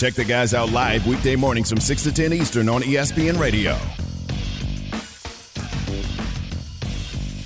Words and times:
Check 0.00 0.14
the 0.14 0.24
guys 0.24 0.54
out 0.54 0.72
live 0.72 1.06
weekday 1.06 1.36
mornings 1.36 1.68
from 1.68 1.78
6 1.78 2.04
to 2.04 2.10
10 2.10 2.32
Eastern 2.32 2.70
on 2.70 2.80
ESPN 2.80 3.38
Radio. 3.38 3.76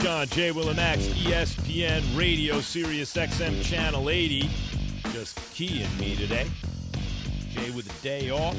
John 0.01 0.29
J. 0.29 0.53
Will 0.53 0.69
and 0.69 0.79
ESPN 0.79 2.17
Radio, 2.17 2.61
Sirius 2.61 3.13
XM 3.13 3.61
Channel 3.65 4.09
80. 4.09 4.49
Just 5.11 5.37
keying 5.53 5.99
me 5.99 6.15
today. 6.15 6.47
Jay 7.51 7.73
with 7.73 7.91
a 7.91 8.03
day 8.05 8.31
off. 8.31 8.57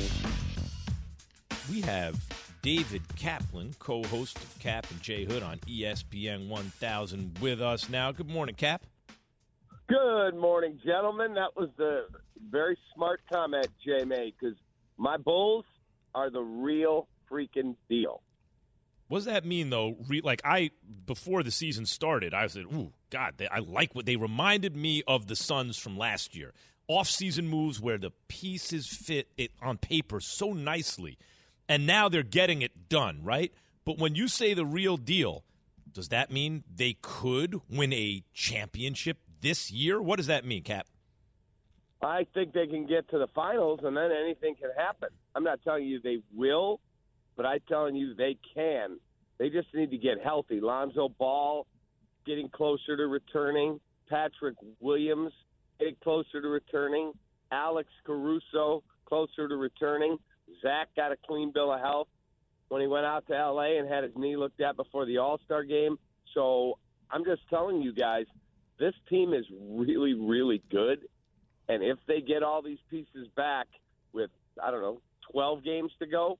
We 1.70 1.80
have 1.80 2.22
David 2.62 3.02
Kaplan, 3.16 3.76
co-host 3.80 4.36
of 4.36 4.60
Kap 4.60 4.92
and 4.92 5.02
J 5.02 5.24
Hood 5.24 5.42
on 5.42 5.60
ESPN 5.60 6.50
1000 6.50 7.40
with 7.40 7.62
us 7.62 7.88
now. 7.88 8.12
Good 8.12 8.30
morning, 8.30 8.56
Cap. 8.56 8.84
Good 9.88 10.36
morning, 10.36 10.82
gentlemen. 10.84 11.36
That 11.36 11.56
was 11.56 11.70
a 11.80 12.08
very 12.50 12.78
smart 12.94 13.22
comment 13.32 13.68
Jay 13.86 14.06
made 14.06 14.34
because 14.40 14.58
my 14.98 15.18
Bulls 15.18 15.66
are 16.14 16.30
the 16.30 16.42
real 16.42 17.08
freaking 17.30 17.76
deal. 17.90 18.22
What 19.08 19.20
does 19.20 19.26
that 19.26 19.46
mean, 19.46 19.70
though? 19.70 19.98
Re- 20.08 20.22
like 20.22 20.42
I, 20.44 20.72
before 21.06 21.44
the 21.44 21.52
season 21.52 21.86
started, 21.86 22.34
I 22.34 22.48
said, 22.48 22.64
"Ooh, 22.66 22.92
God, 23.12 23.36
they, 23.38 23.48
I 23.48 23.60
like 23.60 23.94
what 23.94 24.06
they 24.06 24.16
reminded 24.16 24.76
me 24.76 25.04
of 25.08 25.28
the 25.28 25.36
Suns 25.36 25.78
from 25.78 25.98
last 25.98 26.36
year. 26.36 26.54
Off-season 26.88 27.48
moves 27.48 27.82
where 27.82 27.98
the 27.98 28.12
pieces 28.28 28.88
fit 28.88 29.28
it 29.38 29.52
on 29.62 29.78
paper 29.78 30.20
so 30.20 30.54
nicely, 30.54 31.18
and 31.68 31.86
now 31.86 32.10
they're 32.10 32.24
getting 32.24 32.62
it 32.62 32.90
done, 32.90 33.22
right? 33.24 33.54
But 33.86 33.98
when 33.98 34.16
you 34.16 34.28
say 34.28 34.54
the 34.54 34.66
real 34.66 34.98
deal, 34.98 35.44
does 35.92 36.10
that 36.10 36.32
mean 36.32 36.64
they 36.74 36.98
could 37.02 37.62
win 37.70 37.94
a 37.94 38.24
championship 38.34 39.18
this 39.42 39.72
year? 39.72 40.02
What 40.02 40.18
does 40.18 40.28
that 40.28 40.46
mean, 40.46 40.64
Cap? 40.64 40.88
I 42.02 42.26
think 42.34 42.54
they 42.54 42.68
can 42.68 42.86
get 42.86 43.10
to 43.10 43.18
the 43.18 43.28
finals, 43.34 43.80
and 43.84 43.96
then 43.96 44.12
anything 44.12 44.56
can 44.56 44.72
happen. 44.78 45.10
I'm 45.34 45.44
not 45.44 45.62
telling 45.64 45.86
you 45.86 46.00
they 46.02 46.20
will, 46.36 46.80
but 47.36 47.46
I'm 47.46 47.60
telling 47.68 47.96
you 47.96 48.14
they 48.14 48.38
can. 48.54 49.00
They 49.38 49.50
just 49.50 49.68
need 49.74 49.92
to 49.92 49.98
get 49.98 50.22
healthy. 50.24 50.60
Lonzo 50.62 51.10
Ball 51.10 51.66
getting 52.26 52.50
closer 52.50 52.96
to 52.98 53.08
returning. 53.08 53.80
Patrick 54.10 54.56
Williams 54.80 55.34
getting 55.80 55.96
closer 56.04 56.42
to 56.42 56.48
returning. 56.48 57.12
Alex 57.52 57.90
Caruso 58.06 58.84
closer 59.06 59.48
to 59.48 59.56
returning. 59.56 60.18
Zach 60.62 60.90
got 60.96 61.12
a 61.12 61.18
clean 61.28 61.52
bill 61.52 61.74
of 61.74 61.80
health 61.80 62.08
when 62.70 62.82
he 62.82 62.88
went 62.88 63.06
out 63.06 63.28
to 63.28 63.36
L.A. 63.36 63.78
and 63.78 63.88
had 63.88 64.04
his 64.04 64.14
knee 64.16 64.36
looked 64.36 64.62
at 64.62 64.76
before 64.76 65.06
the 65.06 65.18
All 65.18 65.40
Star 65.46 65.64
game. 65.64 65.98
So 66.34 66.78
I'm 67.12 67.24
just 67.24 67.42
telling 67.50 67.82
you 67.82 67.94
guys, 67.94 68.26
this 68.80 68.94
team 69.10 69.34
is 69.34 69.46
really, 69.52 70.14
really 70.14 70.62
good. 70.72 71.00
And 71.68 71.84
if 71.84 71.98
they 72.08 72.22
get 72.22 72.44
all 72.44 72.62
these 72.62 72.80
pieces 72.90 73.28
back 73.36 73.68
with, 74.14 74.30
I 74.64 74.72
don't 74.72 74.82
know, 74.82 75.02
12 75.32 75.64
games 75.64 75.92
to 76.00 76.06
go, 76.06 76.38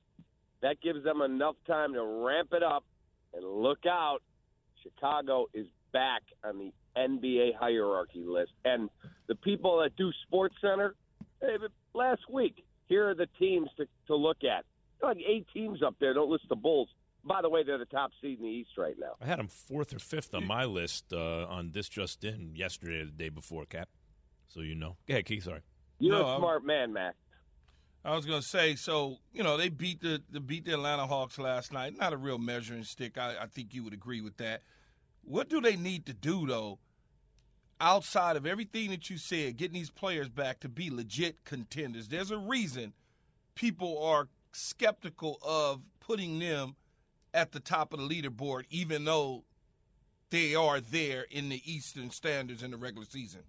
that 0.62 0.80
gives 0.80 1.04
them 1.04 1.20
enough 1.20 1.56
time 1.66 1.94
to 1.94 2.02
ramp 2.02 2.50
it 2.52 2.62
up 2.62 2.84
and 3.34 3.44
look 3.44 3.86
out. 3.86 4.20
Chicago 4.82 5.46
is 5.52 5.66
back 5.92 6.22
on 6.44 6.58
the 6.58 6.72
NBA 6.96 7.56
hierarchy 7.56 8.24
list. 8.24 8.52
And 8.64 8.88
the 9.26 9.34
people 9.34 9.80
that 9.82 9.96
do 9.96 10.10
Sports 10.26 10.54
Center, 10.60 10.94
hey, 11.40 11.56
last 11.94 12.22
week, 12.30 12.64
here 12.86 13.08
are 13.10 13.14
the 13.14 13.28
teams 13.38 13.68
to, 13.76 13.86
to 14.06 14.14
look 14.14 14.38
at. 14.44 14.64
Like 15.02 15.18
eight 15.26 15.46
teams 15.52 15.82
up 15.82 15.96
there. 16.00 16.14
Don't 16.14 16.30
list 16.30 16.44
the 16.48 16.56
Bulls. 16.56 16.88
By 17.24 17.42
the 17.42 17.48
way, 17.48 17.64
they're 17.64 17.78
the 17.78 17.84
top 17.86 18.12
seed 18.22 18.38
in 18.38 18.44
the 18.44 18.50
East 18.50 18.70
right 18.78 18.94
now. 18.98 19.14
I 19.20 19.26
had 19.26 19.38
them 19.38 19.48
fourth 19.48 19.92
or 19.92 19.98
fifth 19.98 20.34
on 20.34 20.46
my 20.46 20.64
list 20.64 21.12
uh, 21.12 21.46
on 21.48 21.72
this 21.72 21.88
just 21.88 22.22
in 22.24 22.54
yesterday 22.54 23.00
or 23.00 23.06
the 23.06 23.10
day 23.10 23.28
before, 23.28 23.66
Cap. 23.66 23.88
So 24.48 24.60
you 24.60 24.74
know. 24.74 24.96
Go 25.06 25.14
ahead, 25.14 25.26
Keith. 25.26 25.44
Sorry. 25.44 25.60
You're 25.98 26.18
No, 26.18 26.24
a 26.26 26.30
I'm- 26.32 26.40
smart 26.40 26.64
man, 26.64 26.92
Mac. 26.92 27.14
I 28.04 28.14
was 28.14 28.24
gonna 28.24 28.40
say, 28.42 28.76
so 28.76 29.16
you 29.32 29.42
know 29.42 29.56
they 29.56 29.68
beat 29.68 30.00
the, 30.00 30.22
the 30.30 30.38
beat 30.38 30.64
the 30.64 30.74
Atlanta 30.74 31.06
Hawks 31.08 31.38
last 31.40 31.72
night. 31.72 31.96
Not 31.98 32.12
a 32.12 32.16
real 32.16 32.38
measuring 32.38 32.84
stick. 32.84 33.18
I, 33.18 33.34
I 33.42 33.46
think 33.46 33.74
you 33.74 33.82
would 33.82 33.92
agree 33.94 34.20
with 34.20 34.36
that. 34.36 34.62
What 35.24 35.48
do 35.48 35.60
they 35.60 35.74
need 35.74 36.06
to 36.06 36.12
do 36.14 36.46
though, 36.46 36.78
outside 37.80 38.36
of 38.36 38.46
everything 38.46 38.90
that 38.90 39.10
you 39.10 39.18
said, 39.18 39.56
getting 39.56 39.74
these 39.74 39.90
players 39.90 40.28
back 40.28 40.60
to 40.60 40.68
be 40.68 40.88
legit 40.88 41.44
contenders? 41.44 42.06
There's 42.06 42.30
a 42.30 42.38
reason 42.38 42.92
people 43.56 44.00
are 44.04 44.28
skeptical 44.52 45.40
of 45.42 45.82
putting 45.98 46.38
them 46.38 46.76
at 47.34 47.50
the 47.50 47.60
top 47.60 47.92
of 47.92 47.98
the 47.98 48.06
leaderboard, 48.08 48.62
even 48.70 49.04
though 49.04 49.42
they 50.30 50.54
are 50.54 50.80
there 50.80 51.26
in 51.28 51.48
the 51.48 51.60
Eastern 51.70 52.10
standards 52.10 52.62
in 52.62 52.70
the 52.70 52.76
regular 52.76 53.06
season. 53.10 53.40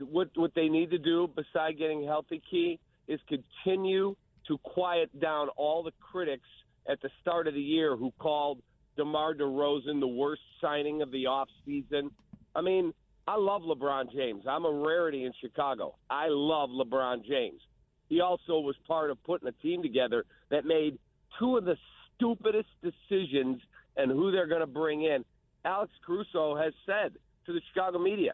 What 0.00 0.28
what 0.34 0.52
they 0.54 0.68
need 0.68 0.90
to 0.90 0.98
do 0.98 1.28
beside 1.34 1.78
getting 1.78 2.04
healthy 2.04 2.42
key 2.50 2.78
is 3.08 3.20
continue 3.28 4.14
to 4.48 4.58
quiet 4.58 5.20
down 5.20 5.48
all 5.56 5.82
the 5.82 5.92
critics 6.00 6.48
at 6.88 7.00
the 7.02 7.10
start 7.20 7.46
of 7.46 7.54
the 7.54 7.60
year 7.60 7.96
who 7.96 8.12
called 8.18 8.60
DeMar 8.96 9.34
DeRozan 9.34 10.00
the 10.00 10.06
worst 10.06 10.42
signing 10.60 11.02
of 11.02 11.10
the 11.10 11.24
offseason. 11.24 12.10
I 12.54 12.62
mean, 12.62 12.94
I 13.28 13.36
love 13.36 13.62
LeBron 13.62 14.12
James. 14.12 14.44
I'm 14.48 14.64
a 14.64 14.70
rarity 14.70 15.24
in 15.24 15.32
Chicago. 15.40 15.96
I 16.08 16.28
love 16.28 16.70
LeBron 16.70 17.24
James. 17.26 17.60
He 18.08 18.20
also 18.20 18.60
was 18.60 18.76
part 18.86 19.10
of 19.10 19.22
putting 19.24 19.48
a 19.48 19.52
team 19.52 19.82
together 19.82 20.24
that 20.50 20.64
made 20.64 20.98
two 21.38 21.56
of 21.56 21.64
the 21.64 21.76
stupidest 22.14 22.68
decisions 22.82 23.60
and 23.96 24.10
who 24.10 24.30
they're 24.30 24.46
going 24.46 24.60
to 24.60 24.66
bring 24.66 25.02
in. 25.02 25.24
Alex 25.64 25.92
Caruso 26.06 26.56
has 26.56 26.72
said 26.86 27.14
to 27.46 27.52
the 27.52 27.60
Chicago 27.72 27.98
media, 27.98 28.32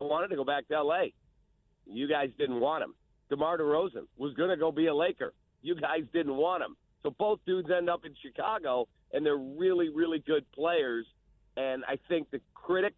wanted 0.00 0.28
to 0.28 0.36
go 0.36 0.44
back 0.44 0.68
to 0.68 0.74
L.A. 0.74 1.12
You 1.86 2.08
guys 2.08 2.30
didn't 2.38 2.60
want 2.60 2.82
him. 2.82 2.94
DeMar 3.30 3.58
DeRozan 3.58 4.06
was 4.16 4.34
going 4.34 4.50
to 4.50 4.56
go 4.56 4.70
be 4.70 4.86
a 4.86 4.94
Laker. 4.94 5.32
You 5.62 5.74
guys 5.74 6.02
didn't 6.12 6.36
want 6.36 6.62
him. 6.62 6.76
So 7.02 7.10
both 7.18 7.40
dudes 7.46 7.68
end 7.76 7.88
up 7.88 8.04
in 8.04 8.14
Chicago, 8.22 8.88
and 9.12 9.24
they're 9.24 9.36
really, 9.36 9.88
really 9.88 10.18
good 10.18 10.44
players. 10.52 11.06
And 11.56 11.84
I 11.86 11.98
think 12.08 12.30
the 12.30 12.40
critics 12.54 12.96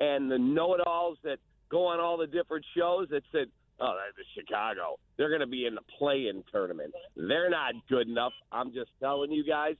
and 0.00 0.30
the 0.30 0.38
know-it-alls 0.38 1.18
that 1.22 1.38
go 1.70 1.86
on 1.86 2.00
all 2.00 2.16
the 2.16 2.26
different 2.26 2.64
shows 2.76 3.08
that 3.10 3.22
said, 3.32 3.48
"Oh, 3.80 3.96
that's 3.96 4.28
Chicago. 4.34 4.98
They're 5.16 5.28
going 5.28 5.40
to 5.40 5.46
be 5.46 5.66
in 5.66 5.74
the 5.74 5.82
play-in 5.98 6.44
tournament. 6.50 6.92
They're 7.16 7.50
not 7.50 7.74
good 7.88 8.08
enough." 8.08 8.32
I'm 8.52 8.72
just 8.72 8.90
telling 9.00 9.32
you 9.32 9.44
guys, 9.44 9.76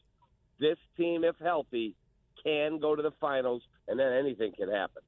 this 0.60 0.78
team, 0.96 1.24
if 1.24 1.36
healthy, 1.38 1.94
can 2.42 2.78
go 2.78 2.94
to 2.94 3.02
the 3.02 3.12
finals, 3.20 3.62
and 3.88 3.98
then 3.98 4.12
anything 4.12 4.52
can 4.56 4.70
happen. 4.70 5.02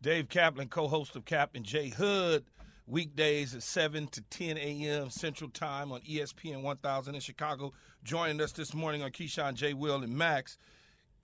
Dave 0.00 0.28
Kaplan, 0.28 0.68
co-host 0.68 1.16
of 1.16 1.24
Kap 1.24 1.50
and 1.54 1.64
J 1.64 1.88
Hood, 1.88 2.44
weekdays 2.86 3.54
at 3.54 3.64
7 3.64 4.06
to 4.08 4.22
10 4.22 4.56
a.m. 4.56 5.10
Central 5.10 5.50
Time 5.50 5.90
on 5.90 6.00
ESPN 6.02 6.62
1000 6.62 7.14
in 7.16 7.20
Chicago, 7.20 7.72
joining 8.04 8.40
us 8.40 8.52
this 8.52 8.72
morning 8.72 9.02
on 9.02 9.10
Keyshawn, 9.10 9.54
J. 9.54 9.74
Will, 9.74 10.02
and 10.02 10.16
Max. 10.16 10.56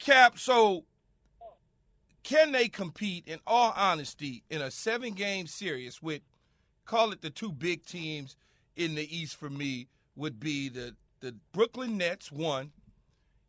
Cap, 0.00 0.40
so 0.40 0.84
can 2.24 2.50
they 2.50 2.68
compete, 2.68 3.28
in 3.28 3.38
all 3.46 3.72
honesty, 3.76 4.42
in 4.50 4.60
a 4.60 4.72
seven-game 4.72 5.46
series 5.46 6.02
with, 6.02 6.22
call 6.84 7.12
it 7.12 7.22
the 7.22 7.30
two 7.30 7.52
big 7.52 7.86
teams 7.86 8.34
in 8.74 8.96
the 8.96 9.16
East 9.16 9.36
for 9.36 9.48
me, 9.48 9.86
would 10.16 10.40
be 10.40 10.68
the, 10.68 10.96
the 11.20 11.36
Brooklyn 11.52 11.96
Nets, 11.96 12.32
one, 12.32 12.72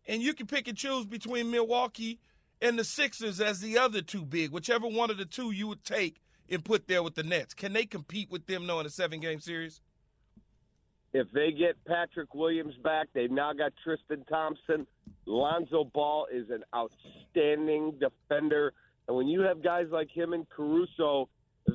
and 0.05 0.21
you 0.21 0.35
can 0.35 0.45
pick 0.45 0.67
and 0.67 0.77
choose 0.77 1.07
between 1.07 1.49
Milwaukee 1.49 2.19
and 2.61 2.79
the 2.79 2.83
Sixers 2.83 3.41
as 3.41 3.59
the 3.59 3.77
other 3.77 4.01
two 4.01 4.25
big, 4.25 4.51
whichever 4.51 4.87
one 4.87 5.09
of 5.09 5.17
the 5.17 5.25
two 5.25 5.51
you 5.51 5.67
would 5.67 5.83
take 5.83 6.21
and 6.49 6.63
put 6.63 6.87
there 6.87 7.03
with 7.03 7.15
the 7.15 7.23
Nets. 7.23 7.53
Can 7.53 7.73
they 7.73 7.85
compete 7.85 8.29
with 8.29 8.45
them 8.45 8.69
in 8.69 8.85
a 8.85 8.89
seven 8.89 9.19
game 9.19 9.39
series? 9.39 9.81
If 11.13 11.31
they 11.31 11.51
get 11.51 11.75
Patrick 11.85 12.33
Williams 12.35 12.75
back, 12.83 13.07
they've 13.13 13.31
now 13.31 13.53
got 13.53 13.71
Tristan 13.83 14.25
Thompson. 14.25 14.85
Lonzo 15.25 15.85
Ball 15.85 16.27
is 16.31 16.49
an 16.49 16.63
outstanding 16.75 17.93
defender. 17.99 18.73
And 19.07 19.15
when 19.15 19.27
you 19.27 19.41
have 19.41 19.63
guys 19.63 19.85
like 19.91 20.09
him 20.11 20.33
and 20.33 20.47
Caruso 20.49 21.29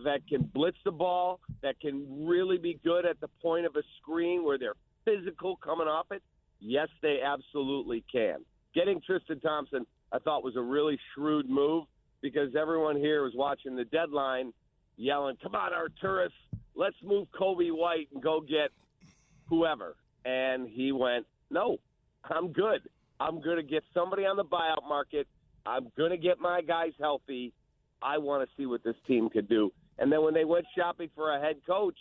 that 0.05 0.21
can 0.29 0.43
blitz 0.43 0.77
the 0.85 0.93
ball, 0.93 1.41
that 1.63 1.81
can 1.81 2.27
really 2.27 2.59
be 2.59 2.79
good 2.85 3.07
at 3.07 3.21
the 3.21 3.29
point 3.43 3.67
of 3.67 3.75
a 3.77 3.83
screen 4.01 4.45
where 4.45 4.59
they're 4.59 4.75
physical 5.05 5.57
coming 5.57 5.89
off 5.89 6.07
it, 6.11 6.23
yes, 6.61 6.89
they 7.03 7.21
absolutely 7.25 8.05
can. 8.13 8.45
Getting 8.75 9.01
Tristan 9.01 9.41
Thompson, 9.41 9.87
I 10.13 10.19
thought, 10.19 10.43
was 10.43 10.57
a 10.57 10.63
really 10.63 10.99
shrewd 11.15 11.49
move 11.49 11.85
because 12.21 12.55
everyone 12.55 12.97
here 12.97 13.23
was 13.23 13.33
watching 13.35 13.77
the 13.77 13.85
deadline 13.85 14.53
yelling, 14.97 15.37
Come 15.43 15.55
on, 15.55 15.73
Arturas, 15.73 16.31
let's 16.75 16.97
move 17.03 17.29
Coby 17.39 17.71
White 17.73 18.09
and 18.13 18.23
go 18.23 18.41
get 18.41 18.71
whoever. 19.49 19.97
And 20.25 20.69
he 20.69 20.93
went, 20.93 21.27
no, 21.51 21.79
I'm 22.25 22.53
good. 22.53 22.89
I'm 23.19 23.41
going 23.41 23.57
to 23.57 23.63
get 23.63 23.85
somebody 23.93 24.25
on 24.25 24.37
the 24.37 24.45
buyout 24.45 24.89
market. 24.89 25.27
I'm 25.67 25.91
going 25.97 26.11
to 26.11 26.17
get 26.17 26.39
my 26.41 26.63
guys 26.63 26.93
healthy. 26.99 27.53
I 28.03 28.19
want 28.19 28.49
to 28.49 28.57
see 28.57 28.67
what 28.67 28.83
this 28.83 28.97
team 29.07 29.29
could 29.29 29.49
do. 29.49 29.73
And 29.99 30.11
then 30.11 30.23
when 30.23 30.33
they 30.33 30.45
went 30.45 30.65
shopping 30.77 31.11
for 31.15 31.35
a 31.35 31.41
head 31.41 31.57
coach, 31.67 31.97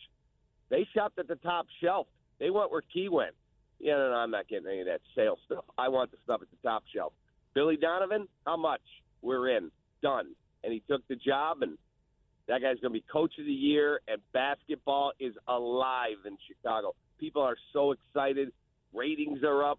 they 0.70 0.88
shopped 0.94 1.20
at 1.20 1.28
the 1.28 1.36
top 1.36 1.68
shelf. 1.82 2.08
They 2.40 2.50
went 2.50 2.72
where 2.72 2.82
Key 2.82 3.10
went. 3.10 3.36
Yeah, 3.80 3.96
no, 3.96 4.12
no, 4.12 4.16
I'm 4.16 4.32
not 4.32 4.48
getting 4.48 4.68
any 4.68 4.82
of 4.82 4.88
that 4.88 5.02
sales 5.16 5.40
stuff. 5.46 5.66
I 5.78 5.90
want 5.90 6.12
the 6.12 6.18
stuff 6.24 6.42
at 6.42 6.48
the 6.50 6.68
top 6.68 6.84
shelf. 6.94 7.14
Billy 7.60 7.76
Donovan, 7.76 8.26
how 8.46 8.56
much? 8.56 8.80
We're 9.22 9.58
in. 9.58 9.70
Done. 10.02 10.28
And 10.64 10.72
he 10.72 10.82
took 10.90 11.06
the 11.10 11.18
job, 11.18 11.58
and 11.62 11.78
that 12.48 12.62
guy's 12.62 12.80
going 12.80 12.94
to 12.94 13.00
be 13.02 13.04
coach 13.12 13.34
of 13.38 13.46
the 13.46 13.52
year, 13.52 14.00
and 14.08 14.22
basketball 14.32 15.12
is 15.20 15.34
alive 15.46 16.20
in 16.26 16.38
Chicago. 16.48 16.96
People 17.20 17.42
are 17.42 17.58
so 17.74 17.92
excited. 17.92 18.54
Ratings 18.94 19.44
are 19.44 19.70
up. 19.70 19.78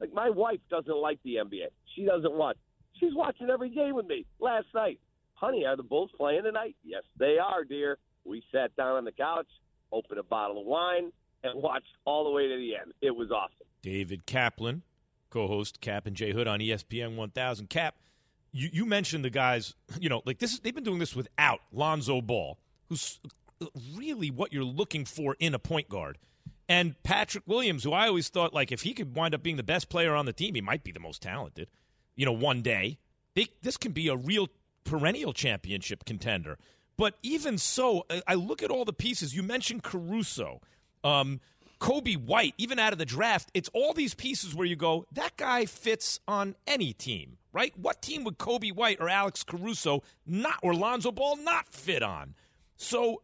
Like, 0.00 0.12
my 0.12 0.28
wife 0.28 0.58
doesn't 0.70 0.96
like 0.96 1.20
the 1.22 1.36
NBA. 1.36 1.68
She 1.94 2.04
doesn't 2.04 2.32
watch. 2.32 2.56
She's 2.98 3.14
watching 3.14 3.48
every 3.48 3.70
game 3.70 3.94
with 3.94 4.06
me 4.06 4.26
last 4.40 4.66
night. 4.74 4.98
Honey, 5.34 5.64
are 5.64 5.76
the 5.76 5.84
Bulls 5.84 6.10
playing 6.16 6.42
tonight? 6.42 6.74
Yes, 6.82 7.04
they 7.16 7.36
are, 7.38 7.62
dear. 7.62 7.98
We 8.24 8.42
sat 8.50 8.74
down 8.74 8.96
on 8.96 9.04
the 9.04 9.12
couch, 9.12 9.46
opened 9.92 10.18
a 10.18 10.24
bottle 10.24 10.58
of 10.58 10.66
wine, 10.66 11.12
and 11.44 11.62
watched 11.62 11.94
all 12.04 12.24
the 12.24 12.30
way 12.30 12.48
to 12.48 12.56
the 12.56 12.74
end. 12.74 12.92
It 13.00 13.14
was 13.14 13.30
awesome. 13.30 13.68
David 13.82 14.26
Kaplan, 14.26 14.82
co-host 15.30 15.80
Kap 15.80 16.06
and 16.06 16.16
J 16.16 16.32
Hood 16.32 16.46
on 16.46 16.60
ESPN 16.60 17.16
1000. 17.16 17.70
Cap, 17.70 17.96
you, 18.52 18.68
you 18.72 18.84
mentioned 18.84 19.24
the 19.24 19.30
guys, 19.30 19.74
you 20.00 20.08
know, 20.08 20.22
like 20.24 20.38
this. 20.38 20.58
They've 20.58 20.74
been 20.74 20.84
doing 20.84 20.98
this 20.98 21.16
without 21.16 21.60
Lonzo 21.72 22.20
Ball, 22.20 22.58
who's 22.88 23.20
really 23.94 24.30
what 24.30 24.52
you're 24.52 24.64
looking 24.64 25.04
for 25.04 25.36
in 25.38 25.54
a 25.54 25.58
point 25.58 25.88
guard, 25.88 26.18
and 26.68 27.00
Patrick 27.02 27.44
Williams, 27.46 27.84
who 27.84 27.92
I 27.92 28.08
always 28.08 28.28
thought 28.28 28.54
like 28.54 28.72
if 28.72 28.82
he 28.82 28.92
could 28.92 29.16
wind 29.16 29.34
up 29.34 29.42
being 29.42 29.56
the 29.56 29.62
best 29.62 29.88
player 29.88 30.14
on 30.14 30.26
the 30.26 30.32
team, 30.32 30.54
he 30.54 30.60
might 30.60 30.84
be 30.84 30.92
the 30.92 31.00
most 31.00 31.22
talented. 31.22 31.68
You 32.16 32.26
know, 32.26 32.32
one 32.32 32.62
day 32.62 32.98
they, 33.34 33.48
this 33.62 33.76
can 33.76 33.92
be 33.92 34.08
a 34.08 34.16
real 34.16 34.48
perennial 34.84 35.32
championship 35.32 36.04
contender. 36.04 36.58
But 36.96 37.14
even 37.22 37.56
so, 37.56 38.04
I 38.26 38.34
look 38.34 38.62
at 38.62 38.70
all 38.70 38.84
the 38.84 38.92
pieces. 38.92 39.34
You 39.34 39.42
mentioned 39.42 39.82
Caruso 39.82 40.60
um, 41.02 41.40
Coby 41.80 42.16
White, 42.16 42.54
even 42.58 42.78
out 42.78 42.92
of 42.92 42.98
the 42.98 43.06
draft, 43.06 43.50
it's 43.54 43.70
all 43.72 43.94
these 43.94 44.14
pieces 44.14 44.54
where 44.54 44.66
you 44.66 44.76
go, 44.76 45.06
that 45.12 45.36
guy 45.36 45.64
fits 45.64 46.20
on 46.28 46.54
any 46.66 46.92
team, 46.92 47.38
right? 47.52 47.76
What 47.76 48.02
team 48.02 48.22
would 48.24 48.38
Coby 48.38 48.72
White 48.74 48.98
or 49.00 49.08
Alex 49.08 49.42
Caruso 49.42 50.02
not 50.26 50.58
or 50.62 50.74
Lonzo 50.74 51.10
Ball 51.10 51.36
not 51.36 51.68
fit 51.68 52.02
on? 52.02 52.34
So, 52.76 53.22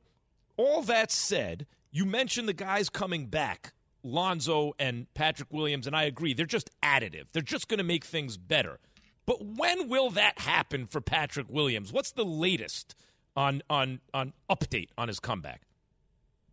all 0.57 0.83
that 0.83 1.13
said, 1.13 1.67
you 1.91 2.07
mentioned 2.07 2.49
the 2.49 2.55
guys 2.55 2.89
coming 2.89 3.27
back, 3.27 3.75
Lonzo 4.03 4.73
and 4.79 5.13
Patrick 5.13 5.53
Williams, 5.53 5.87
and 5.87 5.95
I 5.95 6.05
agree, 6.05 6.33
they're 6.33 6.47
just 6.47 6.71
additive. 6.83 7.27
They're 7.33 7.43
just 7.43 7.69
going 7.69 7.79
to 7.79 7.85
make 7.85 8.05
things 8.05 8.39
better. 8.39 8.79
But 9.27 9.45
when 9.45 9.89
will 9.89 10.11
that 10.11 10.39
happen 10.39 10.87
for 10.87 11.01
Patrick 11.01 11.49
Williams? 11.51 11.93
What's 11.93 12.13
the 12.13 12.25
latest 12.25 12.95
on 13.37 13.63
on 13.69 14.01
on 14.15 14.33
update 14.49 14.89
on 14.97 15.09
his 15.09 15.21
comeback? 15.21 15.63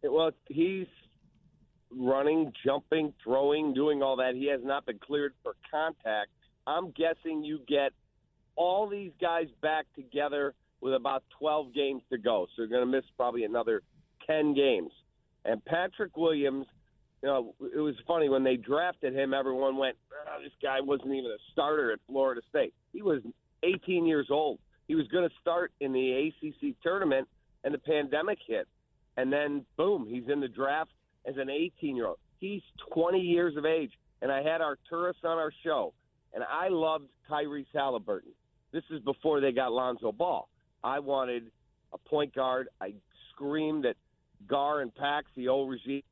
Well, 0.04 0.32
he's 0.50 0.88
running, 1.98 2.52
jumping, 2.66 3.14
throwing, 3.24 3.74
doing 3.74 4.02
all 4.02 4.16
that. 4.18 4.36
He 4.36 4.48
has 4.48 4.62
not 4.64 4.86
been 4.86 5.00
cleared 5.00 5.34
for 5.44 5.56
contact. 5.70 6.30
I'm 6.66 6.92
guessing 6.92 7.44
you 7.44 7.60
get 7.68 7.92
all 8.56 8.88
these 8.88 9.12
guys 9.20 9.48
back 9.62 9.86
together 9.96 10.54
with 10.82 10.94
about 10.94 11.24
12 11.40 11.74
games 11.74 12.02
to 12.12 12.18
go. 12.18 12.48
So 12.56 12.62
you're 12.62 12.68
going 12.68 12.82
to 12.82 12.92
miss 12.92 13.06
probably 13.18 13.44
another 13.46 13.82
10 14.28 14.54
games. 14.54 14.92
And 15.46 15.64
Patrick 15.66 16.16
Williams, 16.18 16.66
you 17.22 17.30
know, 17.30 17.56
it 17.74 17.80
was 17.80 17.96
funny 18.06 18.30
when 18.30 18.44
they 18.44 18.58
drafted 18.58 19.16
him, 19.16 19.34
everyone 19.34 19.78
went, 19.78 19.98
oh, 20.12 20.42
this 20.44 20.52
guy 20.62 20.82
wasn't 20.82 21.14
even 21.14 21.32
a 21.32 21.42
starter 21.52 21.92
at 21.92 22.00
Florida 22.08 22.42
State. 22.50 22.74
He 22.92 23.02
was 23.02 23.22
18 23.64 24.06
years 24.06 24.28
old. 24.30 24.60
He 24.88 24.96
was 24.96 25.08
going 25.08 25.28
to 25.28 25.36
start 25.40 25.72
in 25.80 25.94
the 25.94 26.32
ACC 26.44 26.76
tournament, 26.84 27.28
and 27.64 27.74
the 27.74 27.80
pandemic 27.80 28.40
hit. 28.46 28.68
And 29.16 29.32
then, 29.32 29.66
boom, 29.78 30.06
he's 30.10 30.28
in 30.28 30.42
the 30.42 30.48
draft 30.48 30.92
as 31.26 31.36
an 31.38 31.50
18 31.50 31.96
year 31.96 32.08
old. 32.08 32.18
He's 32.40 32.62
20 32.94 33.20
years 33.20 33.56
of 33.58 33.66
age. 33.66 33.92
And 34.24 34.32
I 34.32 34.38
had 34.38 34.62
Arturas 34.62 35.16
on 35.26 35.38
our 35.38 35.52
show, 35.66 35.94
and 36.34 36.46
I 36.46 36.70
loved 36.70 37.10
Tyrese 37.30 37.66
Halliburton. 37.74 38.32
This 38.72 38.84
is 38.90 39.02
before 39.02 39.42
they 39.42 39.52
got 39.52 39.74
Lonzo 39.74 40.14
Ball. 40.14 40.48
I 40.82 41.00
wanted 41.00 41.52
a 41.92 41.98
point 41.98 42.34
guard. 42.34 42.70
I 42.80 42.94
screamed 43.32 43.86
at 43.86 43.98
Gar 44.48 44.80
and 44.80 44.96
Pax, 44.96 45.28
the 45.36 45.50
old 45.50 45.70
regime. 45.70 46.04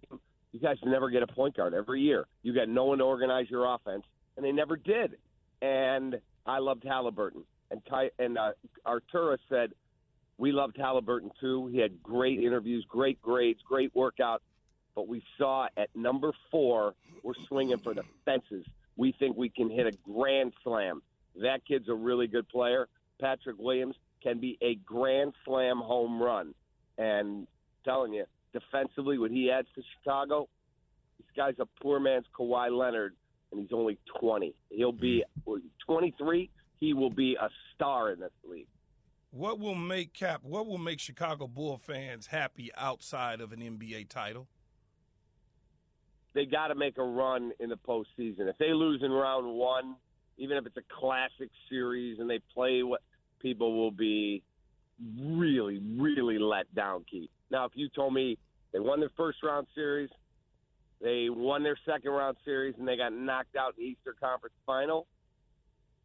You 0.52 0.60
guys 0.60 0.76
never 0.84 1.10
get 1.10 1.24
a 1.24 1.28
point 1.28 1.56
guard 1.56 1.74
every 1.74 2.02
year. 2.02 2.26
You 2.44 2.54
got 2.54 2.68
no 2.68 2.84
one 2.84 2.98
to 2.98 3.06
organize 3.06 3.50
your 3.50 3.74
offense, 3.74 4.04
and 4.36 4.46
they 4.46 4.52
never 4.52 4.76
did. 4.76 5.16
And 5.62 6.20
I 6.46 6.60
loved 6.60 6.84
Halliburton. 6.84 7.44
And 7.72 7.82
Ty, 7.90 8.10
and 8.20 8.38
uh, 8.38 8.52
Artura 8.86 9.38
said 9.48 9.72
we 10.38 10.52
loved 10.52 10.76
Halliburton 10.76 11.32
too. 11.40 11.68
He 11.68 11.78
had 11.78 12.04
great 12.04 12.40
interviews, 12.40 12.86
great 12.90 13.22
grades, 13.22 13.62
great 13.66 13.96
workout 13.96 14.42
but 14.96 15.08
we 15.08 15.24
saw 15.38 15.68
at 15.78 15.90
number 15.96 16.32
four, 16.50 16.94
we're 17.24 17.34
swinging 17.48 17.78
for 17.78 17.94
the 17.94 18.04
fences. 18.26 18.66
We 18.98 19.14
think 19.18 19.38
we 19.38 19.50
can 19.50 19.70
hit 19.70 19.88
a 19.88 19.92
grand 20.10 20.54
slam. 20.64 21.02
That 21.42 21.66
kid's 21.66 21.90
a 21.90 21.94
really 21.94 22.28
good 22.28 22.48
player. 22.50 22.88
Patrick 23.20 23.58
Williams 23.58 23.96
can 24.22 24.40
be 24.40 24.58
a 24.62 24.76
grand 24.76 25.34
slam 25.46 25.80
home 25.80 26.22
run. 26.22 26.54
And 26.98 27.48
telling 27.86 28.14
you, 28.14 28.26
defensively, 28.54 29.18
what 29.18 29.32
he 29.32 29.50
adds 29.50 29.68
to 29.76 29.82
Chicago, 29.98 30.50
this 31.18 31.28
guy's 31.36 31.56
a 31.60 31.68
poor 31.82 32.00
man's 32.00 32.26
Kawhi 32.38 32.70
Leonard, 32.72 33.16
and 33.52 33.62
he's 33.62 33.72
only 33.72 33.98
20. 34.20 34.54
He'll 34.70 34.92
be 34.92 35.24
23. 35.86 36.50
He 36.80 36.94
will 36.94 37.10
be 37.10 37.38
a 37.42 37.50
star 37.74 38.12
in 38.12 38.20
this 38.20 38.32
league. 38.48 38.68
What 39.32 39.60
will 39.60 39.76
make 39.76 40.14
Cap? 40.14 40.42
What 40.44 40.68
will 40.68 40.78
make 40.78 41.00
Chicago 41.00 41.48
Bull 41.48 41.78
fans 41.78 42.28
happy 42.28 42.70
outside 42.76 43.40
of 43.40 43.54
an 43.54 43.62
NBA 43.62 44.10
title? 44.10 44.48
They 46.34 46.46
got 46.46 46.68
to 46.68 46.76
make 46.76 46.98
a 46.98 47.04
run 47.04 47.52
in 47.60 47.70
the 47.70 47.78
postseason. 47.78 48.48
If 48.48 48.58
they 48.58 48.74
lose 48.74 49.02
in 49.04 49.12
round 49.12 49.48
one, 49.48 49.96
even 50.38 50.58
if 50.58 50.66
it's 50.66 50.78
a 50.78 51.00
classic 51.00 51.50
series 51.70 52.20
and 52.20 52.30
they 52.30 52.40
play 52.54 52.84
what 52.84 53.02
people 53.42 53.76
will 53.78 53.92
be 53.92 54.44
really, 55.20 55.82
really 55.98 56.40
let 56.40 56.74
down, 56.74 57.06
Keith. 57.10 57.30
Now, 57.50 57.66
if 57.66 57.72
you 57.76 57.90
told 57.90 58.14
me 58.14 58.38
they 58.72 58.80
won 58.80 59.00
their 59.00 59.12
first 59.18 59.40
round 59.44 59.68
series, 59.76 60.10
they 61.02 61.30
won 61.30 61.64
their 61.64 61.78
second 61.86 62.12
round 62.12 62.38
series, 62.46 62.76
and 62.78 62.88
they 62.88 62.96
got 62.96 63.12
knocked 63.12 63.56
out 63.56 63.74
in 63.78 63.84
the 63.84 63.90
Easter 63.90 64.16
Conference 64.20 64.56
final, 64.66 65.08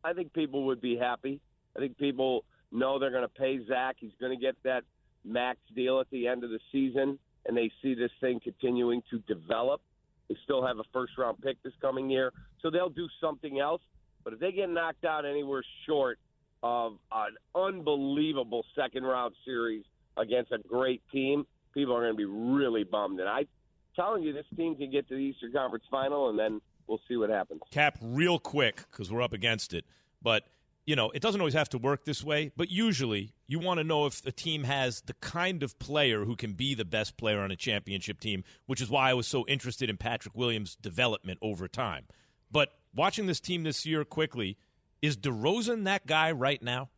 I 0.02 0.12
think 0.12 0.32
people 0.32 0.64
would 0.66 0.80
be 0.80 0.96
happy. 0.96 1.40
I 1.76 1.80
think 1.80 1.98
people 1.98 2.44
know 2.72 2.98
they're 2.98 3.10
going 3.10 3.22
to 3.22 3.28
pay 3.28 3.58
Zach. 3.66 3.96
He's 3.98 4.12
going 4.20 4.36
to 4.36 4.42
get 4.42 4.56
that 4.64 4.84
max 5.24 5.58
deal 5.74 6.00
at 6.00 6.08
the 6.10 6.26
end 6.28 6.44
of 6.44 6.50
the 6.50 6.60
season, 6.72 7.18
and 7.44 7.56
they 7.56 7.70
see 7.82 7.94
this 7.94 8.10
thing 8.20 8.40
continuing 8.42 9.02
to 9.10 9.18
develop. 9.20 9.80
They 10.28 10.36
still 10.44 10.66
have 10.66 10.78
a 10.78 10.84
first 10.92 11.12
round 11.18 11.40
pick 11.40 11.62
this 11.62 11.72
coming 11.80 12.10
year, 12.10 12.32
so 12.60 12.70
they'll 12.70 12.88
do 12.88 13.08
something 13.20 13.60
else. 13.60 13.82
But 14.24 14.32
if 14.32 14.40
they 14.40 14.52
get 14.52 14.68
knocked 14.68 15.04
out 15.04 15.24
anywhere 15.24 15.62
short 15.86 16.18
of 16.62 16.98
an 17.12 17.36
unbelievable 17.54 18.64
second 18.74 19.04
round 19.04 19.34
series 19.44 19.84
against 20.16 20.50
a 20.50 20.58
great 20.58 21.02
team, 21.12 21.46
people 21.74 21.94
are 21.94 22.00
going 22.00 22.12
to 22.12 22.16
be 22.16 22.24
really 22.24 22.82
bummed. 22.82 23.20
And 23.20 23.28
I'm 23.28 23.46
telling 23.94 24.22
you, 24.22 24.32
this 24.32 24.46
team 24.56 24.74
can 24.74 24.90
get 24.90 25.08
to 25.08 25.14
the 25.14 25.20
Eastern 25.20 25.52
Conference 25.52 25.84
Final, 25.90 26.28
and 26.30 26.38
then 26.38 26.60
we'll 26.88 27.00
see 27.08 27.16
what 27.16 27.30
happens. 27.30 27.60
Cap, 27.70 27.98
real 28.00 28.38
quick, 28.38 28.84
because 28.90 29.12
we're 29.12 29.22
up 29.22 29.32
against 29.32 29.72
it. 29.72 29.84
But 30.22 30.44
you 30.86 30.94
know, 30.94 31.10
it 31.10 31.20
doesn't 31.20 31.40
always 31.40 31.54
have 31.54 31.68
to 31.70 31.78
work 31.78 32.04
this 32.04 32.22
way, 32.22 32.52
but 32.56 32.70
usually 32.70 33.32
you 33.48 33.58
want 33.58 33.78
to 33.78 33.84
know 33.84 34.06
if 34.06 34.24
a 34.24 34.30
team 34.30 34.62
has 34.64 35.00
the 35.02 35.14
kind 35.14 35.64
of 35.64 35.78
player 35.80 36.24
who 36.24 36.36
can 36.36 36.52
be 36.52 36.74
the 36.74 36.84
best 36.84 37.16
player 37.16 37.40
on 37.40 37.50
a 37.50 37.56
championship 37.56 38.20
team, 38.20 38.44
which 38.66 38.80
is 38.80 38.88
why 38.88 39.10
I 39.10 39.14
was 39.14 39.26
so 39.26 39.44
interested 39.48 39.90
in 39.90 39.96
Patrick 39.96 40.36
Williams' 40.36 40.76
development 40.76 41.40
over 41.42 41.66
time. 41.66 42.06
But 42.52 42.70
watching 42.94 43.26
this 43.26 43.40
team 43.40 43.64
this 43.64 43.84
year 43.84 44.04
quickly, 44.04 44.56
is 45.02 45.16
DeRozan 45.16 45.84
that 45.84 46.06
guy 46.06 46.30
right 46.30 46.62
now? 46.62 46.88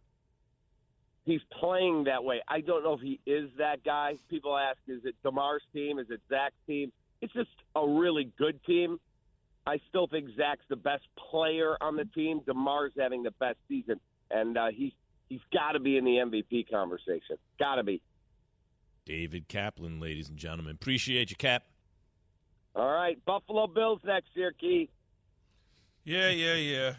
He's 1.25 1.40
playing 1.59 2.04
that 2.04 2.25
way. 2.25 2.42
I 2.47 2.61
don't 2.61 2.85
know 2.85 2.92
if 2.92 3.00
he 3.00 3.21
is 3.26 3.50
that 3.57 3.85
guy. 3.85 4.16
People 4.28 4.57
ask, 4.57 4.78
is 4.87 5.04
it 5.04 5.14
DeMar's 5.25 5.62
team? 5.73 5.99
Is 5.99 6.07
it 6.11 6.21
Zach's 6.28 6.54
team? 6.66 6.92
It's 7.21 7.33
just 7.33 7.50
a 7.75 7.87
really 7.87 8.30
good 8.38 8.62
team 8.64 9.00
I 9.69 9.79
still 9.91 10.07
think 10.07 10.31
Zach's 10.35 10.65
the 10.71 10.77
best 10.77 11.05
player 11.31 11.77
on 11.83 11.95
the 11.95 12.07
team. 12.07 12.41
DeMar's 12.41 12.95
having 12.99 13.23
the 13.23 13.33
best 13.33 13.59
season, 13.69 14.01
and 14.31 14.57
uh, 14.57 14.69
he's 14.75 14.93
he's 15.29 15.43
got 15.53 15.73
to 15.73 15.79
be 15.79 15.99
in 15.99 16.07
the 16.07 16.13
MVP 16.13 16.71
conversation. 16.71 17.37
Got 17.59 17.75
to 17.75 17.83
be. 17.83 18.01
David 19.05 19.47
Kaplan, 19.47 20.01
ladies 20.01 20.31
and 20.31 20.39
gentlemen, 20.39 20.73
appreciate 20.73 21.29
you, 21.29 21.37
Cap. 21.37 21.65
All 22.75 22.91
right, 22.91 23.23
Buffalo 23.27 23.67
Bills 23.67 24.01
next 24.05 24.31
year, 24.33 24.53
Key. 24.59 24.89
Yeah, 26.03 26.31
yeah, 26.31 26.55
yeah. 26.55 26.95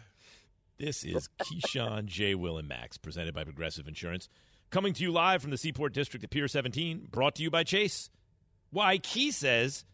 This 0.78 1.02
is 1.02 1.28
Keyshawn 1.42 2.04
J. 2.04 2.36
Will 2.36 2.56
and 2.56 2.68
Max, 2.68 2.98
presented 2.98 3.34
by 3.34 3.42
Progressive 3.42 3.88
Insurance, 3.88 4.28
coming 4.70 4.92
to 4.92 5.02
you 5.02 5.10
live 5.10 5.42
from 5.42 5.50
the 5.50 5.58
Seaport 5.58 5.92
District 5.92 6.22
at 6.22 6.30
Pier 6.30 6.46
17, 6.46 7.08
brought 7.10 7.34
to 7.34 7.42
you 7.42 7.50
by 7.50 7.64
Chase. 7.64 8.10
Why 8.70 8.98
Key 8.98 9.32
says 9.32 9.84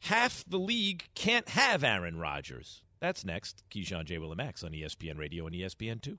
half 0.00 0.44
the 0.46 0.58
league 0.58 1.04
can't 1.14 1.48
have 1.50 1.84
Aaron 1.84 2.18
Rodgers. 2.18 2.82
That's 3.00 3.24
next. 3.24 3.62
Keyshawn 3.70 4.04
J. 4.04 4.18
Willimax 4.18 4.62
on 4.62 4.72
ESPN 4.72 5.18
Radio 5.18 5.46
and 5.46 5.54
ESPN2. 5.54 6.18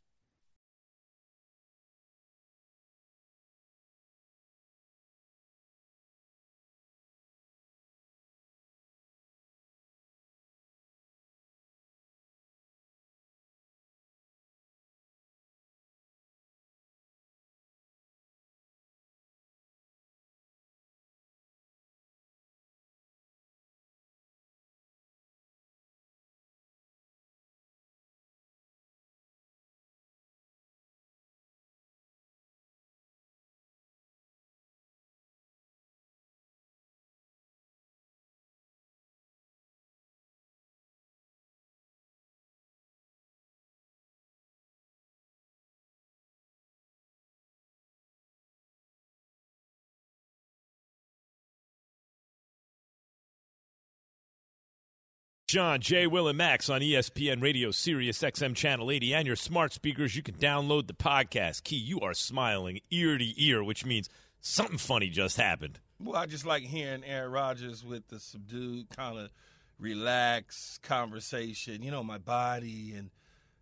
John, 55.51 55.81
Jay, 55.81 56.07
Will, 56.07 56.29
and 56.29 56.37
Max 56.37 56.69
on 56.69 56.79
ESPN 56.79 57.41
Radio, 57.41 57.71
Sirius 57.71 58.21
XM 58.21 58.55
Channel 58.55 58.89
80, 58.89 59.13
and 59.13 59.27
your 59.27 59.35
smart 59.35 59.73
speakers. 59.73 60.15
You 60.15 60.23
can 60.23 60.35
download 60.35 60.87
the 60.87 60.93
podcast. 60.93 61.65
Key, 61.65 61.75
you 61.75 61.99
are 61.99 62.13
smiling 62.13 62.79
ear 62.89 63.17
to 63.17 63.43
ear, 63.43 63.61
which 63.61 63.85
means 63.85 64.07
something 64.39 64.77
funny 64.77 65.09
just 65.09 65.35
happened. 65.35 65.81
Well, 65.99 66.15
I 66.15 66.25
just 66.25 66.45
like 66.45 66.63
hearing 66.63 67.03
Aaron 67.03 67.33
Rodgers 67.33 67.83
with 67.83 68.07
the 68.07 68.17
subdued, 68.17 68.91
kind 68.95 69.19
of 69.19 69.29
relaxed 69.77 70.83
conversation. 70.83 71.83
You 71.83 71.91
know, 71.91 72.01
my 72.01 72.17
body, 72.17 72.93
and 72.95 73.09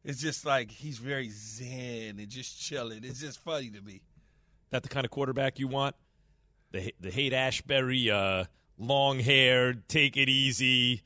it's 0.05 0.22
just 0.22 0.46
like 0.46 0.69
he's 0.69 1.00
very 1.00 1.31
zen 1.31 2.19
and 2.19 2.29
just 2.29 2.62
chilling. 2.62 3.03
It's 3.03 3.19
just 3.19 3.39
funny 3.39 3.72
to 3.72 3.81
me. 3.81 4.03
That 4.69 4.84
the 4.84 4.89
kind 4.89 5.05
of 5.05 5.10
quarterback 5.10 5.58
you 5.58 5.67
want? 5.67 5.96
The 6.72 6.93
the 7.00 7.10
Haight 7.10 7.34
Ashbury, 7.34 8.12
uh, 8.12 8.43
long 8.77 9.19
hair, 9.19 9.74
take 9.74 10.17
it 10.17 10.29
easy 10.29 11.01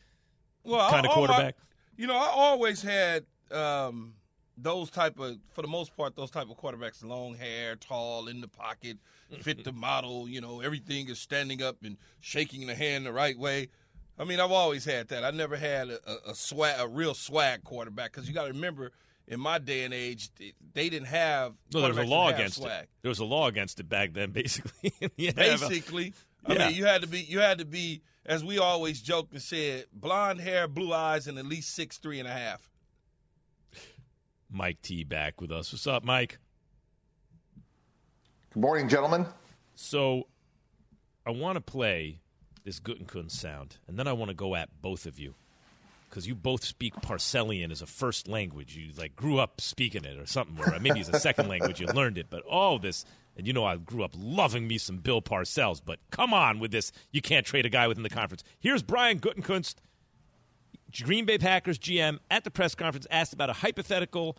well, 0.64 0.90
kind 0.90 1.06
of 1.06 1.12
quarterback? 1.12 1.56
You 1.98 2.08
know, 2.08 2.16
I 2.16 2.28
always 2.34 2.82
had 2.82 3.26
um, 3.52 4.14
those 4.58 4.90
type 4.90 5.20
of, 5.20 5.38
for 5.54 5.62
the 5.62 5.68
most 5.68 5.96
part, 5.96 6.16
those 6.16 6.32
type 6.32 6.50
of 6.50 6.58
quarterbacks, 6.58 7.04
long 7.04 7.36
hair, 7.36 7.76
tall, 7.76 8.28
in 8.28 8.42
the 8.42 8.48
pocket, 8.48 8.98
fit 9.42 9.64
the 9.64 9.72
model. 9.72 10.28
You 10.28 10.42
know, 10.42 10.62
everything 10.62 11.10
is 11.10 11.20
standing 11.20 11.62
up 11.62 11.78
and 11.84 11.98
shaking 12.22 12.68
the 12.68 12.76
hand 12.76 13.06
the 13.06 13.14
right 13.14 13.38
way. 13.38 13.70
I 14.18 14.26
mean, 14.26 14.40
I've 14.40 14.52
always 14.52 14.86
had 14.86 15.08
that. 15.10 15.24
I 15.24 15.32
never 15.32 15.56
had 15.56 15.90
a, 15.90 16.00
a, 16.10 16.32
a 16.32 16.36
swag, 16.36 16.76
a 16.80 16.88
real 16.88 17.14
swag 17.14 17.64
quarterback 17.64 18.12
because 18.12 18.28
you 18.28 18.34
got 18.34 18.46
to 18.46 18.54
remember. 18.54 18.92
In 19.26 19.40
my 19.40 19.58
day 19.58 19.86
and 19.86 19.94
age, 19.94 20.30
they 20.74 20.90
didn't 20.90 21.08
have. 21.08 21.54
No, 21.74 21.80
there 21.80 21.90
was 21.90 21.98
a 21.98 22.04
law 22.04 22.28
against 22.28 22.58
swag. 22.58 22.84
it. 22.84 22.90
There 23.04 23.10
was 23.10 23.20
a 23.20 23.26
law 23.26 23.48
against 23.48 23.80
it 23.80 23.88
back 23.88 24.12
then, 24.12 24.32
basically. 24.34 24.92
basically, 25.18 26.14
I 26.46 26.54
Yeah. 26.54 26.68
mean, 26.68 26.76
you 26.76 26.86
had 26.86 27.02
to 27.02 27.08
be. 27.08 27.22
You 27.22 27.40
had 27.40 27.58
to 27.60 27.66
be 27.66 28.02
as 28.26 28.44
we 28.44 28.58
always 28.58 29.02
joked 29.02 29.34
and 29.34 29.42
said, 29.42 29.86
blonde 29.94 30.40
hair, 30.42 30.68
blue 30.68 30.94
eyes, 30.94 31.28
and 31.28 31.38
at 31.38 31.46
least 31.46 31.72
six 31.76 31.98
three 31.98 32.20
and 32.20 32.28
a 32.28 32.34
half. 32.34 32.70
Mike 34.50 34.82
T 34.82 35.04
back 35.04 35.42
with 35.42 35.52
us. 35.52 35.72
What's 35.74 35.88
up, 35.88 36.04
Mike? 36.04 36.38
Good 38.54 38.60
morning, 38.62 38.88
gentlemen. 38.88 39.26
So 39.76 40.28
I 41.26 41.32
want 41.32 41.56
to 41.56 41.62
play 41.62 42.20
this 42.64 42.80
Gutekunst 42.80 43.32
sound, 43.32 43.78
and 43.88 43.98
then 43.98 44.08
I 44.08 44.14
want 44.14 44.30
to 44.30 44.36
go 44.36 44.56
at 44.56 44.70
both 44.82 45.06
of 45.06 45.18
you 45.20 45.34
because 46.10 46.28
you 46.28 46.36
both 46.36 46.64
speak 46.64 46.94
Parcellian 47.02 47.72
as 47.72 47.82
a 47.82 47.88
first 47.88 48.28
language. 48.28 48.76
You 48.76 48.92
like 48.96 49.16
grew 49.16 49.40
up 49.40 49.60
speaking 49.60 50.06
it 50.06 50.20
or 50.20 50.28
something, 50.28 50.56
or 50.64 50.80
maybe 50.80 51.00
as 51.00 51.10
a 51.10 51.20
second 51.20 51.48
language 51.50 51.80
you 51.80 51.88
learned 51.88 52.20
it. 52.20 52.28
But 52.30 52.44
all 52.44 52.78
this, 52.78 53.06
and 53.38 53.48
you 53.48 53.54
know, 53.54 53.66
I 53.66 53.78
grew 53.78 54.04
up 54.04 54.12
loving 54.18 54.68
me 54.68 54.78
some 54.78 54.98
Bill 54.98 55.22
Parcells. 55.22 55.82
But 55.84 56.00
come 56.12 56.34
on 56.34 56.60
with 56.60 56.72
this, 56.72 56.92
you 57.12 57.22
can't 57.22 57.46
trade 57.46 57.66
a 57.66 57.70
guy 57.70 57.88
within 57.88 58.04
the 58.04 58.10
conference. 58.10 58.44
Here's 58.60 58.84
Brian 58.84 59.20
Gutekunst 59.20 59.76
Green 61.02 61.26
Bay 61.26 61.38
Packers 61.38 61.80
GM 61.80 62.20
at 62.30 62.44
the 62.44 62.52
press 62.52 62.76
conference 62.76 63.08
asked 63.10 63.34
about 63.34 63.50
a 63.50 63.54
hypothetical 63.54 64.38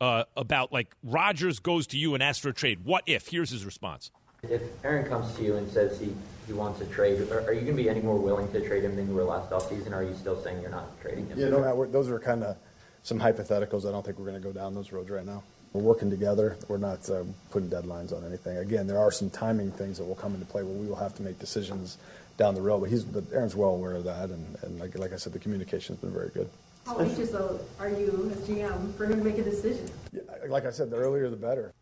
uh, 0.00 0.24
about 0.36 0.72
like 0.72 0.94
Rodgers 1.02 1.58
goes 1.58 1.86
to 1.88 1.98
you 1.98 2.14
and 2.14 2.22
asks 2.22 2.40
for 2.40 2.48
a 2.48 2.54
trade. 2.54 2.84
What 2.84 3.02
if? 3.06 3.28
Here's 3.28 3.50
his 3.50 3.64
response. 3.64 4.10
If 4.42 4.62
Aaron 4.84 5.06
comes 5.06 5.34
to 5.36 5.42
you 5.42 5.56
and 5.56 5.70
says 5.70 5.98
he, 5.98 6.14
he 6.46 6.52
wants 6.52 6.80
a 6.80 6.86
trade, 6.86 7.20
are, 7.30 7.40
are 7.40 7.52
you 7.52 7.62
going 7.62 7.76
to 7.76 7.82
be 7.82 7.88
any 7.88 8.00
more 8.00 8.18
willing 8.18 8.50
to 8.52 8.66
trade 8.66 8.84
him 8.84 8.94
than 8.96 9.08
you 9.08 9.14
were 9.14 9.24
last 9.24 9.50
offseason? 9.50 9.92
Or 9.92 9.96
are 9.96 10.02
you 10.02 10.14
still 10.14 10.40
saying 10.42 10.60
you're 10.60 10.70
not 10.70 11.00
trading 11.00 11.26
him? 11.26 11.38
Yeah, 11.38 11.48
no, 11.48 11.60
Matt, 11.60 11.92
those 11.92 12.08
are 12.08 12.18
kind 12.18 12.44
of 12.44 12.56
some 13.02 13.18
hypotheticals. 13.18 13.88
I 13.88 13.92
don't 13.92 14.04
think 14.04 14.18
we're 14.18 14.26
going 14.26 14.40
to 14.40 14.46
go 14.46 14.52
down 14.52 14.74
those 14.74 14.92
roads 14.92 15.10
right 15.10 15.24
now. 15.24 15.42
We're 15.72 15.82
working 15.82 16.10
together. 16.10 16.56
We're 16.68 16.78
not 16.78 17.08
uh, 17.10 17.24
putting 17.50 17.68
deadlines 17.68 18.16
on 18.16 18.24
anything. 18.24 18.56
Again, 18.56 18.86
there 18.86 18.98
are 18.98 19.10
some 19.10 19.30
timing 19.30 19.70
things 19.72 19.98
that 19.98 20.04
will 20.04 20.14
come 20.14 20.34
into 20.34 20.46
play 20.46 20.62
where 20.62 20.72
we 20.72 20.86
will 20.86 20.96
have 20.96 21.14
to 21.16 21.22
make 21.22 21.38
decisions 21.38 21.98
down 22.36 22.54
the 22.54 22.62
road. 22.62 22.80
But 22.80 22.90
he's, 22.90 23.04
but 23.04 23.24
Aaron's 23.32 23.54
well 23.54 23.70
aware 23.70 23.94
of 23.94 24.04
that, 24.04 24.30
and, 24.30 24.56
and 24.62 24.78
like, 24.78 24.96
like 24.98 25.12
I 25.12 25.16
said, 25.16 25.32
the 25.32 25.38
communication 25.38 25.94
has 25.94 26.00
been 26.00 26.12
very 26.12 26.30
good. 26.30 26.48
How 26.86 27.00
anxious 27.00 27.34
are 27.34 27.88
you 27.88 28.30
as 28.32 28.48
GM 28.48 28.94
for 28.94 29.06
him 29.06 29.18
to 29.18 29.24
make 29.24 29.38
a 29.38 29.42
decision? 29.42 29.90
Yeah, 30.12 30.22
like 30.48 30.66
I 30.66 30.70
said, 30.70 30.88
the 30.88 30.96
earlier 30.96 31.28
the 31.28 31.36
better. 31.36 31.72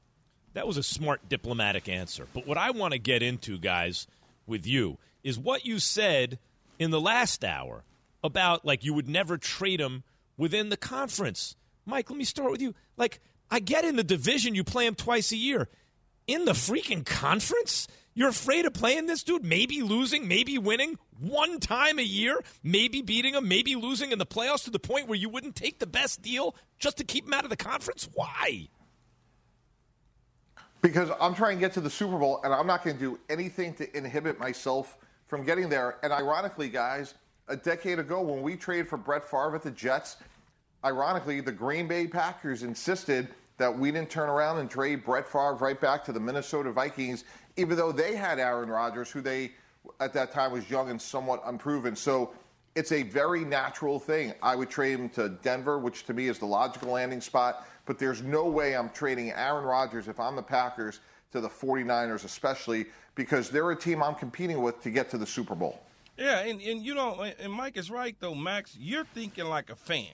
That 0.55 0.67
was 0.67 0.76
a 0.76 0.83
smart 0.83 1.29
diplomatic 1.29 1.88
answer. 1.88 2.26
But 2.33 2.47
what 2.47 2.57
I 2.57 2.71
want 2.71 2.93
to 2.93 2.99
get 2.99 3.23
into, 3.23 3.59
guys, 3.59 4.07
with 4.47 4.67
you 4.67 4.99
is 5.23 5.38
what 5.38 5.67
you 5.67 5.79
said 5.79 6.38
in 6.79 6.91
the 6.91 7.00
last 7.00 7.45
hour 7.45 7.85
about 8.23 8.64
like 8.64 8.85
you 8.85 8.95
would 8.95 9.09
never 9.09 9.37
trade 9.37 9.81
him 9.81 10.05
within 10.37 10.71
the 10.71 10.76
conference. 10.76 11.57
Mike, 11.85 12.09
let 12.09 12.19
me 12.19 12.25
start 12.25 12.50
with 12.50 12.62
you. 12.62 12.75
Like, 12.97 13.21
I 13.50 13.60
get 13.60 13.84
in 13.84 13.96
the 13.96 14.04
division, 14.04 14.54
you 14.54 14.64
play 14.64 14.86
him 14.86 14.94
twice 14.94 15.32
a 15.32 15.36
year. 15.36 15.68
In 16.26 16.44
the 16.44 16.52
freaking 16.52 17.04
conference? 17.04 17.86
You're 18.14 18.28
afraid 18.28 18.64
of 18.64 18.72
playing 18.72 19.06
this 19.06 19.24
dude, 19.24 19.44
maybe 19.44 19.82
losing, 19.82 20.28
maybe 20.28 20.56
winning 20.56 20.98
one 21.18 21.58
time 21.58 21.98
a 21.98 22.02
year, 22.02 22.40
maybe 22.62 23.02
beating 23.02 23.34
him, 23.34 23.48
maybe 23.48 23.74
losing 23.74 24.12
in 24.12 24.18
the 24.18 24.26
playoffs 24.26 24.64
to 24.64 24.70
the 24.70 24.78
point 24.78 25.08
where 25.08 25.18
you 25.18 25.28
wouldn't 25.28 25.56
take 25.56 25.80
the 25.80 25.86
best 25.86 26.22
deal 26.22 26.54
just 26.78 26.98
to 26.98 27.04
keep 27.04 27.26
him 27.26 27.32
out 27.32 27.42
of 27.42 27.50
the 27.50 27.56
conference? 27.56 28.08
Why? 28.14 28.68
Because 30.80 31.10
I'm 31.20 31.34
trying 31.34 31.56
to 31.56 31.60
get 31.60 31.72
to 31.72 31.80
the 31.80 31.90
Super 31.90 32.18
Bowl, 32.18 32.40
and 32.44 32.54
I'm 32.54 32.66
not 32.66 32.84
going 32.84 32.96
to 32.96 33.02
do 33.02 33.18
anything 33.28 33.74
to 33.74 33.96
inhibit 33.96 34.38
myself 34.38 34.96
from 35.26 35.44
getting 35.44 35.68
there. 35.68 35.96
And 36.02 36.12
ironically, 36.12 36.68
guys, 36.68 37.14
a 37.48 37.56
decade 37.56 37.98
ago 37.98 38.20
when 38.20 38.42
we 38.42 38.56
traded 38.56 38.88
for 38.88 38.96
Brett 38.96 39.24
Favre 39.24 39.56
at 39.56 39.62
the 39.62 39.70
Jets, 39.70 40.18
ironically, 40.85 41.41
the 41.41 41.53
Green 41.53 41.88
Bay 41.88 42.07
Packers 42.07 42.62
insisted 42.62 43.29
that 43.57 43.76
we 43.76 43.93
didn't 43.93 44.11
turn 44.11 44.29
around 44.29 44.59
and 44.59 44.69
trade 44.69 45.05
Brett 45.05 45.29
Favre 45.29 45.55
right 45.55 45.81
back 45.81 46.05
to 46.05 46.12
the 46.12 46.21
Minnesota 46.21 46.73
Vikings 46.73 47.25
even 47.57 47.76
though 47.76 47.93
they 47.93 48.14
had 48.14 48.38
Aaron 48.38 48.69
Rodgers, 48.69 49.11
who 49.11 49.21
they 49.21 49.53
at 50.00 50.12
that 50.14 50.33
time 50.33 50.53
was 50.53 50.69
young 50.71 50.91
and 50.91 51.00
somewhat 51.00 51.43
unproven. 51.45 51.95
So 51.95 52.33
it's 52.75 52.93
a 52.93 53.03
very 53.03 53.45
natural 53.45 53.99
thing. 53.99 54.33
I 54.43 54.57
would 54.57 54.71
trade 54.71 54.99
him 54.99 55.09
to 55.11 55.29
Denver, 55.29 55.79
which 55.79 56.05
to 56.07 56.14
me 56.14 56.29
is 56.29 56.38
the 56.38 56.47
logical 56.47 56.93
landing 56.93 57.21
spot, 57.21 57.67
but 57.87 57.99
there's 57.99 58.23
no 58.23 58.47
way 58.47 58.75
I'm 58.75 58.91
trading 58.91 59.31
Aaron 59.33 59.64
Rodgers 59.64 60.09
if 60.09 60.19
I'm 60.19 60.37
the 60.37 60.43
Packers 60.43 61.00
to 61.33 61.41
the 61.41 61.49
49ers, 61.49 62.25
especially 62.25 62.87
because 63.14 63.50
they're 63.50 63.71
a 63.71 63.76
team 63.76 64.03
I'm 64.03 64.14
competing 64.14 64.62
with 64.62 64.83
to 64.83 64.91
get 64.91 65.11
to 65.11 65.19
the 65.19 65.26
Super 65.26 65.55
Bowl. 65.55 65.81
Yeah, 66.17 66.41
and, 66.41 66.61
and 66.61 66.85
you 66.85 66.95
know, 66.95 67.25
and 67.38 67.53
Mike 67.53 67.76
is 67.76 67.91
right, 67.91 68.17
though, 68.21 68.35
Max. 68.35 68.76
You're 68.79 69.05
thinking 69.05 69.47
like 69.47 69.69
a 69.69 69.76
fan, 69.76 70.07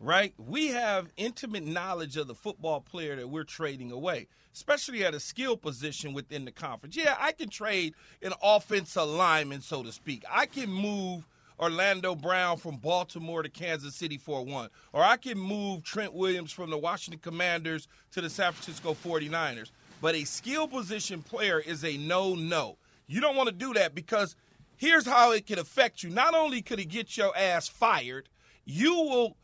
right? 0.00 0.34
We 0.38 0.68
have 0.68 1.12
intimate 1.16 1.64
knowledge 1.64 2.16
of 2.16 2.26
the 2.26 2.34
football 2.34 2.80
player 2.80 3.16
that 3.16 3.28
we're 3.28 3.44
trading 3.44 3.92
away 3.92 4.28
especially 4.56 5.04
at 5.04 5.12
a 5.12 5.20
skill 5.20 5.54
position 5.54 6.14
within 6.14 6.46
the 6.46 6.50
conference. 6.50 6.96
Yeah, 6.96 7.14
I 7.20 7.32
can 7.32 7.50
trade 7.50 7.92
an 8.22 8.32
offensive 8.42 9.06
lineman, 9.06 9.60
so 9.60 9.82
to 9.82 9.92
speak. 9.92 10.24
I 10.32 10.46
can 10.46 10.72
move 10.72 11.28
Orlando 11.60 12.14
Brown 12.14 12.56
from 12.56 12.76
Baltimore 12.76 13.42
to 13.42 13.50
Kansas 13.50 13.94
City 13.94 14.16
for 14.16 14.44
one. 14.44 14.70
Or 14.94 15.02
I 15.02 15.18
can 15.18 15.38
move 15.38 15.82
Trent 15.82 16.14
Williams 16.14 16.52
from 16.52 16.70
the 16.70 16.78
Washington 16.78 17.20
Commanders 17.20 17.86
to 18.12 18.22
the 18.22 18.30
San 18.30 18.52
Francisco 18.52 18.94
49ers. 18.94 19.70
But 20.00 20.14
a 20.14 20.24
skill 20.24 20.66
position 20.68 21.22
player 21.22 21.60
is 21.60 21.84
a 21.84 21.98
no 21.98 22.34
no. 22.34 22.78
You 23.06 23.20
don't 23.20 23.36
want 23.36 23.48
to 23.48 23.54
do 23.54 23.74
that 23.74 23.94
because 23.94 24.36
here's 24.76 25.06
how 25.06 25.32
it 25.32 25.46
could 25.46 25.58
affect 25.58 26.02
you. 26.02 26.08
Not 26.08 26.34
only 26.34 26.62
could 26.62 26.80
it 26.80 26.86
get 26.86 27.16
your 27.16 27.36
ass 27.36 27.68
fired, 27.68 28.28
you 28.64 28.94
will 28.94 29.36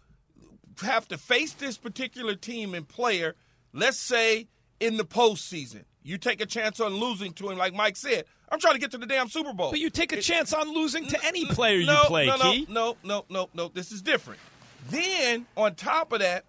have 0.81 1.09
to 1.09 1.19
face 1.19 1.53
this 1.53 1.77
particular 1.77 2.35
team 2.35 2.75
and 2.75 2.87
player. 2.87 3.35
Let's 3.73 3.99
say 3.99 4.49
in 4.81 4.97
the 4.97 5.05
postseason. 5.05 5.85
You 6.03 6.19
take 6.19 6.41
a 6.41 6.47
chance 6.47 6.81
on 6.81 6.95
losing 6.95 7.33
to 7.35 7.51
him, 7.51 7.59
like 7.59 7.75
Mike 7.75 7.97
said. 7.97 8.25
I'm 8.51 8.59
trying 8.59 8.75
to 8.75 8.81
get 8.81 8.91
to 8.91 8.99
the 8.99 9.07
damn 9.07 9.29
Super 9.29 9.53
Bowl. 9.53 9.71
But 9.71 9.81
you 9.81 9.89
take 9.89 10.13
a 10.13 10.19
it, 10.19 10.23
chance 10.23 10.53
on 10.53 10.75
losing 10.75 11.07
to 11.07 11.25
any 11.25 11.47
player 11.47 11.85
no, 11.87 11.93
you 11.93 12.07
play, 12.07 12.27
no, 12.27 12.37
Key. 12.39 12.67
No, 12.69 12.97
no, 13.05 13.25
no, 13.31 13.49
no, 13.55 13.69
This 13.69 13.93
is 13.93 14.03
different. 14.03 14.41
Then, 14.91 15.47
on 15.57 15.75
top 15.77 16.13
of 16.13 16.19
that, 16.19 16.45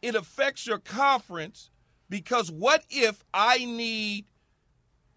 it 0.00 0.14
affects 0.14 0.66
your 0.66 0.78
conference 0.78 1.70
because 2.08 2.50
what 2.50 2.84
if 2.88 3.22
I 3.34 3.58
need, 3.58 4.24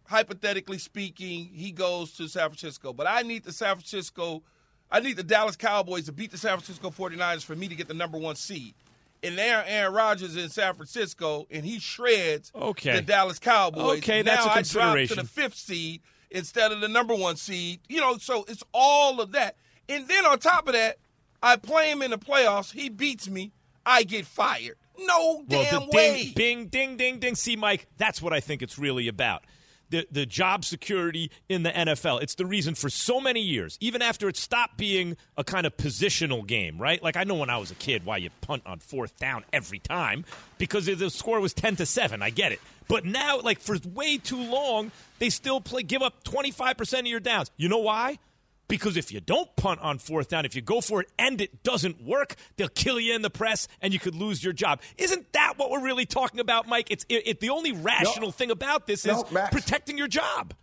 hypothetically 0.08 0.80
speaking, 0.80 1.46
he 1.54 1.72
goes 1.72 2.14
to 2.14 2.28
San 2.28 2.50
Francisco, 2.50 2.92
but 2.92 3.08
I 3.08 3.22
need 3.22 3.44
the 3.44 3.54
San 3.54 3.76
Francisco, 3.76 4.44
I 4.94 5.02
need 5.02 5.18
the 5.18 5.24
Dallas 5.24 5.58
Cowboys 5.58 6.06
to 6.06 6.14
beat 6.14 6.32
the 6.32 6.38
San 6.38 6.52
Francisco 6.52 6.90
49ers 6.90 7.44
for 7.44 7.56
me 7.56 7.68
to 7.68 7.76
get 7.76 7.90
the 7.90 7.94
number 7.94 8.18
one 8.18 8.36
seed 8.38 8.74
and 9.24 9.36
now 9.38 9.64
Aaron 9.66 9.94
Rodgers 9.94 10.36
in 10.36 10.50
San 10.50 10.76
Francisco, 10.76 11.48
and 11.50 11.66
he 11.66 11.80
shreds 11.80 12.52
okay. 12.54 12.94
the 12.98 13.02
Dallas 13.02 13.40
Cowboys. 13.40 14.00
Okay, 14.00 14.22
now 14.22 14.36
that's 14.36 14.46
a 14.46 14.52
I 14.52 14.56
consideration. 14.56 15.16
drop 15.16 15.26
to 15.26 15.34
the 15.34 15.42
fifth 15.42 15.56
seed 15.56 16.02
instead 16.30 16.72
of 16.72 16.82
the 16.82 16.90
number 16.90 17.16
one 17.16 17.38
seed. 17.38 17.80
You 17.88 18.02
know, 18.02 18.18
so 18.18 18.44
it's 18.48 18.64
all 18.74 19.22
of 19.22 19.32
that. 19.32 19.56
And 19.88 20.08
then 20.08 20.26
on 20.26 20.40
top 20.40 20.68
of 20.68 20.74
that, 20.74 20.98
I 21.42 21.56
play 21.56 21.92
him 21.92 22.02
in 22.02 22.12
the 22.12 22.18
playoffs. 22.18 22.74
He 22.74 22.90
beats 22.90 23.30
me. 23.30 23.54
I 23.86 24.04
get 24.04 24.26
fired. 24.26 24.76
No 24.98 25.44
well, 25.48 25.64
damn 25.64 25.90
way. 25.90 26.34
Ding, 26.36 26.68
ding, 26.68 26.98
ding, 26.98 27.20
ding. 27.20 27.36
See, 27.36 27.56
Mike, 27.56 27.88
that's 27.98 28.22
what 28.22 28.34
I 28.34 28.40
think 28.40 28.62
it's 28.62 28.78
really 28.78 29.08
about 29.08 29.44
the, 29.94 30.08
the 30.12 30.26
job 30.26 30.66
security 30.66 31.30
in 31.48 31.62
the 31.62 31.70
NFL. 31.70 32.24
It's 32.24 32.34
the 32.34 32.48
reason 32.48 32.74
for 32.74 32.90
so 32.90 33.22
many 33.22 33.42
years, 33.42 33.78
even 33.80 34.02
after 34.02 34.28
it 34.28 34.36
stopped 34.36 34.76
being 34.76 35.16
a 35.38 35.44
kind 35.44 35.68
of 35.68 35.78
positional 35.78 36.46
game, 36.46 36.80
right? 36.80 37.02
Like 37.02 37.16
I 37.16 37.26
know 37.26 37.36
when 37.36 37.52
I 37.52 37.58
was 37.58 37.70
a 37.70 37.76
kid 37.76 38.04
why 38.04 38.18
you 38.18 38.32
punt 38.42 38.64
on 38.66 38.80
fourth 38.80 39.20
down 39.20 39.46
every 39.54 39.78
time 39.78 40.26
because 40.58 40.88
the 40.88 41.10
score 41.12 41.40
was 41.40 41.54
10 41.54 41.76
to 41.76 41.86
7. 41.86 42.24
I 42.24 42.32
get 42.32 42.52
it. 42.52 42.60
But 42.88 43.06
now, 43.06 43.40
like 43.40 43.60
for 43.60 43.78
way 43.94 44.18
too 44.18 44.42
long, 44.42 44.92
they 45.20 45.30
still 45.30 45.62
play 45.62 45.84
give 45.84 46.02
up 46.02 46.24
25% 46.24 47.00
of 47.02 47.06
your 47.06 47.20
downs. 47.20 47.52
You 47.56 47.70
know 47.70 47.78
why? 47.78 48.18
Because 48.67 48.97
if 48.97 49.12
you 49.12 49.19
don't 49.19 49.54
punt 49.56 49.82
on 49.82 49.99
fourth 49.99 50.30
down, 50.30 50.45
if 50.45 50.56
you 50.56 50.62
go 50.62 50.82
for 50.82 51.02
it 51.02 51.10
and 51.19 51.39
it 51.41 51.63
doesn't 51.63 52.02
work, 52.02 52.36
they'll 52.56 52.69
kill 52.69 52.99
you 52.99 53.13
in 53.13 53.21
the 53.21 53.30
press 53.30 53.67
and 53.82 53.93
you 53.93 53.99
could 53.99 54.15
lose 54.15 54.43
your 54.43 54.54
job. 54.54 54.82
Isn't 54.97 55.32
that 55.34 55.54
what 55.58 55.69
we're 55.69 55.84
really 55.84 56.06
talking 56.06 56.39
about, 56.39 56.67
Mike? 56.67 56.89
It's 56.89 57.06
it, 57.10 57.28
it 57.28 57.39
the 57.39 57.49
only 57.49 57.71
rational 57.71 58.28
no, 58.28 58.32
thing 58.32 58.52
about 58.52 58.88
this 58.88 59.06
no, 59.06 59.21
is 59.21 59.32
Max. 59.32 59.54
protecting 59.54 59.97
your 59.97 60.08
job. 60.08 60.54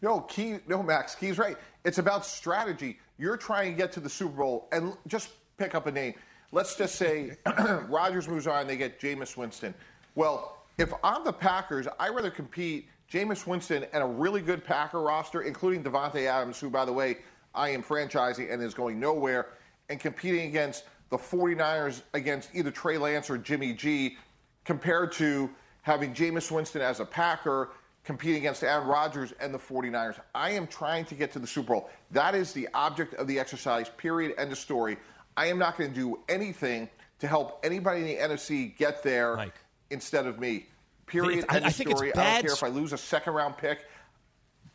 No, 0.00 0.20
Key, 0.20 0.58
no, 0.66 0.82
Max, 0.82 1.14
Key's 1.14 1.38
right. 1.38 1.56
It's 1.84 1.98
about 1.98 2.26
strategy. 2.26 2.98
You're 3.18 3.36
trying 3.36 3.72
to 3.72 3.76
get 3.76 3.92
to 3.92 4.00
the 4.00 4.08
Super 4.08 4.36
Bowl 4.36 4.68
and 4.72 4.94
just 5.06 5.30
pick 5.58 5.74
up 5.74 5.86
a 5.86 5.92
name. 5.92 6.14
Let's 6.50 6.76
just 6.76 6.96
say 6.96 7.36
Rodgers 7.88 8.28
moves 8.28 8.46
on, 8.46 8.66
they 8.66 8.76
get 8.76 9.00
Jameis 9.00 9.36
Winston. 9.36 9.74
Well, 10.14 10.58
if 10.78 10.92
I'm 11.04 11.24
the 11.24 11.32
Packers, 11.32 11.86
I'd 11.98 12.14
rather 12.14 12.30
compete 12.30 12.88
Jameis 13.12 13.46
Winston 13.46 13.84
and 13.92 14.02
a 14.02 14.06
really 14.06 14.40
good 14.40 14.64
Packer 14.64 15.00
roster, 15.00 15.42
including 15.42 15.84
Davante 15.84 16.26
Adams, 16.26 16.58
who, 16.58 16.70
by 16.70 16.86
the 16.86 16.92
way, 16.92 17.18
I 17.54 17.68
am 17.68 17.82
franchising 17.82 18.50
and 18.50 18.62
is 18.62 18.72
going 18.72 18.98
nowhere, 18.98 19.48
and 19.90 20.00
competing 20.00 20.48
against 20.48 20.84
the 21.10 21.18
49ers 21.18 22.02
against 22.14 22.48
either 22.54 22.70
Trey 22.70 22.96
Lance 22.96 23.28
or 23.28 23.36
Jimmy 23.36 23.74
G, 23.74 24.16
compared 24.64 25.12
to 25.12 25.50
having 25.82 26.14
Jameis 26.14 26.50
Winston 26.50 26.80
as 26.80 27.00
a 27.00 27.04
Packer 27.04 27.70
competing 28.04 28.38
against 28.38 28.64
Aaron 28.64 28.86
Rodgers 28.86 29.32
and 29.40 29.52
the 29.52 29.58
49ers. 29.58 30.18
I 30.34 30.50
am 30.52 30.66
trying 30.66 31.04
to 31.04 31.14
get 31.14 31.32
to 31.32 31.38
the 31.38 31.46
Super 31.46 31.74
Bowl. 31.74 31.90
That 32.12 32.34
is 32.34 32.52
the 32.52 32.68
object 32.72 33.14
of 33.14 33.26
the 33.26 33.38
exercise, 33.38 33.90
period, 33.90 34.34
end 34.38 34.52
of 34.52 34.58
story. 34.58 34.96
I 35.36 35.46
am 35.46 35.58
not 35.58 35.76
going 35.76 35.90
to 35.90 35.94
do 35.94 36.18
anything 36.28 36.88
to 37.18 37.28
help 37.28 37.60
anybody 37.64 38.00
in 38.00 38.06
the 38.06 38.34
NFC 38.34 38.76
get 38.76 39.02
there 39.02 39.36
Mike. 39.36 39.54
instead 39.90 40.26
of 40.26 40.40
me. 40.40 40.66
Period. 41.12 41.44
I, 41.48 41.58
I 41.58 41.70
think 41.70 41.90
story. 41.90 42.08
it's 42.08 42.16
bad. 42.16 42.26
I 42.26 42.32
don't 42.34 42.42
care 42.42 42.54
if 42.54 42.62
I 42.62 42.68
lose 42.68 42.92
a 42.92 42.98
second 42.98 43.34
round 43.34 43.58
pick. 43.58 43.84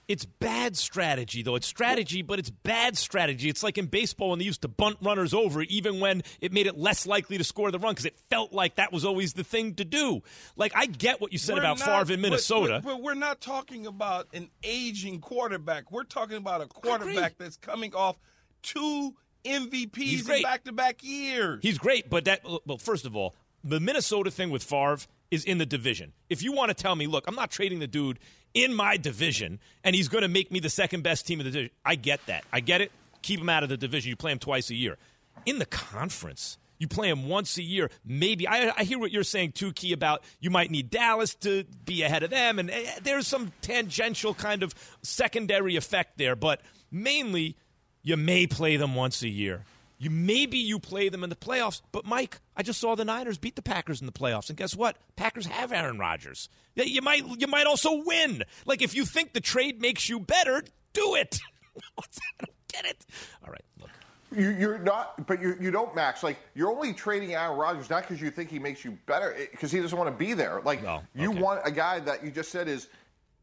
It's 0.08 0.23
bad 0.23 0.78
strategy, 0.78 1.41
though. 1.41 1.56
It's 1.56 1.67
strategy, 1.67 2.21
but 2.21 2.39
it's 2.39 2.50
bad 2.50 2.95
strategy. 2.95 3.50
It's 3.50 3.62
like 3.62 3.78
in 3.78 3.88
baseball 3.88 4.30
when 4.30 4.39
they 4.39 4.45
used 4.45 4.62
to 4.62 4.69
bunt 4.69 4.97
runners 5.02 5.34
over, 5.34 5.63
even 5.63 6.00
when 6.00 6.23
it 6.39 6.54
made 6.54 6.65
it 6.65 6.78
less 6.78 7.06
likely 7.06 7.38
to 7.38 7.43
score 7.43 7.71
the 7.71 7.80
run 7.80 7.91
because 7.91 8.06
it 8.06 8.17
felt 8.30 8.54
like 8.54 8.76
that 8.76 8.93
was 8.93 9.04
always 9.04 9.34
the 9.34 9.43
thing 9.43 9.73
to 9.76 9.84
do. 9.84 10.21
Like, 10.56 10.71
I 10.76 10.86
get 10.86 11.19
what 11.19 11.34
you 11.34 11.38
said 11.38 11.56
we're 11.56 11.62
about 11.62 11.80
not, 11.80 11.88
Favre 11.88 12.13
in 12.13 12.21
Minnesota. 12.21 12.80
But, 12.82 12.89
but, 12.89 13.02
we're 13.02 13.15
not 13.15 13.41
talking 13.41 13.86
about 13.86 14.28
an 14.34 14.50
aging 14.63 15.19
quarterback. 15.19 15.91
We're 15.91 16.06
talking 16.06 16.38
about 16.38 16.62
a 16.62 16.67
quarterback 16.67 17.38
that's 17.38 17.58
coming 17.58 17.93
off 17.93 18.17
two 18.63 19.13
MVPs 19.43 20.30
in 20.30 20.41
back 20.41 20.63
to 20.65 20.71
back 20.71 21.04
years. 21.04 21.60
He's 21.62 21.78
great, 21.78 22.10
but 22.10 22.23
that, 22.26 22.45
well, 22.65 22.78
first 22.78 23.06
of 23.06 23.13
all, 23.13 23.36
the 23.62 23.82
Minnesota 23.82 24.32
thing 24.32 24.52
with 24.52 24.63
Favre 24.63 25.00
is 25.32 25.44
in 25.44 25.58
the 25.58 25.66
division. 25.66 26.13
If 26.30 26.44
you 26.44 26.52
want 26.52 26.70
to 26.70 26.74
tell 26.74 26.96
me, 26.96 27.08
look, 27.08 27.26
I'm 27.28 27.36
not 27.36 27.52
trading 27.52 27.80
the 27.80 27.88
dude 27.88 28.20
in 28.54 28.74
my 28.74 28.98
division 28.98 29.60
and 29.84 29.96
he's 29.96 30.08
going 30.08 30.22
to 30.22 30.28
make 30.28 30.52
me 30.52 30.60
the 30.60 30.70
second 30.70 31.04
best 31.04 31.28
team 31.28 31.40
in 31.40 31.46
the 31.46 31.52
division, 31.52 31.72
I 31.86 31.96
get 31.96 32.26
that. 32.28 32.44
I 32.52 32.60
get 32.60 32.82
it. 32.82 32.92
keep 33.22 33.40
him 33.40 33.50
out 33.50 33.63
of 33.63 33.70
the 33.70 33.78
division. 33.78 34.10
You 34.10 34.16
play 34.16 34.32
him 34.32 34.40
twice 34.40 34.70
a 34.70 34.76
year. 34.76 34.98
In 35.46 35.60
the 35.60 35.66
conference, 35.66 36.58
you 36.80 36.88
play 36.88 37.10
him 37.10 37.28
once 37.28 37.58
a 37.58 37.63
year. 37.63 37.90
Maybe 38.06 38.48
I, 38.48 38.72
I 38.78 38.84
hear 38.84 39.00
what 39.00 39.12
you're 39.12 39.24
saying 39.24 39.54
too, 39.54 39.74
Key, 39.74 39.94
about 39.94 40.24
you 40.40 40.50
might 40.50 40.72
need 40.72 40.90
Dallas 40.90 41.36
to 41.36 41.63
be 41.86 42.04
ahead 42.04 42.24
of 42.24 42.30
them, 42.30 42.60
and 42.60 42.70
eh, 42.70 42.86
there's 43.02 43.28
some 43.28 43.52
tangential 43.62 44.34
kind 44.34 44.63
of 44.63 44.74
secondary 45.02 45.76
effect 45.76 46.18
there. 46.18 46.36
But 46.36 46.62
mainly, 46.92 47.56
you 48.04 48.18
may 48.18 48.48
play 48.48 48.78
them 48.78 48.96
once 48.96 49.22
a 49.24 49.30
year. 49.30 49.63
You 49.99 50.10
maybe 50.12 50.57
you 50.60 50.79
play 50.79 51.10
them 51.10 51.23
in 51.23 51.29
the 51.29 51.36
playoffs, 51.36 51.81
but 51.91 52.05
Mike, 52.05 52.39
I 52.55 52.62
just 52.62 52.79
saw 52.79 52.93
the 52.93 53.05
Niners 53.05 53.38
beat 53.39 53.55
the 53.55 53.63
Packers 53.63 53.99
in 53.99 54.05
the 54.05 54.13
playoffs, 54.13 54.49
and 54.49 54.57
guess 54.57 54.75
what? 54.75 54.97
Packers 55.15 55.47
have 55.47 55.71
Aaron 55.71 55.97
Rodgers. 55.97 56.49
You 56.75 57.01
might 57.01 57.23
you 57.39 57.47
might 57.47 57.65
also 57.65 58.03
win. 58.05 58.43
Like 58.65 58.83
if 58.83 58.93
you 58.95 59.05
think 59.05 59.33
the 59.33 59.41
trade 59.41 59.81
makes 59.81 60.07
you 60.07 60.19
better, 60.19 60.63
do 60.93 61.15
it. 61.15 61.39
What's 61.95 62.15
that? 62.15 62.21
I 62.41 62.45
don't 62.45 62.67
get 62.73 62.86
it. 62.86 63.05
All 63.43 63.51
right, 63.51 63.65
look. 63.79 63.89
You, 64.36 64.49
you're 64.49 64.77
not, 64.79 65.25
but 65.25 65.41
you, 65.41 65.55
you 65.60 65.71
don't, 65.71 65.95
Max. 65.95 66.21
Like 66.21 66.38
you're 66.53 66.69
only 66.69 66.93
trading 66.93 67.33
Aaron 67.33 67.57
Rodgers 67.57 67.89
not 67.89 68.03
because 68.03 68.21
you 68.21 68.29
think 68.29 68.51
he 68.51 68.60
makes 68.60 68.86
you 68.86 68.97
better, 69.07 69.36
because 69.51 69.71
he 69.71 69.79
doesn't 69.79 69.97
want 69.97 70.12
to 70.12 70.17
be 70.17 70.33
there. 70.33 70.62
Like 70.63 70.83
No, 70.83 71.01
you 71.15 71.31
want 71.31 71.62
a 71.65 71.71
guy 71.71 71.99
that 72.01 72.23
you 72.23 72.29
just 72.29 72.51
said 72.51 72.67
is 72.67 72.88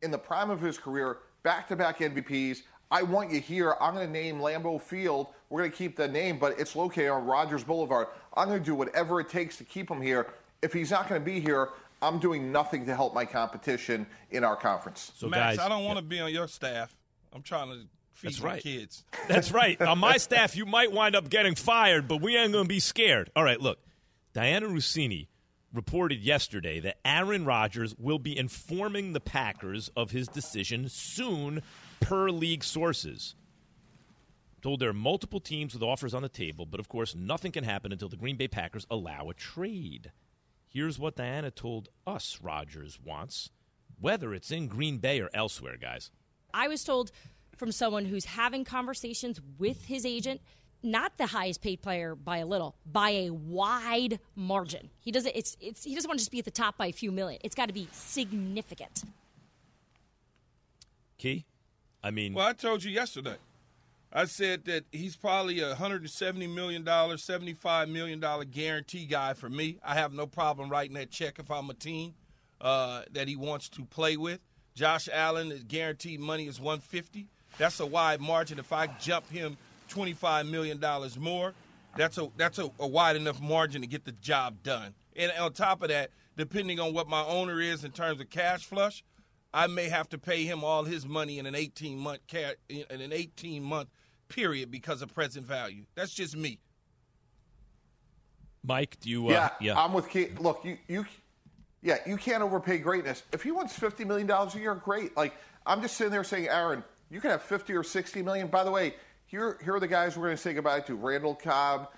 in 0.03 0.11
the 0.11 0.19
prime 0.19 0.51
of 0.51 0.61
his 0.61 0.79
career, 0.79 1.19
back-to-back 1.43 1.99
MVPs. 1.99 2.59
I 2.95 3.03
want 3.03 3.33
you 3.33 3.41
here. 3.41 3.75
I'm 3.81 3.93
going 3.93 4.07
to 4.07 4.13
name 4.13 4.39
Lambeau 4.39 4.81
Field. 4.81 5.27
We're 5.51 5.63
going 5.63 5.73
to 5.73 5.77
keep 5.77 5.97
the 5.97 6.07
name, 6.07 6.39
but 6.39 6.61
it's 6.61 6.77
located 6.77 7.11
on 7.11 7.27
Rodgers 7.27 7.65
Boulevard. 7.65 8.07
I'm 8.35 8.47
going 8.47 8.61
to 8.61 8.65
do 8.65 8.77
whatever 8.77 9.19
it 9.19 9.29
takes 9.29 9.57
to 9.57 9.65
keep 9.65 9.91
him 9.91 10.01
here. 10.01 10.33
If 10.63 10.73
he's 10.73 10.93
not 10.93 11.09
going 11.09 11.21
to 11.21 11.25
be 11.25 11.41
here, 11.41 11.71
I'm 12.01 12.21
doing 12.21 12.53
nothing 12.53 12.87
to 12.87 12.95
help 12.95 13.13
my 13.13 13.25
competition 13.25 14.07
in 14.31 14.45
our 14.45 14.55
conference. 14.55 15.11
So 15.17 15.27
Max, 15.27 15.57
guys, 15.57 15.67
I 15.67 15.69
don't 15.69 15.85
want 15.85 15.99
to 15.99 16.05
be 16.05 16.21
on 16.21 16.33
your 16.33 16.47
staff. 16.47 16.95
I'm 17.33 17.43
trying 17.43 17.71
to 17.71 17.79
feed 18.13 18.29
That's 18.29 18.41
my 18.41 18.49
right. 18.51 18.63
kids. 18.63 19.03
That's 19.29 19.51
right. 19.51 19.81
On 19.83 19.99
my 19.99 20.17
staff, 20.17 20.57
you 20.57 20.65
might 20.65 20.93
wind 20.93 21.17
up 21.17 21.29
getting 21.29 21.57
fired, 21.57 22.07
but 22.07 22.23
we 22.23 22.37
ain't 22.37 22.53
going 22.53 22.67
to 22.67 22.69
be 22.69 22.79
scared. 22.79 23.29
All 23.35 23.43
right, 23.43 23.61
look. 23.61 23.81
Dianna 24.37 24.69
Russini 24.69 25.27
reported 25.73 26.21
yesterday 26.21 26.79
that 26.79 26.99
Aaron 27.05 27.45
Rodgers 27.45 27.97
will 27.99 28.21
be 28.21 28.39
informing 28.39 29.15
the 29.15 29.21
Packers 29.21 29.91
of 29.97 30.13
his 30.13 30.29
decision 30.29 30.89
soon, 30.89 31.61
per 32.01 32.31
league 32.31 32.65
sources. 32.65 33.35
Told 34.63 34.81
there 34.81 34.89
are 34.89 34.95
multiple 34.95 35.41
teams 35.41 35.75
with 35.75 35.83
offers 35.83 36.15
on 36.15 36.23
the 36.23 36.29
table, 36.29 36.65
but 36.65 36.81
of 36.81 36.89
course, 36.89 37.15
nothing 37.15 37.53
can 37.53 37.65
happen 37.65 37.93
until 37.93 38.09
the 38.09 38.17
Green 38.17 38.37
Bay 38.37 38.49
Packers 38.49 38.87
allow 38.91 39.29
a 39.29 39.35
trade. 39.35 40.11
Here's 40.69 40.99
what 40.99 41.17
Diana 41.17 41.51
told 41.51 41.91
us 42.07 42.41
Rodgers 42.43 42.99
wants, 43.05 43.51
whether 44.01 44.33
it's 44.33 44.51
in 44.51 44.69
Green 44.69 44.99
Bay 44.99 45.21
or 45.21 45.29
elsewhere, 45.35 45.77
guys. 45.79 46.11
I 46.55 46.69
was 46.69 46.83
told 46.83 47.13
from 47.57 47.73
someone 47.73 48.07
who's 48.07 48.25
having 48.25 48.65
conversations 48.65 49.41
with 49.59 49.85
his 49.85 50.07
agent, 50.07 50.41
not 50.83 51.17
the 51.19 51.27
highest 51.27 51.61
paid 51.61 51.83
player 51.83 52.15
by 52.15 52.39
a 52.39 52.47
little, 52.47 52.75
by 52.91 53.11
a 53.11 53.31
wide 53.31 54.19
margin. 54.35 54.91
He 54.99 55.13
doesn't. 55.13 55.35
It's 55.35 55.57
it's 55.61 55.85
he 55.85 55.95
doesn't 55.95 56.09
want 56.09 56.19
to 56.19 56.23
just 56.23 56.33
be 56.33 56.39
at 56.39 56.45
the 56.45 56.51
top 56.51 56.77
by 56.77 56.87
a 56.87 56.93
few 56.93 57.13
million. 57.13 57.41
It's 57.45 57.55
got 57.55 57.67
to 57.67 57.75
be 57.75 57.89
significant. 57.93 59.05
Key? 61.19 61.45
I 62.05 62.11
mean, 62.11 62.35
Well, 62.35 62.47
I 62.47 62.53
told 62.53 62.85
you 62.85 62.91
yesterday. 62.93 63.37
I 64.13 64.27
said 64.27 64.67
that 64.67 64.85
he's 64.93 65.17
probably 65.17 65.61
a 65.61 65.75
$170 65.75 66.55
million, 66.55 66.85
$75 66.85 67.89
million 67.89 68.23
guarantee 68.53 69.07
guy 69.07 69.33
for 69.33 69.49
me. 69.49 69.79
I 69.83 69.95
have 69.95 70.13
no 70.13 70.27
problem 70.27 70.69
writing 70.69 70.95
that 70.95 71.11
check 71.11 71.39
if 71.41 71.51
I'm 71.51 71.69
a 71.71 71.75
team 71.75 72.15
uh, 72.61 73.03
that 73.13 73.27
he 73.27 73.35
wants 73.35 73.71
to 73.71 73.85
play 73.87 74.17
with. 74.17 74.39
Josh 74.75 75.09
Allen, 75.13 75.51
his 75.51 75.65
guaranteed 75.65 76.21
money 76.21 76.47
is 76.47 76.61
150 76.61 77.27
That's 77.59 77.81
a 77.81 77.87
wide 77.87 78.21
margin. 78.21 78.59
If 78.59 78.73
I 78.73 78.87
jump 79.01 79.29
him 79.31 79.57
$25 79.89 80.49
million 80.49 80.81
more, 81.19 81.55
that's 81.97 82.19
a 82.19 82.29
that's 82.37 82.59
a, 82.59 82.71
a 82.81 82.87
wide 82.87 83.17
enough 83.17 83.41
margin 83.41 83.81
to 83.81 83.87
get 83.87 84.05
the 84.05 84.13
job 84.13 84.63
done. 84.63 84.95
And 85.17 85.33
on 85.39 85.53
top 85.53 85.83
of 85.83 85.89
that, 85.89 86.11
depending 86.37 86.81
on 86.81 86.93
what 86.93 87.09
my 87.09 87.25
owner 87.25 87.61
is 87.61 87.85
in 87.85 87.93
terms 87.93 88.21
of 88.21 88.31
cash 88.31 88.65
flush, 88.65 89.05
I 89.55 89.69
may 89.69 89.89
have 89.89 90.09
to 90.09 90.19
pay 90.19 90.43
him 90.43 90.65
all 90.65 90.83
his 90.83 91.07
money 91.07 91.39
in 91.39 91.47
an 91.47 91.55
18 91.55 91.97
month 91.97 92.21
in 92.69 92.85
an 92.91 93.13
18 93.13 93.63
month 93.63 93.89
period 94.29 94.71
because 94.71 95.01
of 95.01 95.15
present 95.15 95.47
value. 95.47 95.85
That's 95.95 96.13
just 96.13 96.37
me. 96.37 96.59
Mike, 98.65 98.99
do 99.01 99.09
you? 99.09 99.29
Uh, 99.29 99.31
yeah, 99.31 99.51
yeah. 99.61 99.81
I'm 99.81 99.93
with 99.93 100.09
Keith. 100.09 100.41
Look, 100.41 100.65
you, 100.65 100.77
you, 100.89 101.07
yeah, 101.83 101.99
you 102.05 102.17
can't 102.17 102.43
overpay 102.43 102.79
greatness. 102.79 103.23
If 103.33 103.43
he 103.43 103.53
wants 103.53 103.79
fifty 103.79 104.05
million 104.05 104.27
dollars 104.27 104.57
a 104.57 104.59
year, 104.59 104.75
great. 104.75 105.17
Like 105.17 105.35
I'm 105.65 105.81
just 105.83 105.97
sitting 105.97 106.11
there 106.11 106.25
saying, 106.25 106.49
Aaron, 106.49 106.83
you 107.09 107.21
can 107.21 107.31
have 107.31 107.43
fifty 107.43 107.75
or 107.75 107.85
sixty 107.85 108.23
million. 108.23 108.49
By 108.49 108.65
the 108.65 108.73
way, 108.73 108.95
here, 109.27 109.59
here 109.63 109.75
are 109.77 109.81
the 109.81 109.87
guys 109.87 110.17
we're 110.17 110.25
going 110.27 110.37
to 110.37 110.43
say 110.43 110.55
goodbye 110.55 110.81
to: 110.81 110.97
Randall 110.97 111.35
Cobb, 111.35 111.91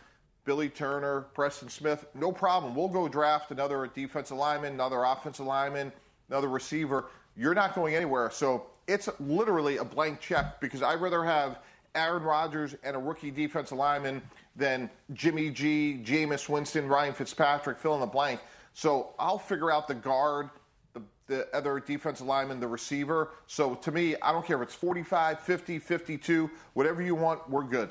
Billy 0.44 0.68
Turner, 0.68 1.22
Preston 1.32 1.70
Smith. 1.70 2.04
No 2.14 2.32
problem. 2.32 2.74
We'll 2.74 2.88
go 2.88 3.08
draft 3.08 3.50
another 3.50 3.88
defensive 3.94 4.36
lineman, 4.36 4.74
another 4.74 5.04
offensive 5.04 5.46
lineman, 5.46 5.92
another 6.28 6.48
receiver. 6.48 7.06
You're 7.36 7.54
not 7.54 7.74
going 7.74 7.94
anywhere. 7.94 8.30
So 8.30 8.66
it's 8.86 9.08
literally 9.20 9.76
a 9.78 9.84
blank 9.84 10.20
check 10.20 10.60
because 10.60 10.82
I'd 10.82 11.00
rather 11.00 11.24
have 11.24 11.58
Aaron 11.94 12.22
Rodgers 12.22 12.74
and 12.82 12.96
a 12.96 12.98
rookie 12.98 13.30
defensive 13.30 13.78
lineman 13.78 14.22
than 14.54 14.90
Jimmy 15.12 15.50
G, 15.50 16.00
Jameis 16.04 16.48
Winston, 16.48 16.88
Ryan 16.88 17.12
Fitzpatrick, 17.12 17.78
fill 17.78 17.94
in 17.94 18.00
the 18.00 18.06
blank. 18.06 18.40
So 18.74 19.14
I'll 19.18 19.38
figure 19.38 19.70
out 19.70 19.88
the 19.88 19.94
guard, 19.94 20.50
the, 20.92 21.02
the 21.26 21.48
other 21.54 21.80
defensive 21.80 22.26
lineman, 22.26 22.60
the 22.60 22.68
receiver. 22.68 23.30
So 23.46 23.74
to 23.74 23.92
me, 23.92 24.16
I 24.22 24.32
don't 24.32 24.44
care 24.44 24.56
if 24.56 24.68
it's 24.68 24.74
45, 24.74 25.40
50, 25.40 25.78
52, 25.78 26.50
whatever 26.74 27.02
you 27.02 27.14
want, 27.14 27.48
we're 27.48 27.64
good. 27.64 27.90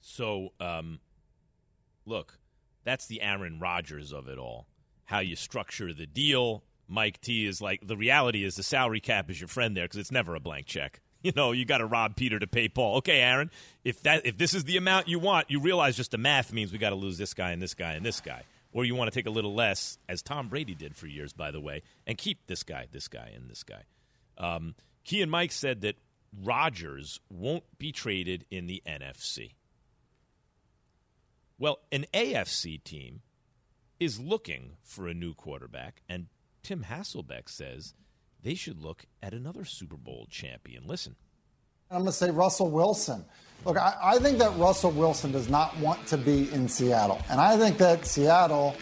So, 0.00 0.52
um, 0.58 0.98
look, 2.04 2.38
that's 2.84 3.06
the 3.06 3.22
Aaron 3.22 3.60
Rodgers 3.60 4.12
of 4.12 4.28
it 4.28 4.38
all. 4.38 4.66
How 5.04 5.20
you 5.20 5.36
structure 5.36 5.92
the 5.92 6.06
deal. 6.06 6.64
Mike 6.92 7.20
T 7.20 7.46
is 7.46 7.60
like 7.60 7.86
the 7.86 7.96
reality 7.96 8.44
is 8.44 8.54
the 8.54 8.62
salary 8.62 9.00
cap 9.00 9.30
is 9.30 9.40
your 9.40 9.48
friend 9.48 9.76
there 9.76 9.84
because 9.84 9.98
it's 9.98 10.12
never 10.12 10.34
a 10.34 10.40
blank 10.40 10.66
check. 10.66 11.00
You 11.24 11.30
know, 11.36 11.52
you 11.52 11.64
got 11.64 11.78
to 11.78 11.86
rob 11.86 12.16
Peter 12.16 12.40
to 12.40 12.48
pay 12.48 12.68
Paul. 12.68 12.96
Okay, 12.96 13.20
Aaron, 13.20 13.52
if 13.84 14.02
that 14.02 14.26
if 14.26 14.36
this 14.36 14.54
is 14.54 14.64
the 14.64 14.76
amount 14.76 15.06
you 15.06 15.20
want, 15.20 15.48
you 15.52 15.60
realize 15.60 15.96
just 15.96 16.10
the 16.10 16.18
math 16.18 16.52
means 16.52 16.72
we 16.72 16.78
got 16.78 16.90
to 16.90 16.96
lose 16.96 17.16
this 17.16 17.32
guy 17.32 17.52
and 17.52 17.62
this 17.62 17.74
guy 17.74 17.92
and 17.92 18.04
this 18.04 18.20
guy, 18.20 18.42
or 18.72 18.84
you 18.84 18.96
want 18.96 19.08
to 19.08 19.14
take 19.14 19.28
a 19.28 19.30
little 19.30 19.54
less, 19.54 19.98
as 20.08 20.20
Tom 20.20 20.48
Brady 20.48 20.74
did 20.74 20.96
for 20.96 21.06
years, 21.06 21.32
by 21.32 21.52
the 21.52 21.60
way, 21.60 21.82
and 22.08 22.18
keep 22.18 22.48
this 22.48 22.64
guy, 22.64 22.88
this 22.90 23.06
guy, 23.06 23.30
and 23.36 23.48
this 23.48 23.62
guy. 23.62 23.84
Um, 24.36 24.74
Key 25.04 25.22
and 25.22 25.30
Mike 25.30 25.52
said 25.52 25.82
that 25.82 25.94
Rodgers 26.42 27.20
won't 27.30 27.62
be 27.78 27.92
traded 27.92 28.44
in 28.50 28.66
the 28.66 28.82
NFC. 28.84 29.52
Well, 31.56 31.78
an 31.92 32.06
AFC 32.12 32.82
team 32.82 33.20
is 34.00 34.18
looking 34.18 34.72
for 34.82 35.06
a 35.06 35.14
new 35.14 35.34
quarterback, 35.34 36.02
and 36.08 36.26
Tim 36.62 36.84
Hasselbeck 36.88 37.48
says 37.48 37.94
they 38.42 38.54
should 38.54 38.80
look 38.80 39.06
at 39.22 39.34
another 39.34 39.64
Super 39.64 39.96
Bowl 39.96 40.26
champion. 40.30 40.86
Listen. 40.86 41.16
I'm 41.90 41.98
going 41.98 42.06
to 42.06 42.12
say 42.12 42.30
Russell 42.30 42.70
Wilson. 42.70 43.24
Look, 43.64 43.76
I, 43.76 43.94
I, 44.02 44.18
think 44.18 44.38
that 44.38 44.56
Russell 44.56 44.90
Wilson 44.92 45.30
does 45.30 45.48
not 45.48 45.78
want 45.78 46.04
to 46.06 46.16
be 46.16 46.50
in 46.52 46.66
Seattle. 46.68 47.20
And 47.30 47.40
I 47.40 47.56
think 47.56 47.78
that 47.78 48.06
Seattle, 48.06 48.74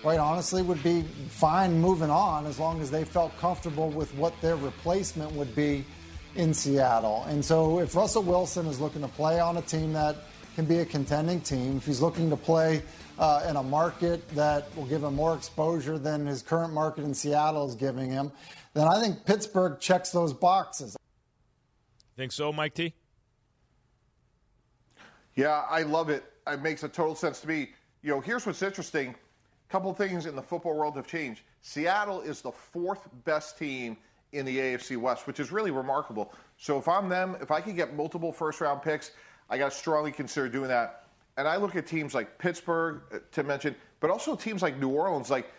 quite 0.00 0.18
honestly, 0.18 0.62
would 0.62 0.82
be 0.82 1.02
fine 1.28 1.80
moving 1.80 2.10
on 2.10 2.46
as 2.46 2.58
long 2.58 2.80
as 2.80 2.90
they 2.90 3.04
felt 3.04 3.36
comfortable 3.38 3.90
with 3.90 4.14
what 4.14 4.40
their 4.40 4.56
replacement 4.56 5.32
would 5.32 5.54
be 5.54 5.84
in 6.36 6.54
Seattle. 6.54 7.24
And 7.28 7.44
so 7.44 7.80
if 7.80 7.94
Russell 7.94 8.22
Wilson 8.22 8.66
is 8.66 8.80
looking 8.80 9.02
to 9.02 9.08
play 9.08 9.40
on 9.40 9.56
a 9.56 9.62
team 9.62 9.92
that 9.94 10.16
can 10.54 10.64
be 10.64 10.78
a 10.78 10.84
contending 10.84 11.40
team, 11.40 11.76
if 11.76 11.84
he's 11.84 12.00
looking 12.00 12.30
to 12.30 12.36
play 12.36 12.82
uh, 13.20 13.44
in 13.48 13.56
a 13.56 13.62
market 13.62 14.26
that 14.30 14.74
will 14.74 14.86
give 14.86 15.04
him 15.04 15.14
more 15.14 15.36
exposure 15.36 15.98
than 15.98 16.26
his 16.26 16.40
current 16.42 16.72
market 16.72 17.04
in 17.04 17.12
Seattle 17.12 17.68
is 17.68 17.74
giving 17.74 18.10
him, 18.10 18.32
then 18.72 18.88
I 18.88 18.98
think 18.98 19.24
Pittsburgh 19.26 19.78
checks 19.78 20.10
those 20.10 20.32
boxes. 20.32 20.96
Think 22.16 22.32
so, 22.32 22.52
Mike 22.52 22.74
T? 22.74 22.94
Yeah, 25.34 25.64
I 25.68 25.82
love 25.82 26.08
it. 26.08 26.24
It 26.46 26.62
makes 26.62 26.82
a 26.82 26.88
total 26.88 27.14
sense 27.14 27.40
to 27.42 27.48
me. 27.48 27.70
You 28.02 28.10
know, 28.10 28.20
here's 28.20 28.46
what's 28.46 28.62
interesting. 28.62 29.10
A 29.10 29.72
couple 29.72 29.92
things 29.92 30.24
in 30.24 30.34
the 30.34 30.42
football 30.42 30.74
world 30.74 30.96
have 30.96 31.06
changed. 31.06 31.42
Seattle 31.60 32.22
is 32.22 32.40
the 32.40 32.50
fourth 32.50 33.08
best 33.24 33.58
team 33.58 33.98
in 34.32 34.46
the 34.46 34.58
AFC 34.58 34.96
West, 34.96 35.26
which 35.26 35.40
is 35.40 35.52
really 35.52 35.70
remarkable. 35.70 36.32
So 36.56 36.78
if 36.78 36.88
I'm 36.88 37.08
them, 37.08 37.36
if 37.40 37.50
I 37.50 37.60
can 37.60 37.76
get 37.76 37.94
multiple 37.94 38.32
first 38.32 38.60
round 38.60 38.82
picks, 38.82 39.10
I 39.50 39.58
got 39.58 39.72
to 39.72 39.76
strongly 39.76 40.12
consider 40.12 40.48
doing 40.48 40.68
that. 40.68 40.99
And 41.40 41.48
I 41.48 41.56
look 41.56 41.74
at 41.74 41.86
teams 41.86 42.14
like 42.14 42.36
Pittsburgh, 42.36 43.00
uh, 43.12 43.18
to 43.32 43.42
mention, 43.42 43.74
but 44.00 44.10
also 44.10 44.36
teams 44.36 44.60
like 44.60 44.78
New 44.78 44.90
Orleans. 44.90 45.30
Like 45.30 45.50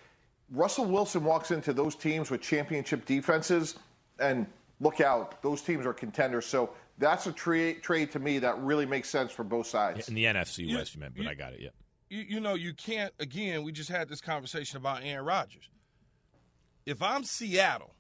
Russell 0.51 0.85
Wilson 0.85 1.23
walks 1.23 1.49
into 1.49 1.73
those 1.73 1.95
teams 1.95 2.29
with 2.29 2.39
championship 2.41 3.03
defenses, 3.05 3.79
and 4.19 4.45
look 4.79 5.01
out, 5.01 5.41
those 5.41 5.63
teams 5.63 5.87
are 5.87 5.93
contenders. 5.93 6.45
So 6.45 6.69
that's 6.99 7.25
a 7.25 7.31
tra- 7.31 7.73
trade 7.79 8.11
to 8.11 8.19
me 8.19 8.37
that 8.39 8.59
really 8.59 8.85
makes 8.85 9.09
sense 9.09 9.31
for 9.31 9.43
both 9.43 9.65
sides. 9.65 10.07
In 10.07 10.13
the 10.13 10.25
NFC 10.25 10.67
You- 10.67 10.77
West, 10.77 10.93
you 10.93 11.01
meant, 11.01 11.15
but 11.15 11.23
you- 11.23 11.29
I 11.29 11.33
got 11.33 11.53
it. 11.53 11.61
Yeah. 11.61 11.69
You, 12.09 12.25
you 12.35 12.39
know, 12.39 12.53
you 12.53 12.73
can't, 12.75 13.11
again, 13.19 13.63
we 13.63 13.71
just 13.71 13.89
had 13.89 14.07
this 14.07 14.21
conversation 14.21 14.77
about 14.77 15.01
Aaron 15.03 15.25
Rodgers. 15.25 15.67
If 16.85 17.01
I'm 17.01 17.23
Seattle 17.23 17.95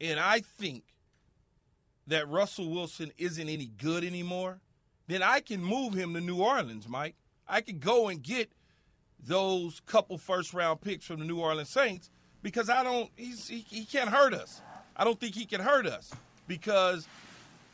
and 0.00 0.20
I 0.20 0.38
think 0.40 0.84
that 2.06 2.28
Russell 2.28 2.70
Wilson 2.70 3.10
isn't 3.18 3.48
any 3.48 3.66
good 3.66 4.04
anymore, 4.04 4.60
then 5.06 5.22
I 5.22 5.40
can 5.40 5.62
move 5.62 5.94
him 5.94 6.14
to 6.14 6.20
New 6.20 6.42
Orleans, 6.42 6.88
Mike. 6.88 7.14
I 7.48 7.60
could 7.60 7.80
go 7.80 8.08
and 8.08 8.22
get 8.22 8.50
those 9.24 9.80
couple 9.86 10.18
first 10.18 10.52
round 10.52 10.80
picks 10.80 11.04
from 11.04 11.20
the 11.20 11.24
New 11.24 11.40
Orleans 11.40 11.68
Saints 11.68 12.10
because 12.42 12.68
I 12.68 12.82
don't 12.82 13.10
he's 13.16 13.48
he, 13.48 13.64
he 13.68 13.84
can't 13.84 14.10
hurt 14.10 14.34
us. 14.34 14.60
I 14.96 15.04
don't 15.04 15.18
think 15.18 15.34
he 15.34 15.46
can 15.46 15.60
hurt 15.60 15.86
us 15.86 16.12
because 16.46 17.06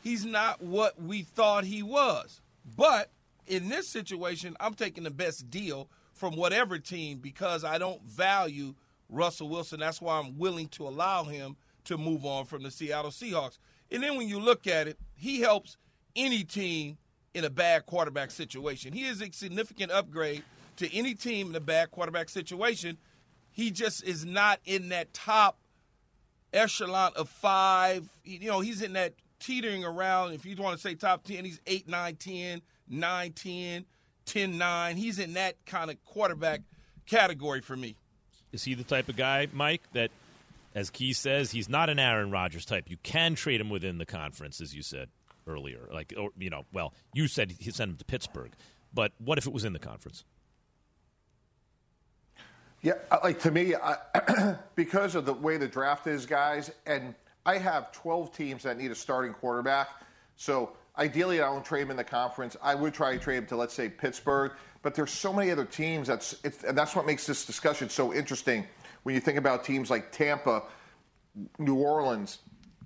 he's 0.03 0.25
not 0.25 0.61
what 0.61 1.01
we 1.01 1.23
thought 1.23 1.63
he 1.63 1.83
was. 1.83 2.41
But 2.77 3.09
in 3.47 3.69
this 3.69 3.87
situation, 3.89 4.55
I'm 4.59 4.73
taking 4.73 5.03
the 5.03 5.11
best 5.11 5.49
deal 5.49 5.89
from 6.13 6.35
whatever 6.35 6.77
team 6.79 7.19
because 7.19 7.63
I 7.63 7.77
don't 7.77 8.01
value 8.03 8.75
Russell 9.09 9.49
Wilson. 9.49 9.79
That's 9.79 10.01
why 10.01 10.19
I'm 10.19 10.37
willing 10.37 10.67
to 10.69 10.87
allow 10.87 11.23
him 11.23 11.55
to 11.85 11.97
move 11.97 12.25
on 12.25 12.45
from 12.45 12.63
the 12.63 12.71
Seattle 12.71 13.11
Seahawks. 13.11 13.57
And 13.91 14.01
then 14.01 14.17
when 14.17 14.27
you 14.27 14.39
look 14.39 14.67
at 14.67 14.87
it, 14.87 14.97
he 15.15 15.41
helps 15.41 15.77
any 16.15 16.43
team 16.43 16.97
in 17.33 17.43
a 17.43 17.49
bad 17.49 17.85
quarterback 17.85 18.31
situation. 18.31 18.93
He 18.93 19.05
is 19.05 19.21
a 19.21 19.31
significant 19.31 19.91
upgrade 19.91 20.43
to 20.77 20.93
any 20.95 21.13
team 21.15 21.49
in 21.49 21.55
a 21.55 21.59
bad 21.59 21.91
quarterback 21.91 22.29
situation. 22.29 22.97
He 23.51 23.71
just 23.71 24.03
is 24.03 24.25
not 24.25 24.59
in 24.65 24.89
that 24.89 25.13
top 25.13 25.57
echelon 26.53 27.11
of 27.15 27.29
five. 27.29 28.07
You 28.23 28.47
know, 28.47 28.59
he's 28.59 28.81
in 28.81 28.93
that 28.93 29.13
teetering 29.39 29.83
around. 29.83 30.33
If 30.33 30.45
you 30.45 30.55
want 30.55 30.75
to 30.75 30.81
say 30.81 30.95
top 30.95 31.23
10, 31.23 31.45
he's 31.45 31.59
8, 31.65 31.87
9, 31.87 32.15
10, 32.15 32.61
9, 32.89 33.31
10, 33.31 33.85
10, 34.25 34.57
9. 34.57 34.95
He's 34.97 35.19
in 35.19 35.33
that 35.33 35.55
kind 35.65 35.91
of 35.91 36.03
quarterback 36.05 36.61
category 37.05 37.61
for 37.61 37.75
me. 37.75 37.95
Is 38.51 38.63
he 38.63 38.75
the 38.75 38.83
type 38.83 39.09
of 39.09 39.15
guy, 39.15 39.47
Mike, 39.51 39.81
that, 39.93 40.11
as 40.75 40.91
Key 40.91 41.13
says, 41.13 41.51
he's 41.51 41.67
not 41.67 41.89
an 41.89 41.97
Aaron 41.97 42.29
Rodgers 42.29 42.65
type? 42.65 42.85
You 42.87 42.97
can 43.01 43.33
trade 43.33 43.59
him 43.59 43.71
within 43.71 43.97
the 43.97 44.05
conference, 44.05 44.61
as 44.61 44.75
you 44.75 44.83
said 44.83 45.09
earlier. 45.47 45.89
Like, 45.91 46.13
or, 46.17 46.29
you 46.37 46.49
know, 46.49 46.65
well, 46.73 46.93
you 47.13 47.27
said 47.27 47.55
he 47.59 47.71
sent 47.71 47.91
him 47.91 47.97
to 47.97 48.05
Pittsburgh, 48.05 48.53
but 48.93 49.11
what 49.17 49.37
if 49.37 49.47
it 49.47 49.53
was 49.53 49.65
in 49.65 49.73
the 49.73 49.79
conference? 49.79 50.25
Yeah, 52.81 52.95
like 53.23 53.39
to 53.39 53.51
me, 53.51 53.75
I, 53.75 54.57
because 54.75 55.15
of 55.15 55.25
the 55.25 55.33
way 55.33 55.55
the 55.55 55.67
draft 55.67 56.05
is, 56.05 56.25
guys, 56.25 56.69
and 56.85 57.15
I 57.45 57.57
have 57.57 57.93
12 57.93 58.35
teams 58.35 58.63
that 58.63 58.77
need 58.77 58.91
a 58.91 58.95
starting 58.95 59.33
quarterback. 59.33 59.89
So 60.35 60.73
ideally, 60.97 61.41
I 61.41 61.45
don't 61.45 61.63
trade 61.63 61.83
him 61.83 61.91
in 61.91 61.97
the 61.97 62.03
conference. 62.03 62.57
I 62.61 62.75
would 62.75 62.93
try 62.93 63.13
to 63.13 63.19
trade 63.19 63.37
him 63.37 63.45
to, 63.47 63.55
let's 63.55 63.73
say, 63.73 63.87
Pittsburgh. 63.87 64.51
But 64.81 64.95
there's 64.95 65.11
so 65.11 65.31
many 65.31 65.49
other 65.49 65.63
teams 65.63 66.07
that's 66.07 66.35
and 66.67 66.77
that's 66.77 66.93
what 66.93 67.05
makes 67.05 67.25
this 67.25 67.45
discussion 67.45 67.89
so 67.89 68.13
interesting. 68.13 68.67
When 69.03 69.15
you 69.15 69.21
think 69.21 69.37
about 69.37 69.63
teams 69.63 69.89
like 69.89 70.11
Tampa, 70.11 70.63
New 71.57 71.75
Orleans, 71.75 72.39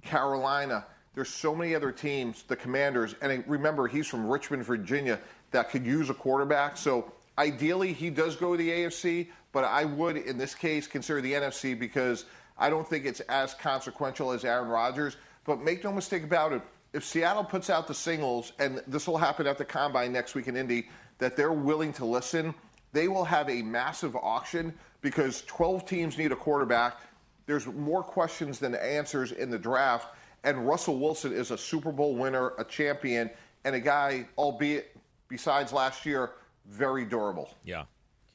Carolina, 0.03 0.85
there's 1.17 1.30
so 1.30 1.56
many 1.56 1.73
other 1.73 1.91
teams, 1.91 2.43
the 2.43 2.56
Commanders, 2.56 3.15
and 3.23 3.43
remember 3.47 3.88
he's 3.88 4.06
from 4.06 4.27
Richmond, 4.27 4.63
Virginia, 4.63 5.19
that 5.49 5.71
could 5.71 5.84
use 5.84 6.12
a 6.12 6.13
quarterback. 6.13 6.77
So 6.77 7.12
ideally, 7.39 7.91
he 7.91 8.12
does 8.12 8.36
go 8.36 8.56
to 8.56 8.58
the 8.58 8.69
AFC, 8.69 9.30
but 9.51 9.63
I 9.63 9.84
would, 9.84 10.17
in 10.17 10.38
this 10.38 10.53
case, 10.53 10.86
consider 10.86 11.19
the 11.19 11.34
NFC 11.34 11.77
because 11.77 12.25
I 12.56 12.69
don't 12.69 12.88
think 12.88 13.08
it's 13.08 13.19
as 13.21 13.56
consequential 13.56 14.32
as 14.32 14.45
Aaron 14.45 14.67
Rodgers. 14.67 15.17
But 15.43 15.60
make 15.60 15.84
no 15.84 15.91
mistake 15.91 16.23
about 16.23 16.53
it, 16.53 16.62
if 16.93 17.03
Seattle 17.03 17.43
puts 17.43 17.71
out 17.71 17.88
the 17.88 17.95
singles, 17.95 18.53
and 18.60 18.84
this 18.86 19.08
will 19.08 19.17
happen 19.17 19.47
at 19.47 19.58
the 19.58 19.65
combine 19.65 20.13
next 20.13 20.36
week 20.36 20.47
in 20.47 20.56
Indy, 20.56 20.88
that 21.17 21.36
they're 21.36 21.51
willing 21.51 21.93
to 21.93 22.06
listen, 22.06 22.53
they 22.93 23.08
will 23.08 23.25
have 23.25 23.49
a 23.49 23.63
massive 23.63 24.15
auction 24.15 24.71
because 25.01 25.41
12 25.47 25.84
teams 25.88 26.15
need 26.15 26.32
a 26.32 26.36
quarterback. 26.36 27.01
There's 27.47 27.65
more 27.65 28.03
questions 28.03 28.60
than 28.60 28.75
answers 28.75 29.32
in 29.32 29.49
the 29.49 29.58
draft. 29.58 30.13
And 30.43 30.67
Russell 30.67 30.97
Wilson 30.97 31.34
is 31.34 31.52
a 31.52 31.58
Super 31.58 31.91
Bowl 31.91 32.15
winner, 32.15 32.54
a 32.58 32.63
champion, 32.63 33.30
and 33.65 33.76
a 33.76 33.80
guy, 33.80 34.28
albeit 34.38 34.95
besides 35.28 35.73
last 35.73 36.06
year, 36.06 36.32
very 36.65 37.06
durable. 37.06 37.54
Yeah. 37.65 37.84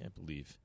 Can't 0.01 0.15
believe 0.15 0.59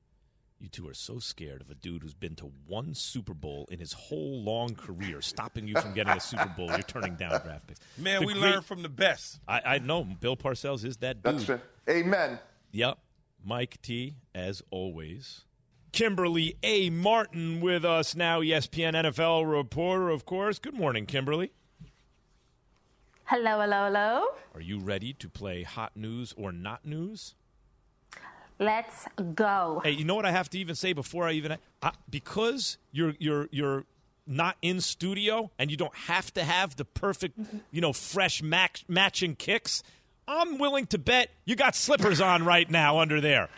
you 0.59 0.67
two 0.67 0.87
are 0.89 0.93
so 0.93 1.19
scared 1.19 1.61
of 1.61 1.69
a 1.69 1.75
dude 1.75 2.01
who's 2.01 2.15
been 2.15 2.33
to 2.35 2.51
one 2.65 2.95
Super 2.95 3.35
Bowl 3.35 3.67
in 3.69 3.77
his 3.79 3.93
whole 3.93 4.41
long 4.41 4.73
career, 4.73 5.21
stopping 5.21 5.67
you 5.67 5.75
from 5.79 5.93
getting 5.93 6.13
a 6.13 6.19
Super 6.19 6.51
Bowl. 6.57 6.67
You're 6.69 6.79
turning 6.79 7.15
down 7.15 7.29
draft 7.43 7.67
picks. 7.67 7.79
Man, 7.97 8.21
The 8.21 8.27
we 8.27 8.33
great- 8.33 8.41
learn 8.53 8.61
from 8.63 8.81
the 8.81 8.89
best. 8.89 9.39
I, 9.47 9.61
I 9.65 9.77
know 9.79 10.03
Bill 10.03 10.35
Parcells 10.35 10.83
is 10.83 10.97
that 10.97 11.21
dude. 11.21 11.37
That's 11.39 11.49
it. 11.49 11.61
Amen. 11.87 12.39
Yep. 12.71 12.97
Mike 13.45 13.77
T, 13.83 14.15
as 14.33 14.63
always. 14.71 15.45
Kimberly 15.97 16.55
A. 16.61 16.91
Martin 16.91 17.59
with 17.59 17.83
us 17.83 18.15
now, 18.15 18.41
ESPN 18.41 18.93
NFL 18.93 19.51
reporter, 19.51 20.09
of 20.09 20.27
course. 20.27 20.59
Good 20.59 20.75
morning, 20.75 21.07
Kimberly. 21.07 21.51
Hello, 23.23 23.59
hello, 23.61 23.85
hello. 23.85 24.27
Are 24.53 24.61
you 24.61 24.77
ready 24.77 25.13
to 25.13 25.27
play 25.27 25.63
hot 25.63 25.93
news 25.95 26.35
or 26.37 26.51
not 26.51 26.85
news? 26.85 27.33
Let's 28.59 29.07
go. 29.33 29.81
Hey, 29.83 29.89
you 29.89 30.05
know 30.05 30.13
what 30.13 30.27
I 30.27 30.29
have 30.29 30.51
to 30.51 30.59
even 30.59 30.75
say 30.75 30.93
before 30.93 31.27
I 31.27 31.31
even 31.31 31.57
I, 31.81 31.91
because 32.07 32.77
you're 32.91 33.15
you're 33.17 33.49
you're 33.49 33.85
not 34.27 34.55
in 34.61 34.81
studio 34.81 35.49
and 35.57 35.71
you 35.71 35.77
don't 35.77 35.95
have 35.95 36.31
to 36.35 36.43
have 36.43 36.75
the 36.75 36.85
perfect, 36.85 37.39
you 37.71 37.81
know, 37.81 37.91
fresh 37.91 38.43
match, 38.43 38.85
matching 38.87 39.35
kicks. 39.35 39.81
I'm 40.27 40.59
willing 40.59 40.85
to 40.87 40.99
bet 40.99 41.31
you 41.45 41.55
got 41.55 41.75
slippers 41.75 42.21
on 42.21 42.45
right 42.45 42.69
now 42.69 42.99
under 42.99 43.19
there. 43.19 43.49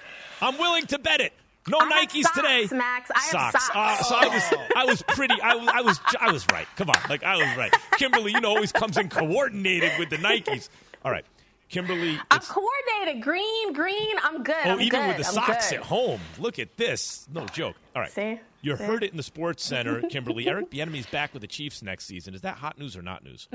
I'm 0.41 0.58
willing 0.58 0.86
to 0.86 0.99
bet 0.99 1.19
it. 1.19 1.34
No 1.67 1.78
I 1.80 2.06
Nikes 2.06 2.24
socks, 2.24 2.36
today. 2.36 2.67
Max. 2.76 3.12
I 3.13 3.19
have 3.19 3.32
socks. 3.32 3.67
socks. 3.67 3.72
Uh, 3.76 4.04
so 4.04 4.15
I 4.15 4.28
was, 4.28 4.43
I 4.78 4.86
was 4.86 5.02
pretty. 5.04 5.36
I 5.41 5.56
was, 5.56 5.67
I 5.67 5.82
was, 5.82 6.00
I 6.19 6.32
was 6.32 6.45
right. 6.52 6.67
Come 6.78 6.89
on, 6.89 6.98
like 7.10 7.24
I 7.24 7.36
was 7.36 7.58
right. 7.58 7.74
Kimberly, 7.98 8.32
you 8.32 8.41
know, 8.41 8.50
always 8.50 8.72
comes 8.72 8.98
in 8.98 9.10
coordinated 9.10 9.91
with 10.00 10.10
the 10.10 10.17
Nikes. 10.17 10.69
All 11.06 11.12
right, 11.12 11.26
Kimberly. 11.67 12.17
I'm 12.32 12.39
coordinated. 12.39 13.22
Green, 13.22 13.74
green. 13.74 14.15
I'm 14.24 14.41
good. 14.43 14.56
Oh, 14.65 14.69
I'm 14.72 14.82
even 14.82 15.00
good. 15.02 15.08
with 15.10 15.17
the 15.17 15.24
socks 15.26 15.72
at 15.74 15.82
home. 15.82 16.22
Look 16.39 16.60
at 16.60 16.76
this. 16.78 17.28
No 17.32 17.45
joke. 17.48 17.76
All 17.95 18.02
right. 18.02 18.12
See? 18.12 18.39
You 18.62 18.76
See? 18.76 18.84
heard 18.84 19.04
it 19.04 19.12
in 19.12 19.17
the 19.17 19.24
Sports 19.24 19.63
Center, 19.63 20.02
Kimberly. 20.10 20.48
Eric 20.48 20.72
Bieniemy's 20.72 21.06
back 21.06 21.34
with 21.34 21.41
the 21.41 21.48
Chiefs 21.48 21.82
next 21.84 22.06
season. 22.06 22.34
Is 22.34 22.41
that 22.41 22.58
hot 22.58 22.78
news 22.80 22.98
or 22.98 23.02
not 23.02 23.24
news? 23.24 23.48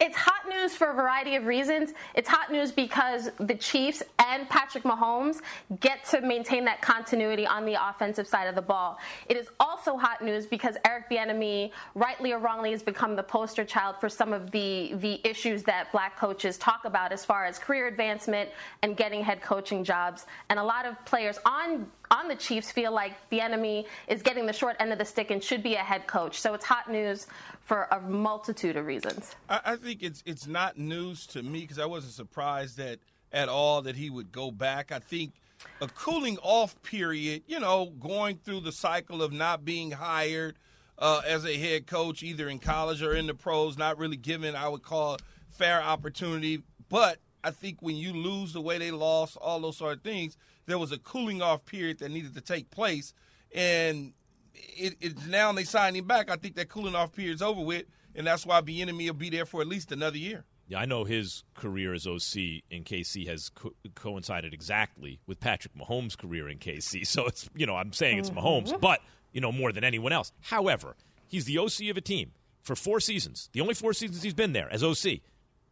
It's 0.00 0.16
hot 0.16 0.48
news 0.48 0.74
for 0.74 0.90
a 0.90 0.94
variety 0.94 1.36
of 1.36 1.44
reasons. 1.44 1.92
It's 2.14 2.28
hot 2.28 2.50
news 2.50 2.72
because 2.72 3.30
the 3.38 3.54
Chiefs 3.54 4.02
and 4.18 4.48
Patrick 4.48 4.84
Mahomes 4.84 5.40
get 5.80 6.04
to 6.06 6.20
maintain 6.20 6.64
that 6.64 6.80
continuity 6.80 7.46
on 7.46 7.64
the 7.64 7.74
offensive 7.74 8.26
side 8.26 8.46
of 8.46 8.54
the 8.54 8.62
ball. 8.62 8.98
It 9.28 9.36
is 9.36 9.48
also 9.60 9.96
hot 9.96 10.22
news 10.22 10.46
because 10.46 10.76
Eric 10.84 11.10
Bieniemy, 11.10 11.70
rightly 11.94 12.32
or 12.32 12.38
wrongly, 12.38 12.72
has 12.72 12.82
become 12.82 13.16
the 13.16 13.22
poster 13.22 13.64
child 13.64 13.96
for 14.00 14.08
some 14.08 14.32
of 14.32 14.50
the 14.50 14.94
the 14.96 15.20
issues 15.24 15.62
that 15.64 15.90
black 15.92 16.18
coaches 16.18 16.58
talk 16.58 16.84
about 16.84 17.12
as 17.12 17.24
far 17.24 17.44
as 17.44 17.58
career 17.58 17.86
advancement 17.86 18.50
and 18.82 18.96
getting 18.96 19.22
head 19.22 19.40
coaching 19.40 19.84
jobs. 19.84 20.26
And 20.50 20.58
a 20.58 20.64
lot 20.64 20.86
of 20.86 21.02
players 21.04 21.38
on 21.44 21.86
on 22.10 22.28
the 22.28 22.36
Chiefs 22.36 22.70
feel 22.70 22.92
like 22.92 23.12
Bieniemy 23.30 23.86
is 24.08 24.22
getting 24.22 24.46
the 24.46 24.52
short 24.52 24.76
end 24.80 24.92
of 24.92 24.98
the 24.98 25.04
stick 25.04 25.30
and 25.30 25.42
should 25.42 25.62
be 25.62 25.74
a 25.74 25.78
head 25.78 26.06
coach. 26.06 26.40
So 26.40 26.54
it's 26.54 26.64
hot 26.64 26.90
news 26.90 27.26
for 27.62 27.88
a 27.90 28.00
multitude 28.00 28.76
of 28.76 28.86
reasons. 28.86 29.34
I, 29.48 29.60
I 29.64 29.76
think 29.76 30.02
it's 30.02 30.22
it's 30.26 30.46
not 30.46 30.78
news 30.78 31.26
to 31.28 31.42
me 31.42 31.60
because 31.60 31.78
I 31.78 31.86
wasn't 31.86 32.14
surprised 32.14 32.78
that 32.78 32.98
at 33.32 33.48
all 33.48 33.82
that 33.82 33.96
he 33.96 34.10
would 34.10 34.32
go 34.32 34.50
back. 34.50 34.92
I 34.92 34.98
think 34.98 35.32
a 35.80 35.88
cooling 35.88 36.38
off 36.42 36.80
period, 36.82 37.42
you 37.46 37.60
know, 37.60 37.86
going 37.98 38.36
through 38.36 38.60
the 38.60 38.72
cycle 38.72 39.22
of 39.22 39.32
not 39.32 39.64
being 39.64 39.90
hired 39.90 40.56
uh, 40.98 41.22
as 41.26 41.44
a 41.44 41.56
head 41.56 41.86
coach 41.86 42.22
either 42.22 42.48
in 42.48 42.58
college 42.58 43.02
or 43.02 43.14
in 43.14 43.26
the 43.26 43.34
pros, 43.34 43.76
not 43.76 43.98
really 43.98 44.16
given 44.16 44.54
I 44.54 44.68
would 44.68 44.82
call 44.82 45.18
fair 45.50 45.82
opportunity. 45.82 46.62
But 46.88 47.18
I 47.42 47.50
think 47.50 47.78
when 47.80 47.96
you 47.96 48.12
lose 48.12 48.52
the 48.52 48.60
way 48.60 48.78
they 48.78 48.90
lost, 48.90 49.36
all 49.36 49.60
those 49.60 49.76
sort 49.76 49.96
of 49.96 50.02
things, 50.02 50.36
there 50.66 50.78
was 50.78 50.92
a 50.92 50.98
cooling 50.98 51.42
off 51.42 51.64
period 51.64 51.98
that 51.98 52.10
needed 52.10 52.34
to 52.34 52.40
take 52.40 52.70
place, 52.70 53.14
and 53.54 54.12
it, 54.54 54.96
it 55.00 55.26
now 55.26 55.52
they 55.52 55.64
signed 55.64 55.96
him 55.96 56.06
back. 56.06 56.30
I 56.30 56.36
think 56.36 56.56
that 56.56 56.68
cooling 56.68 56.94
off 56.94 57.12
period's 57.12 57.42
over 57.42 57.60
with, 57.60 57.86
and 58.14 58.26
that's 58.26 58.44
why 58.44 58.60
Bieniemy 58.60 59.06
will 59.06 59.14
be 59.14 59.30
there 59.30 59.46
for 59.46 59.60
at 59.60 59.66
least 59.66 59.92
another 59.92 60.18
year. 60.18 60.44
Yeah, 60.68 60.78
I 60.78 60.84
know 60.84 61.04
his 61.04 61.44
career 61.54 61.94
as 61.94 62.06
OC 62.06 62.62
in 62.70 62.82
KC 62.82 63.28
has 63.28 63.50
co- 63.50 63.74
coincided 63.94 64.52
exactly 64.52 65.20
with 65.26 65.38
Patrick 65.38 65.74
Mahomes' 65.76 66.18
career 66.18 66.48
in 66.48 66.58
KC. 66.58 67.06
So 67.16 67.26
it's, 67.26 67.48
you 67.54 67.66
know, 67.66 67.76
I'm 67.76 67.92
saying 67.92 68.18
it's 68.18 68.30
mm-hmm. 68.30 68.40
Mahomes, 68.40 68.80
but, 68.80 69.00
you 69.32 69.40
know, 69.40 69.52
more 69.52 69.70
than 69.70 69.84
anyone 69.84 70.12
else. 70.12 70.32
However, 70.40 70.96
he's 71.28 71.44
the 71.44 71.58
OC 71.58 71.88
of 71.90 71.96
a 71.96 72.00
team 72.00 72.32
for 72.62 72.74
four 72.74 72.98
seasons, 72.98 73.48
the 73.52 73.60
only 73.60 73.74
four 73.74 73.92
seasons 73.92 74.22
he's 74.22 74.34
been 74.34 74.52
there 74.52 74.68
as 74.72 74.82
OC, 74.82 75.20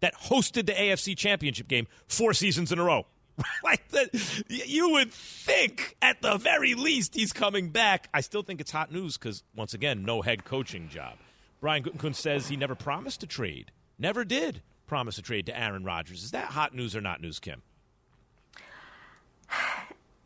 that 0.00 0.14
hosted 0.14 0.66
the 0.66 0.72
AFC 0.72 1.16
Championship 1.16 1.66
game 1.66 1.88
four 2.06 2.32
seasons 2.32 2.70
in 2.70 2.78
a 2.78 2.84
row. 2.84 3.06
like 3.64 3.88
that, 3.88 4.10
you 4.48 4.90
would 4.90 5.12
think 5.12 5.96
at 6.00 6.22
the 6.22 6.36
very 6.36 6.74
least 6.74 7.14
he's 7.14 7.32
coming 7.32 7.70
back. 7.70 8.08
I 8.14 8.20
still 8.20 8.42
think 8.42 8.60
it's 8.60 8.70
hot 8.70 8.92
news 8.92 9.16
because 9.16 9.42
once 9.54 9.74
again, 9.74 10.04
no 10.04 10.22
head 10.22 10.44
coaching 10.44 10.88
job. 10.88 11.14
Brian 11.60 11.82
Gutekunst 11.82 12.16
says 12.16 12.48
he 12.48 12.56
never 12.56 12.74
promised 12.74 13.20
to 13.20 13.26
trade, 13.26 13.72
never 13.98 14.24
did 14.24 14.62
promise 14.86 15.18
a 15.18 15.22
trade 15.22 15.46
to 15.46 15.58
Aaron 15.58 15.84
Rodgers. 15.84 16.22
Is 16.22 16.30
that 16.32 16.46
hot 16.46 16.74
news 16.74 16.94
or 16.94 17.00
not 17.00 17.20
news, 17.20 17.38
Kim? 17.40 17.62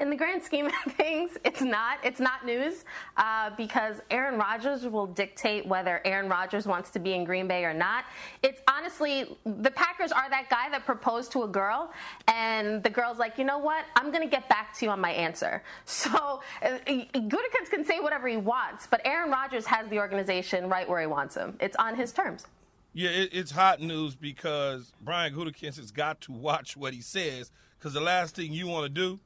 In 0.00 0.11
the 0.11 0.16
grand 0.16 0.42
scheme 0.42 0.66
of 0.66 0.72
things, 0.94 1.37
it's 1.44 1.61
not. 1.61 1.98
It's 2.04 2.20
not 2.20 2.44
news 2.46 2.84
uh, 3.16 3.50
because 3.56 4.00
Aaron 4.11 4.38
Rodgers 4.38 4.87
will 4.87 5.06
dictate 5.06 5.66
whether 5.66 6.00
Aaron 6.04 6.28
Rodgers 6.28 6.66
wants 6.66 6.90
to 6.90 6.98
be 6.98 7.14
in 7.14 7.24
Green 7.24 7.48
Bay 7.48 7.64
or 7.64 7.74
not. 7.74 8.04
It's 8.42 8.61
honestly, 8.68 9.37
the 9.44 9.70
Packers 9.70 10.12
are 10.12 10.28
that 10.30 10.48
guy 10.50 10.68
that 10.70 10.84
proposed 10.84 11.32
to 11.32 11.42
a 11.42 11.48
girl, 11.48 11.92
and 12.28 12.82
the 12.82 12.90
girl's 12.90 13.18
like, 13.18 13.38
you 13.38 13.44
know 13.44 13.58
what? 13.58 13.84
I'm 13.96 14.11
going 14.11 14.22
to 14.22 14.30
get 14.30 14.48
back 14.48 14.76
to 14.78 14.84
you 14.84 14.90
on 14.90 15.00
my 15.00 15.12
answer. 15.12 15.62
So 16.08 16.40
uh, 16.62 16.78
Gutekunst 16.87 17.70
can 17.70 17.84
say 17.84 17.98
whatever 17.98 18.28
he 18.28 18.37
wants, 18.37 18.87
but 18.87 19.00
Aaron 19.04 19.30
Rodgers 19.30 19.66
has 19.66 19.88
the 19.88 19.98
organization 19.98 20.68
right 20.68 20.88
where 20.88 21.00
he 21.00 21.06
wants 21.06 21.34
him. 21.34 21.56
It's 21.61 21.76
on 21.76 21.96
his 21.96 22.12
terms. 22.12 22.46
Yeah, 22.92 23.11
it, 23.11 23.30
it's 23.32 23.50
hot 23.50 23.80
news 23.80 24.14
because 24.14 24.92
Brian 25.00 25.34
Gutekunst 25.34 25.76
has 25.76 25.90
got 25.90 26.20
to 26.22 26.32
watch 26.32 26.76
what 26.76 26.94
he 26.94 27.00
says 27.00 27.50
because 27.78 27.94
the 27.94 28.00
last 28.00 28.37
thing 28.37 28.52
you 28.52 28.66
want 28.66 28.84
to 28.84 28.88
do 28.88 29.18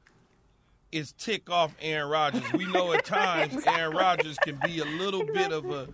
is 0.92 1.12
tick 1.12 1.50
off 1.50 1.74
Aaron 1.81 2.11
Rodgers. 2.11 2.52
We 2.52 2.66
know 2.66 2.92
at 2.92 3.05
times 3.05 3.55
exactly. 3.55 3.81
Aaron 3.81 3.96
Rodgers 3.96 4.37
can 4.38 4.61
be 4.64 4.78
a 4.78 4.85
little 4.85 5.22
exactly. 5.22 5.42
bit 5.42 5.52
of 5.52 5.70
a 5.70 5.88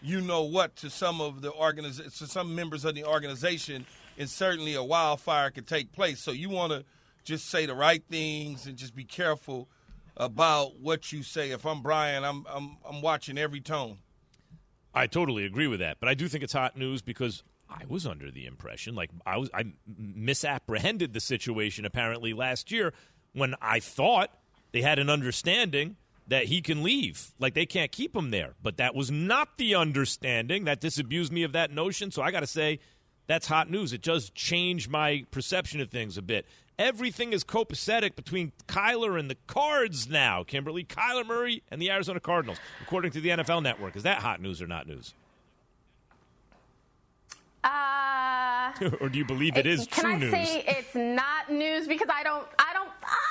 you 0.00 0.20
know 0.20 0.42
what 0.42 0.76
to 0.76 0.90
some 0.90 1.20
of 1.20 1.42
the 1.42 1.50
organiz- 1.50 2.18
to 2.18 2.26
some 2.26 2.54
members 2.54 2.84
of 2.84 2.94
the 2.94 3.04
organization, 3.04 3.86
and 4.16 4.28
certainly 4.28 4.74
a 4.74 4.82
wildfire 4.82 5.50
could 5.50 5.66
take 5.66 5.92
place. 5.92 6.20
So 6.20 6.30
you 6.30 6.48
want 6.48 6.72
to 6.72 6.84
just 7.24 7.48
say 7.50 7.66
the 7.66 7.74
right 7.74 8.02
things 8.08 8.66
and 8.66 8.76
just 8.76 8.94
be 8.94 9.04
careful 9.04 9.68
about 10.16 10.80
what 10.80 11.12
you 11.12 11.22
say. 11.22 11.50
If 11.50 11.66
I'm 11.66 11.82
Brian, 11.82 12.24
I'm 12.24 12.46
I'm 12.48 12.76
I'm 12.88 13.02
watching 13.02 13.38
every 13.38 13.60
tone. 13.60 13.98
I 14.94 15.06
totally 15.06 15.44
agree 15.44 15.66
with 15.66 15.80
that, 15.80 15.98
but 16.00 16.08
I 16.08 16.14
do 16.14 16.28
think 16.28 16.42
it's 16.42 16.54
hot 16.54 16.76
news 16.76 17.02
because 17.02 17.42
I 17.68 17.84
was 17.86 18.06
under 18.06 18.30
the 18.30 18.46
impression, 18.46 18.94
like 18.94 19.10
I 19.26 19.36
was, 19.36 19.50
I 19.52 19.64
misapprehended 19.86 21.12
the 21.12 21.20
situation 21.20 21.84
apparently 21.84 22.32
last 22.32 22.72
year 22.72 22.94
when 23.32 23.54
I 23.60 23.80
thought 23.80 24.30
they 24.72 24.82
had 24.82 24.98
an 24.98 25.10
understanding 25.10 25.96
that 26.28 26.44
he 26.44 26.60
can 26.60 26.82
leave. 26.82 27.32
Like 27.38 27.54
they 27.54 27.66
can't 27.66 27.90
keep 27.90 28.14
him 28.14 28.30
there. 28.30 28.54
But 28.62 28.76
that 28.76 28.94
was 28.94 29.10
not 29.10 29.56
the 29.56 29.74
understanding. 29.74 30.64
That 30.64 30.80
disabused 30.80 31.32
me 31.32 31.42
of 31.42 31.52
that 31.52 31.70
notion. 31.72 32.10
So 32.10 32.22
I 32.22 32.30
got 32.30 32.40
to 32.40 32.46
say, 32.46 32.80
that's 33.26 33.46
hot 33.46 33.70
news. 33.70 33.92
It 33.92 34.02
does 34.02 34.30
change 34.30 34.88
my 34.88 35.24
perception 35.30 35.80
of 35.80 35.90
things 35.90 36.16
a 36.16 36.22
bit. 36.22 36.46
Everything 36.78 37.32
is 37.32 37.42
copacetic 37.44 38.14
between 38.14 38.52
Kyler 38.68 39.18
and 39.18 39.28
the 39.28 39.36
Cards 39.46 40.08
now, 40.08 40.44
Kimberly. 40.44 40.84
Kyler 40.84 41.26
Murray 41.26 41.62
and 41.70 41.82
the 41.82 41.90
Arizona 41.90 42.20
Cardinals, 42.20 42.58
according 42.80 43.10
to 43.12 43.20
the 43.20 43.30
NFL 43.30 43.62
Network. 43.62 43.96
Is 43.96 44.04
that 44.04 44.18
hot 44.18 44.40
news 44.40 44.62
or 44.62 44.68
not 44.68 44.86
news? 44.86 45.12
Uh, 47.64 48.70
or 49.00 49.08
do 49.08 49.18
you 49.18 49.24
believe 49.24 49.56
it 49.56 49.66
is 49.66 49.86
can 49.88 50.04
true 50.04 50.12
I 50.12 50.18
news? 50.18 50.30
say 50.30 50.64
it's 50.66 50.94
not 50.94 51.50
news 51.50 51.88
because 51.88 52.08
I 52.08 52.22
don't, 52.22 52.46
I 52.58 52.72
don't, 52.72 52.88
I 53.02 53.08
don't 53.10 53.27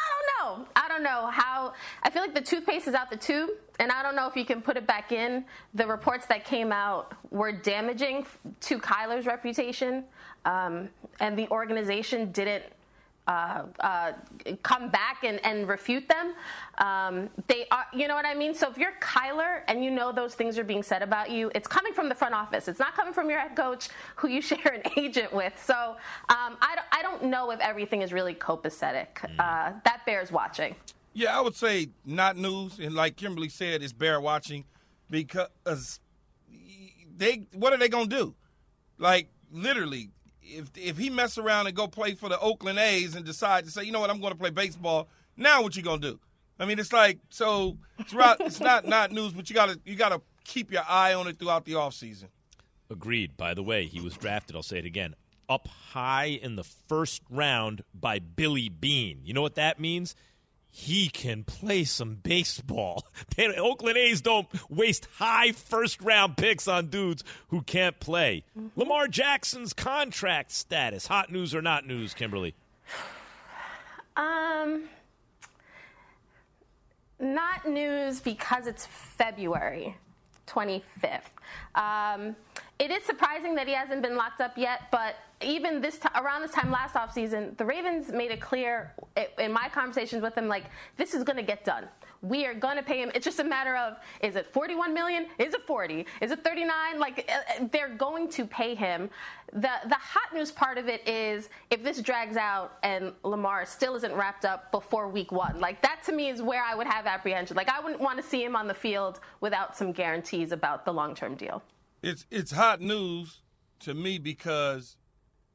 know. 0.47 0.65
I 0.75 0.87
don't 0.87 1.03
know 1.03 1.27
how. 1.27 1.73
I 2.03 2.09
feel 2.09 2.21
like 2.21 2.33
the 2.33 2.41
toothpaste 2.41 2.87
is 2.87 2.93
out 2.93 3.09
the 3.09 3.17
tube, 3.17 3.49
and 3.79 3.91
I 3.91 4.03
don't 4.03 4.15
know 4.15 4.27
if 4.27 4.35
you 4.35 4.45
can 4.45 4.61
put 4.61 4.77
it 4.77 4.87
back 4.87 5.11
in. 5.11 5.45
The 5.73 5.87
reports 5.87 6.25
that 6.27 6.45
came 6.45 6.71
out 6.71 7.13
were 7.31 7.51
damaging 7.51 8.25
to 8.61 8.79
Kyler's 8.79 9.25
reputation, 9.25 10.03
um, 10.45 10.89
and 11.19 11.37
the 11.37 11.49
organization 11.49 12.31
didn't 12.31 12.63
uh, 13.27 13.63
uh, 13.81 14.13
come 14.63 14.89
back 14.89 15.23
and, 15.23 15.43
and 15.45 15.67
refute 15.67 16.07
them. 16.07 16.33
Um, 16.77 17.29
they 17.47 17.67
are, 17.71 17.85
you 17.93 18.07
know 18.07 18.15
what 18.15 18.25
I 18.25 18.33
mean. 18.33 18.53
So 18.53 18.69
if 18.69 18.77
you're 18.77 18.93
Kyler 19.01 19.61
and 19.67 19.83
you 19.83 19.91
know 19.91 20.11
those 20.11 20.33
things 20.33 20.57
are 20.57 20.63
being 20.63 20.83
said 20.83 21.01
about 21.01 21.29
you, 21.29 21.51
it's 21.53 21.67
coming 21.67 21.93
from 21.93 22.09
the 22.09 22.15
front 22.15 22.33
office. 22.33 22.67
It's 22.67 22.79
not 22.79 22.95
coming 22.95 23.13
from 23.13 23.29
your 23.29 23.39
head 23.39 23.55
coach, 23.55 23.89
who 24.15 24.27
you 24.29 24.41
share 24.51 24.73
an 24.73 24.83
agent 24.97 25.33
with. 25.33 25.53
So 25.63 25.97
um, 26.29 26.57
I, 26.61 26.75
don't, 26.75 26.87
I 26.91 27.01
don't 27.01 27.23
know 27.25 27.51
if 27.51 27.59
everything 27.59 28.01
is 28.01 28.13
really 28.13 28.33
copacetic. 28.33 29.15
Mm. 29.15 29.39
Uh, 29.39 29.73
that 29.83 30.05
bears 30.05 30.31
watching. 30.31 30.75
Yeah, 31.13 31.35
I 31.35 31.41
would 31.41 31.55
say 31.55 31.89
not 32.05 32.37
news, 32.37 32.77
and 32.79 32.93
like 32.93 33.15
Kimberly 33.15 33.49
said, 33.49 33.81
it's 33.81 33.91
bear 33.91 34.21
watching 34.21 34.65
because 35.09 35.99
they. 37.17 37.47
What 37.53 37.73
are 37.73 37.77
they 37.77 37.89
gonna 37.89 38.05
do? 38.05 38.35
Like 38.99 39.27
literally, 39.51 40.11
if 40.49 40.69
if 40.75 40.97
he 40.97 41.09
mess 41.09 41.37
around 41.37 41.67
and 41.67 41.75
go 41.75 41.87
play 41.87 42.15
for 42.15 42.29
the 42.29 42.39
Oakland 42.39 42.79
A's 42.79 43.15
and 43.15 43.25
decide 43.25 43.65
to 43.65 43.71
say, 43.71 43.83
you 43.83 43.91
know 43.91 43.99
what, 43.99 44.09
I'm 44.09 44.19
going 44.19 44.33
to 44.33 44.39
play 44.39 44.49
baseball. 44.49 45.07
Now, 45.35 45.61
what 45.61 45.75
you 45.75 45.83
gonna 45.83 46.01
do? 46.01 46.19
I 46.59 46.65
mean, 46.65 46.79
it's 46.79 46.93
like 46.93 47.19
so. 47.29 47.77
Right, 48.13 48.37
it's 48.39 48.59
not 48.59 48.87
not 48.87 49.11
news, 49.11 49.33
but 49.33 49.49
you 49.49 49.55
gotta 49.55 49.79
you 49.85 49.95
gotta 49.95 50.21
keep 50.43 50.71
your 50.71 50.83
eye 50.87 51.13
on 51.13 51.27
it 51.27 51.37
throughout 51.37 51.65
the 51.65 51.73
offseason. 51.73 52.25
Agreed. 52.89 53.37
By 53.37 53.53
the 53.53 53.63
way, 53.63 53.85
he 53.85 53.99
was 53.99 54.15
drafted. 54.15 54.55
I'll 54.55 54.63
say 54.63 54.79
it 54.79 54.85
again. 54.85 55.15
Up 55.49 55.67
high 55.67 56.39
in 56.41 56.55
the 56.55 56.63
first 56.63 57.21
round 57.29 57.83
by 57.93 58.19
Billy 58.19 58.69
Beane. 58.69 59.19
You 59.23 59.33
know 59.33 59.41
what 59.41 59.55
that 59.55 59.79
means? 59.79 60.15
He 60.69 61.09
can 61.09 61.43
play 61.43 61.83
some 61.83 62.15
baseball. 62.15 63.05
They, 63.35 63.47
Oakland 63.55 63.97
A's 63.97 64.21
don't 64.21 64.47
waste 64.69 65.07
high 65.17 65.51
first 65.51 66.01
round 66.01 66.37
picks 66.37 66.67
on 66.67 66.87
dudes 66.87 67.23
who 67.49 67.61
can't 67.61 67.99
play. 67.99 68.43
Mm-hmm. 68.57 68.79
Lamar 68.79 69.07
Jackson's 69.07 69.73
contract 69.73 70.51
status, 70.51 71.05
hot 71.05 71.31
news 71.31 71.53
or 71.53 71.61
not 71.61 71.85
news, 71.85 72.13
Kimberly? 72.13 72.55
Um, 74.17 74.85
not 77.19 77.67
news 77.67 78.19
because 78.19 78.65
it's 78.65 78.87
February 78.87 79.95
25th. 80.47 81.21
Um, 81.75 82.35
it 82.79 82.89
is 82.89 83.03
surprising 83.03 83.55
that 83.55 83.67
he 83.67 83.73
hasn't 83.73 84.01
been 84.01 84.15
locked 84.15 84.41
up 84.41 84.57
yet, 84.57 84.83
but 84.91 85.15
even 85.41 85.81
this 85.81 85.99
t- 85.99 86.09
around 86.15 86.41
this 86.41 86.51
time 86.51 86.71
last 86.71 86.95
offseason, 86.95 87.55
the 87.57 87.65
Ravens 87.65 88.11
made 88.11 88.31
it 88.31 88.41
clear 88.41 88.93
in 89.37 89.51
my 89.51 89.69
conversations 89.69 90.21
with 90.21 90.35
them, 90.35 90.47
like 90.47 90.65
this 90.97 91.13
is 91.13 91.23
going 91.23 91.37
to 91.37 91.43
get 91.43 91.63
done. 91.63 91.87
We 92.23 92.47
are 92.47 92.55
going 92.55 92.77
to 92.77 92.83
pay 92.83 92.99
him. 92.99 93.11
It's 93.13 93.23
just 93.23 93.39
a 93.39 93.43
matter 93.43 93.75
of 93.75 93.97
is 94.21 94.35
it 94.35 94.47
41 94.47 94.91
million? 94.93 95.27
Is 95.37 95.53
it 95.53 95.67
40? 95.67 96.05
Is 96.21 96.31
it 96.31 96.43
39? 96.43 96.99
Like 96.99 97.31
uh, 97.31 97.61
uh, 97.63 97.67
they're 97.71 97.95
going 97.95 98.29
to 98.29 98.45
pay 98.45 98.73
him. 98.73 99.11
The 99.53 99.69
the 99.87 99.95
hot 99.95 100.33
news 100.33 100.51
part 100.51 100.79
of 100.79 100.87
it 100.87 101.07
is 101.07 101.49
if 101.69 101.83
this 101.83 102.01
drags 102.01 102.35
out 102.35 102.79
and 102.81 103.13
Lamar 103.23 103.65
still 103.67 103.95
isn't 103.95 104.13
wrapped 104.13 104.45
up 104.45 104.71
before 104.71 105.07
week 105.07 105.31
one. 105.31 105.59
Like 105.59 105.83
that 105.83 106.01
to 106.05 106.11
me 106.11 106.29
is 106.29 106.41
where 106.41 106.63
I 106.63 106.73
would 106.73 106.87
have 106.87 107.05
apprehension. 107.05 107.55
Like 107.55 107.69
I 107.69 107.79
wouldn't 107.79 108.01
want 108.01 108.17
to 108.17 108.23
see 108.27 108.43
him 108.43 108.55
on 108.55 108.67
the 108.67 108.73
field 108.73 109.19
without 109.39 109.77
some 109.77 109.91
guarantees 109.91 110.51
about 110.51 110.85
the 110.85 110.93
long 110.93 111.13
term 111.13 111.35
deal. 111.35 111.61
It's 112.01 112.25
it's 112.31 112.51
hot 112.51 112.81
news 112.81 113.43
to 113.81 113.93
me 113.93 114.17
because 114.17 114.97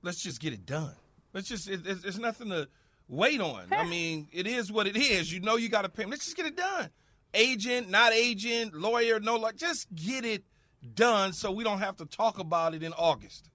let's 0.03 0.23
just 0.23 0.41
get 0.41 0.53
it 0.53 0.67
done. 0.67 0.95
Let's 1.33 1.49
just 1.49 1.69
it, 1.69 1.81
it's, 1.87 2.05
it's 2.05 2.19
nothing 2.19 2.51
to 2.51 2.69
wait 3.09 3.41
on. 3.41 3.67
I 3.73 3.85
mean, 3.89 4.29
it 4.33 4.47
is 4.47 4.71
what 4.71 4.87
it 4.87 4.97
is. 4.97 5.33
You 5.33 5.41
know, 5.41 5.57
you 5.57 5.69
got 5.69 5.83
to 5.83 5.89
pay. 5.89 6.05
Let's 6.05 6.25
just 6.25 6.37
get 6.37 6.47
it 6.47 6.57
done. 6.57 6.91
Agent, 7.35 7.89
not 7.89 8.13
agent, 8.13 8.75
lawyer, 8.75 9.19
no, 9.19 9.37
like 9.37 9.57
just 9.57 9.93
get 9.95 10.25
it 10.25 10.45
done 10.95 11.33
so 11.33 11.51
we 11.51 11.65
don't 11.65 11.79
have 11.79 11.97
to 11.97 12.05
talk 12.05 12.39
about 12.39 12.75
it 12.75 12.83
in 12.83 12.93
August. 12.93 13.49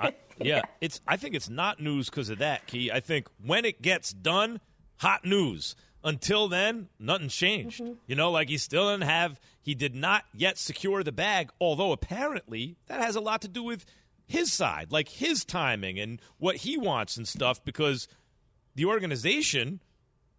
I, 0.00 0.14
yeah, 0.40 0.62
it's. 0.80 1.00
I 1.06 1.16
think 1.16 1.34
it's 1.34 1.50
not 1.50 1.80
news 1.80 2.08
because 2.08 2.30
of 2.30 2.38
that, 2.38 2.66
Key. 2.66 2.90
I 2.90 3.00
think 3.00 3.28
when 3.44 3.64
it 3.64 3.82
gets 3.82 4.12
done, 4.12 4.60
hot 4.98 5.24
news. 5.24 5.74
Until 6.04 6.48
then, 6.48 6.88
nothing's 6.98 7.34
changed. 7.34 7.80
Mm-hmm. 7.80 7.92
You 8.08 8.16
know, 8.16 8.32
like 8.32 8.48
he 8.48 8.58
still 8.58 8.90
didn't 8.90 9.08
have. 9.08 9.38
He 9.60 9.76
did 9.76 9.94
not 9.94 10.24
yet 10.34 10.58
secure 10.58 11.04
the 11.04 11.12
bag. 11.12 11.50
Although 11.60 11.92
apparently 11.92 12.76
that 12.86 13.00
has 13.00 13.14
a 13.14 13.20
lot 13.20 13.42
to 13.42 13.48
do 13.48 13.62
with 13.62 13.84
his 14.32 14.52
side, 14.52 14.90
like 14.90 15.08
his 15.08 15.44
timing 15.44 15.98
and 15.98 16.20
what 16.38 16.56
he 16.56 16.76
wants 16.76 17.16
and 17.16 17.28
stuff, 17.28 17.62
because 17.64 18.08
the 18.74 18.86
organization, 18.86 19.80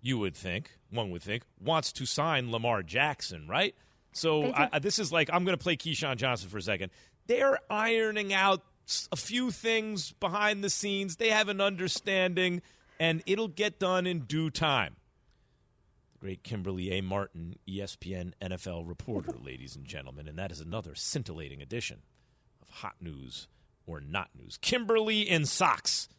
you 0.01 0.17
would 0.17 0.36
think, 0.36 0.71
one 0.89 1.12
would 1.12 1.23
think, 1.23 1.43
wants 1.60 1.91
to 1.93 2.06
sign 2.06 2.51
Lamar 2.51 2.84
Jackson, 2.84 3.47
right? 3.47 3.75
So 4.12 4.51
I, 4.53 4.79
this 4.79 4.99
is 4.99 5.12
like 5.12 5.29
I'm 5.32 5.43
going 5.43 5.58
to 5.58 5.63
play 5.63 5.77
Keyshawn 5.77 6.17
Johnson 6.17 6.49
for 6.49 6.58
a 6.58 6.62
second. 6.62 6.91
They're 7.27 7.60
ironing 7.69 8.34
out 8.34 8.63
a 9.12 9.15
few 9.15 9.51
things 9.51 10.12
behind 10.13 10.63
the 10.63 10.69
scenes. 10.69 11.15
They 11.15 11.29
have 11.29 11.47
an 11.47 11.62
understanding, 11.62 12.62
and 12.99 13.23
it'll 13.25 13.47
get 13.47 13.79
done 13.79 14.06
in 14.06 14.21
due 14.21 14.49
time. 14.49 14.95
The 16.13 16.19
great 16.19 16.43
Kimberly 16.43 16.91
A. 16.91 17.01
Martin, 17.01 17.56
ESPN 17.67 18.34
NFL 18.41 18.88
reporter, 18.88 19.33
ladies 19.44 19.75
and 19.75 19.85
gentlemen, 19.85 20.27
and 20.27 20.37
that 20.37 20.52
is 20.52 20.60
another 20.60 20.96
scintillating 20.96 21.62
edition 21.62 22.02
of 22.62 22.69
Hot 22.69 22.96
News 23.00 23.48
or 23.86 24.02
not 24.02 24.29
news. 24.38 24.58
Kimberly 24.62 25.21
in 25.21 25.46
socks. 25.46 26.10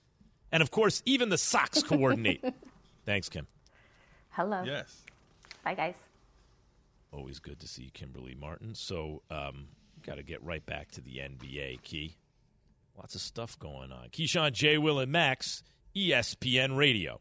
And 0.52 0.62
of 0.62 0.70
course, 0.70 1.02
even 1.04 1.28
the 1.28 1.38
socks 1.38 1.82
coordinate. 1.84 2.44
Thanks, 3.04 3.28
Kim. 3.28 3.46
Hello. 4.30 4.62
Yes. 4.64 5.02
Bye, 5.64 5.74
guys. 5.74 5.94
Always 7.12 7.38
good 7.38 7.60
to 7.60 7.68
see 7.68 7.90
Kimberly 7.92 8.34
Martin. 8.34 8.74
So, 8.74 9.22
um, 9.30 9.68
got 10.02 10.16
to 10.16 10.22
get 10.22 10.42
right 10.42 10.64
back 10.64 10.90
to 10.92 11.00
the 11.00 11.18
NBA, 11.18 11.82
Key. 11.82 12.16
Lots 12.96 13.14
of 13.14 13.20
stuff 13.20 13.58
going 13.58 13.92
on. 13.92 14.08
Keyshawn, 14.10 14.52
J. 14.52 14.78
Will, 14.78 14.98
and 14.98 15.10
Max, 15.10 15.62
ESPN 15.96 16.76
Radio. 16.76 17.20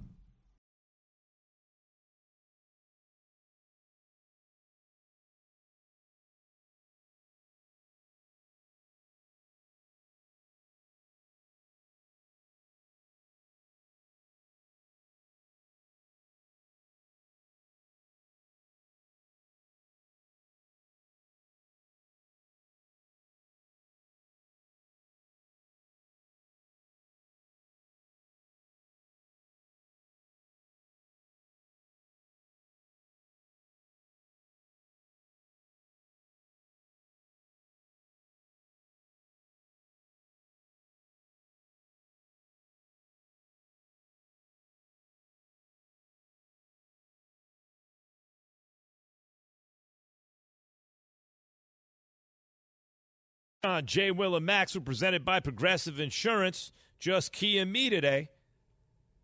On 53.63 53.85
Jay 53.85 54.09
Will 54.09 54.35
and 54.35 54.43
Max 54.43 54.73
were 54.73 54.81
presented 54.81 55.23
by 55.23 55.39
Progressive 55.39 55.99
Insurance. 55.99 56.71
Just 56.99 57.31
key 57.31 57.59
and 57.59 57.71
me 57.71 57.91
today. 57.91 58.29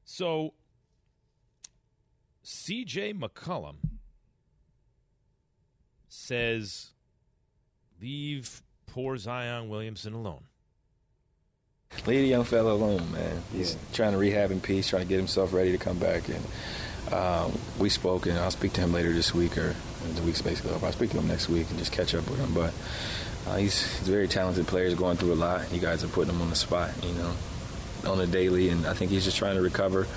So, 0.05 0.53
CJ 2.45 3.19
McCollum 3.19 3.77
says, 6.07 6.91
leave 7.99 8.61
poor 8.85 9.17
Zion 9.17 9.69
Williamson 9.69 10.13
alone. 10.13 10.43
Leave 12.05 12.21
the 12.21 12.27
young 12.27 12.43
fella 12.43 12.73
alone, 12.73 13.11
man. 13.11 13.41
He's 13.51 13.73
yeah. 13.73 13.79
trying 13.93 14.11
to 14.11 14.19
rehab 14.19 14.51
in 14.51 14.61
peace, 14.61 14.87
trying 14.89 15.01
to 15.01 15.07
get 15.07 15.17
himself 15.17 15.51
ready 15.51 15.71
to 15.71 15.79
come 15.79 15.97
back. 15.97 16.23
And 16.29 17.13
um, 17.13 17.57
we 17.79 17.89
spoke, 17.89 18.27
and 18.27 18.37
I'll 18.37 18.51
speak 18.51 18.73
to 18.73 18.81
him 18.81 18.93
later 18.93 19.11
this 19.13 19.33
week, 19.33 19.57
or 19.57 19.75
the 20.13 20.21
week's 20.21 20.43
basically 20.43 20.71
over. 20.71 20.85
I'll 20.85 20.91
speak 20.91 21.09
to 21.11 21.17
him 21.17 21.27
next 21.27 21.49
week 21.49 21.67
and 21.69 21.79
just 21.79 21.91
catch 21.91 22.13
up 22.13 22.29
with 22.29 22.39
him. 22.39 22.53
But 22.53 22.73
uh, 23.47 23.55
he's, 23.55 23.97
he's 23.99 24.07
a 24.07 24.11
very 24.11 24.27
talented 24.27 24.67
player. 24.67 24.85
He's 24.85 24.95
going 24.95 25.17
through 25.17 25.33
a 25.33 25.35
lot. 25.35 25.71
You 25.71 25.79
guys 25.79 26.03
are 26.03 26.07
putting 26.07 26.33
him 26.33 26.41
on 26.41 26.49
the 26.49 26.55
spot, 26.55 26.91
you 27.03 27.13
know, 27.13 27.33
on 28.05 28.19
a 28.19 28.27
daily, 28.27 28.69
and 28.69 28.85
I 28.85 28.93
think 28.93 29.11
he's 29.11 29.23
just 29.23 29.37
trying 29.37 29.55
to 29.55 29.61
recover 29.61 30.07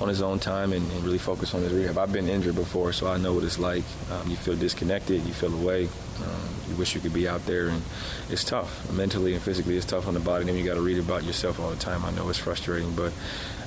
on 0.00 0.08
his 0.08 0.22
own 0.22 0.38
time 0.38 0.72
and, 0.72 0.90
and 0.92 1.04
really 1.04 1.18
focus 1.18 1.54
on 1.54 1.62
his 1.62 1.72
rehab. 1.72 1.98
I've 1.98 2.12
been 2.12 2.28
injured 2.28 2.54
before, 2.54 2.92
so 2.92 3.08
I 3.08 3.16
know 3.16 3.34
what 3.34 3.42
it's 3.42 3.58
like. 3.58 3.82
Um, 4.12 4.30
you 4.30 4.36
feel 4.36 4.54
disconnected, 4.54 5.26
you 5.26 5.32
feel 5.32 5.52
away, 5.52 5.86
um, 5.86 6.48
you 6.68 6.76
wish 6.76 6.94
you 6.94 7.00
could 7.00 7.12
be 7.12 7.28
out 7.28 7.44
there, 7.46 7.68
and 7.68 7.82
it's 8.30 8.44
tough. 8.44 8.90
Mentally 8.92 9.34
and 9.34 9.42
physically, 9.42 9.76
it's 9.76 9.86
tough 9.86 10.06
on 10.06 10.14
the 10.14 10.20
body. 10.20 10.42
And 10.42 10.50
then 10.50 10.56
you 10.56 10.64
got 10.64 10.74
to 10.74 10.80
read 10.80 10.98
about 10.98 11.24
yourself 11.24 11.58
all 11.58 11.70
the 11.70 11.76
time. 11.76 12.04
I 12.04 12.12
know 12.12 12.28
it's 12.28 12.38
frustrating, 12.38 12.94
but 12.94 13.12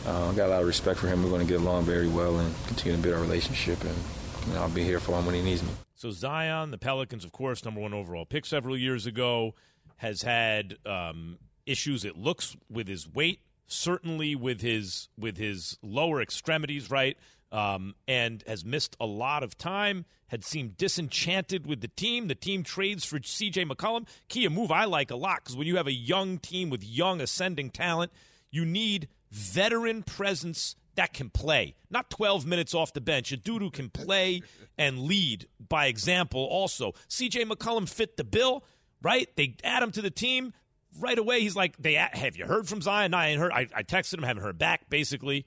uh, 0.06 0.30
I 0.30 0.36
got 0.36 0.48
a 0.48 0.52
lot 0.52 0.62
of 0.62 0.68
respect 0.68 1.00
for 1.00 1.08
him. 1.08 1.22
We're 1.22 1.30
going 1.30 1.46
to 1.46 1.52
get 1.52 1.60
along 1.60 1.84
very 1.84 2.08
well 2.08 2.40
and 2.40 2.56
continue 2.68 2.96
to 2.96 3.04
build 3.04 3.16
our 3.16 3.22
relationship, 3.22 3.84
and 3.84 3.96
you 4.48 4.54
know, 4.54 4.62
I'll 4.62 4.70
be 4.70 4.84
here 4.84 5.00
for 5.02 5.20
him 5.20 5.26
when 5.26 5.36
he 5.36 5.42
needs 5.42 5.64
me. 5.64 5.70
So 6.02 6.10
Zion, 6.10 6.72
the 6.72 6.80
Pelicans, 6.80 7.24
of 7.24 7.32
course, 7.32 7.64
number 7.64 7.80
one 7.80 7.94
overall 7.94 8.26
pick 8.26 8.48
several 8.48 8.76
years 8.76 9.06
ago, 9.06 9.54
has 9.98 10.24
had 10.24 10.78
um, 10.84 11.38
issues. 11.68 12.04
It 12.04 12.18
looks 12.18 12.58
with 12.72 12.88
his 12.88 13.08
weight, 13.08 13.42
certainly 13.68 14.34
with 14.36 14.62
his 14.62 15.10
with 15.16 15.38
his 15.38 15.78
lower 15.84 16.20
extremities, 16.20 16.90
right, 16.90 17.20
um, 17.52 17.94
and 18.08 18.44
has 18.48 18.66
missed 18.66 18.98
a 19.00 19.06
lot 19.06 19.44
of 19.44 19.60
time. 19.60 20.06
Had 20.30 20.44
seemed 20.44 20.76
disenchanted 20.76 21.68
with 21.68 21.82
the 21.82 21.88
team. 21.90 22.30
The 22.30 22.34
team 22.34 22.64
trades 22.64 23.06
for 23.06 23.20
C.J. 23.22 23.66
McCollum. 23.66 24.08
Key 24.28 24.46
a 24.46 24.50
move 24.50 24.72
I 24.72 24.86
like 24.86 25.12
a 25.12 25.16
lot 25.16 25.44
because 25.44 25.56
when 25.56 25.68
you 25.68 25.78
have 25.78 25.86
a 25.86 25.94
young 25.94 26.40
team 26.40 26.72
with 26.72 26.84
young 26.84 27.22
ascending 27.22 27.70
talent, 27.70 28.12
you 28.50 28.66
need 28.66 29.08
veteran 29.30 30.02
presence 30.02 30.76
that 30.96 31.14
can 31.14 31.30
play, 31.30 31.76
not 31.90 32.10
12 32.10 32.46
minutes 32.46 32.74
off 32.74 32.94
the 32.94 33.02
bench. 33.02 33.32
A 33.32 33.38
dude 33.38 33.62
who 33.62 33.70
can 33.72 33.90
play 33.90 34.42
and 34.78 35.00
lead 35.00 35.48
by 35.70 35.88
example 35.88 36.42
also. 36.42 36.94
CJ 37.10 37.50
McCollum 37.50 37.88
fit 37.88 38.18
the 38.18 38.24
bill, 38.24 38.64
right? 39.02 39.34
They 39.36 39.56
add 39.64 39.84
him 39.84 39.92
to 39.92 40.02
the 40.02 40.12
team. 40.12 40.54
Right 41.00 41.18
away, 41.18 41.40
he's 41.40 41.56
like, 41.56 41.78
"They 41.78 41.94
have 41.94 42.36
you 42.36 42.46
heard 42.46 42.68
from 42.68 42.82
Zion? 42.82 43.14
I 43.14 43.36
heard. 43.38 43.54
I, 43.54 43.68
I 43.74 43.84
texted 43.84 44.16
him, 44.16 44.24
haven't 44.24 44.44
heard 44.44 44.58
back, 44.58 44.90
basically. 44.90 45.46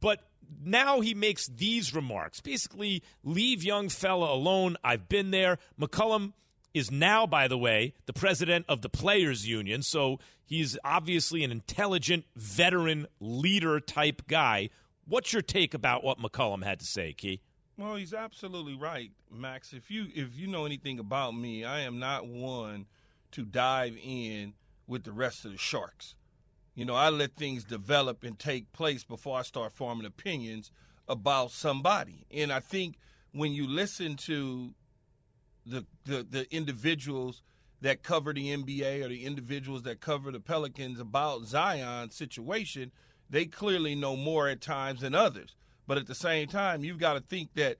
But 0.00 0.20
now 0.62 1.00
he 1.00 1.14
makes 1.14 1.46
these 1.46 1.94
remarks. 1.94 2.40
Basically, 2.40 3.02
leave 3.22 3.62
young 3.62 3.88
fella 3.88 4.30
alone. 4.30 4.76
I've 4.84 5.08
been 5.08 5.30
there. 5.30 5.58
McCollum 5.80 6.34
is 6.74 6.90
now, 6.90 7.26
by 7.26 7.48
the 7.48 7.56
way, 7.56 7.94
the 8.06 8.12
president 8.12 8.66
of 8.68 8.82
the 8.82 8.88
Players 8.88 9.46
Union. 9.46 9.82
So 9.82 10.18
he's 10.44 10.76
obviously 10.84 11.44
an 11.44 11.52
intelligent, 11.52 12.26
veteran, 12.36 13.06
leader 13.20 13.80
type 13.80 14.22
guy. 14.26 14.70
What's 15.06 15.32
your 15.32 15.42
take 15.42 15.72
about 15.72 16.02
what 16.02 16.18
McCollum 16.18 16.64
had 16.64 16.80
to 16.80 16.84
say, 16.84 17.12
Key? 17.12 17.40
Well, 17.76 17.96
he's 17.96 18.14
absolutely 18.14 18.74
right, 18.74 19.10
Max. 19.30 19.72
If 19.72 19.90
you 19.90 20.06
if 20.14 20.36
you 20.36 20.46
know 20.46 20.64
anything 20.64 20.98
about 20.98 21.32
me, 21.32 21.64
I 21.64 21.80
am 21.80 21.98
not 21.98 22.26
one 22.26 22.86
to 23.32 23.44
dive 23.44 23.96
in 24.02 24.54
with 24.86 25.04
the 25.04 25.12
rest 25.12 25.44
of 25.44 25.52
the 25.52 25.58
sharks. 25.58 26.14
You 26.74 26.84
know, 26.84 26.94
I 26.94 27.08
let 27.08 27.36
things 27.36 27.64
develop 27.64 28.22
and 28.22 28.38
take 28.38 28.72
place 28.72 29.04
before 29.04 29.38
I 29.38 29.42
start 29.42 29.72
forming 29.72 30.06
opinions 30.06 30.70
about 31.08 31.50
somebody. 31.50 32.26
And 32.32 32.52
I 32.52 32.60
think 32.60 32.96
when 33.32 33.52
you 33.52 33.66
listen 33.66 34.16
to 34.16 34.74
the, 35.66 35.84
the, 36.04 36.22
the 36.28 36.54
individuals 36.54 37.42
that 37.80 38.02
cover 38.02 38.32
the 38.32 38.56
NBA 38.56 39.04
or 39.04 39.08
the 39.08 39.24
individuals 39.24 39.82
that 39.82 40.00
cover 40.00 40.32
the 40.32 40.40
Pelicans 40.40 40.98
about 40.98 41.44
Zion's 41.44 42.14
situation, 42.14 42.92
they 43.28 43.44
clearly 43.46 43.94
know 43.94 44.16
more 44.16 44.48
at 44.48 44.60
times 44.60 45.00
than 45.00 45.14
others. 45.14 45.54
But 45.86 45.98
at 45.98 46.06
the 46.06 46.14
same 46.14 46.48
time, 46.48 46.82
you've 46.82 46.98
got 46.98 47.14
to 47.14 47.20
think 47.20 47.54
that 47.54 47.76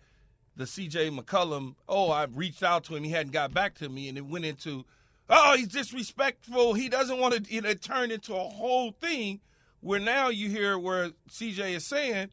the 0.56 0.64
CJ 0.64 1.18
McCollum, 1.18 1.74
oh, 1.88 2.10
I 2.10 2.24
reached 2.24 2.62
out 2.62 2.84
to 2.84 2.96
him, 2.96 3.04
he 3.04 3.10
hadn't 3.10 3.32
got 3.32 3.54
back 3.54 3.74
to 3.76 3.88
me, 3.88 4.08
and 4.08 4.18
it 4.18 4.26
went 4.26 4.44
into, 4.44 4.84
oh, 5.28 5.56
he's 5.56 5.68
disrespectful. 5.68 6.74
He 6.74 6.88
doesn't 6.88 7.18
want 7.18 7.34
to, 7.34 7.54
you 7.54 7.62
know, 7.62 7.70
it 7.70 7.82
turned 7.82 8.12
into 8.12 8.34
a 8.34 8.48
whole 8.48 8.92
thing 8.92 9.40
where 9.80 10.00
now 10.00 10.28
you 10.28 10.48
hear 10.48 10.78
where 10.78 11.10
CJ 11.30 11.76
is 11.76 11.86
saying, 11.86 12.30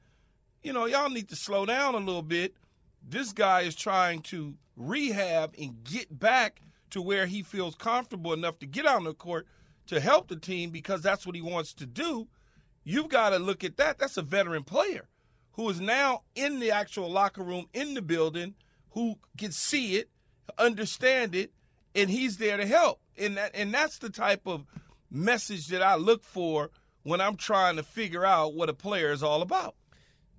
you 0.64 0.74
know, 0.74 0.86
y'all 0.86 1.10
need 1.10 1.30
to 1.30 1.36
slow 1.36 1.66
down 1.66 1.96
a 1.96 2.00
little 2.00 2.22
bit. 2.22 2.54
This 3.08 3.34
guy 3.34 3.62
is 3.62 3.76
trying 3.76 4.22
to 4.24 4.56
rehab 4.76 5.54
and 5.60 5.84
get 5.84 6.20
back 6.20 6.62
to 6.92 7.02
where 7.02 7.26
he 7.26 7.42
feels 7.42 7.76
comfortable 7.76 8.34
enough 8.34 8.60
to 8.60 8.66
get 8.66 8.86
on 8.86 9.04
the 9.04 9.14
court 9.14 9.48
to 9.88 10.00
help 10.00 10.28
the 10.28 10.36
team 10.36 10.70
because 10.70 11.02
that's 11.02 11.26
what 11.26 11.36
he 11.36 11.42
wants 11.42 11.74
to 11.74 11.86
do. 11.86 12.28
You've 12.84 13.10
got 13.10 13.30
to 13.30 13.40
look 13.40 13.64
at 13.64 13.78
that. 13.78 14.00
That's 14.00 14.18
a 14.18 14.22
veteran 14.22 14.64
player 14.64 15.08
who 15.54 15.70
is 15.70 15.80
now 15.80 16.24
in 16.36 16.60
the 16.60 16.72
actual 16.72 17.10
locker 17.10 17.44
room 17.44 17.68
in 17.74 17.94
the 17.94 18.02
building 18.02 18.56
who 18.92 19.16
can 19.38 19.52
see 19.52 19.96
it, 19.96 20.10
understand 20.58 21.36
it, 21.36 21.52
and 21.96 22.10
he's 22.10 22.38
there 22.38 22.58
to 22.58 22.66
help. 22.66 23.00
And 23.18 23.38
that 23.38 23.52
and 23.54 23.74
that's 23.74 23.98
the 23.98 24.10
type 24.10 24.42
of 24.46 24.66
message 25.10 25.68
that 25.68 25.82
I 25.82 25.96
look 25.96 26.24
for 26.24 26.72
when 27.04 27.22
I'm 27.22 27.36
trying 27.36 27.76
to 27.76 27.84
figure 27.84 28.26
out 28.26 28.54
what 28.54 28.70
a 28.70 28.74
player 28.74 29.12
is 29.12 29.24
all 29.24 29.42
about. 29.42 29.76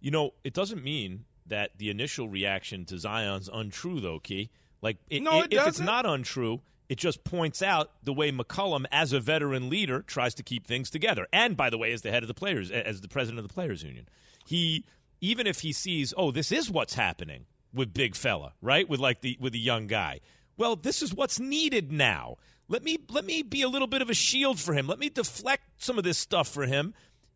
You 0.01 0.11
know, 0.11 0.33
it 0.43 0.55
doesn't 0.55 0.83
mean 0.83 1.25
that 1.47 1.79
the 1.79 1.91
initial 1.91 2.29
reaction 2.29 2.85
to 2.87 2.99
Zion's 2.99 3.49
untrue, 3.53 4.01
though, 4.01 4.19
Key. 4.21 4.51
Like, 4.81 4.99
it, 5.11 5.23
No, 5.23 5.43
it- 5.43 5.53
it 5.53 5.57
if 5.57 5.67
it's 5.69 5.79
not 5.81 6.07
untrue, 6.07 6.61
it 6.89 6.97
just 6.99 7.25
points 7.25 7.63
out 7.63 7.91
the 8.03 8.13
way 8.13 8.31
McCollum, 8.33 8.85
as 8.93 9.13
a 9.13 9.21
veteran 9.21 9.71
leader, 9.71 10.03
tries 10.03 10.35
to 10.35 10.43
keep 10.43 10.67
things 10.67 10.91
together. 10.91 11.27
And 11.33 11.57
by 11.57 11.71
the 11.71 11.79
way, 11.79 11.93
as 11.93 12.03
the 12.03 12.11
head 12.11 12.23
of 12.23 12.29
the 12.29 12.35
players, 12.35 12.71
as 12.71 13.01
the 13.01 13.09
president 13.09 13.39
of 13.39 13.49
the 13.49 13.55
players 13.55 13.83
union, 13.83 14.09
he 14.45 14.85
even 15.21 15.47
if 15.47 15.61
he 15.61 15.73
sees, 15.73 16.13
oh, 16.17 16.33
this 16.33 16.51
is 16.51 16.69
what's 16.71 16.95
happening 16.95 17.47
with 17.73 17.95
big 17.95 18.17
fella, 18.17 18.55
right? 18.61 18.89
With 18.89 18.99
like 19.01 19.21
the 19.21 19.37
with 19.41 19.53
the 19.53 19.59
young 19.61 19.87
guy. 19.87 20.21
Well, 20.59 20.77
this 20.77 21.01
is 21.01 21.15
what's 21.15 21.39
needed 21.41 21.91
now. 21.93 22.37
Let 22.69 22.83
me 22.83 22.99
let 23.09 23.25
me 23.25 23.43
be 23.43 23.63
a 23.63 23.69
little 23.69 23.89
bit 23.89 24.03
of 24.03 24.11
a 24.11 24.15
shield 24.15 24.59
for 24.59 24.75
him. 24.75 24.87
Let 24.87 24.99
me 24.99 25.09
deflect 25.09 25.63
some 25.79 25.97
of 25.97 26.05
this 26.05 26.19
stuff 26.19 26.49
for 26.49 26.67
him. 26.67 26.93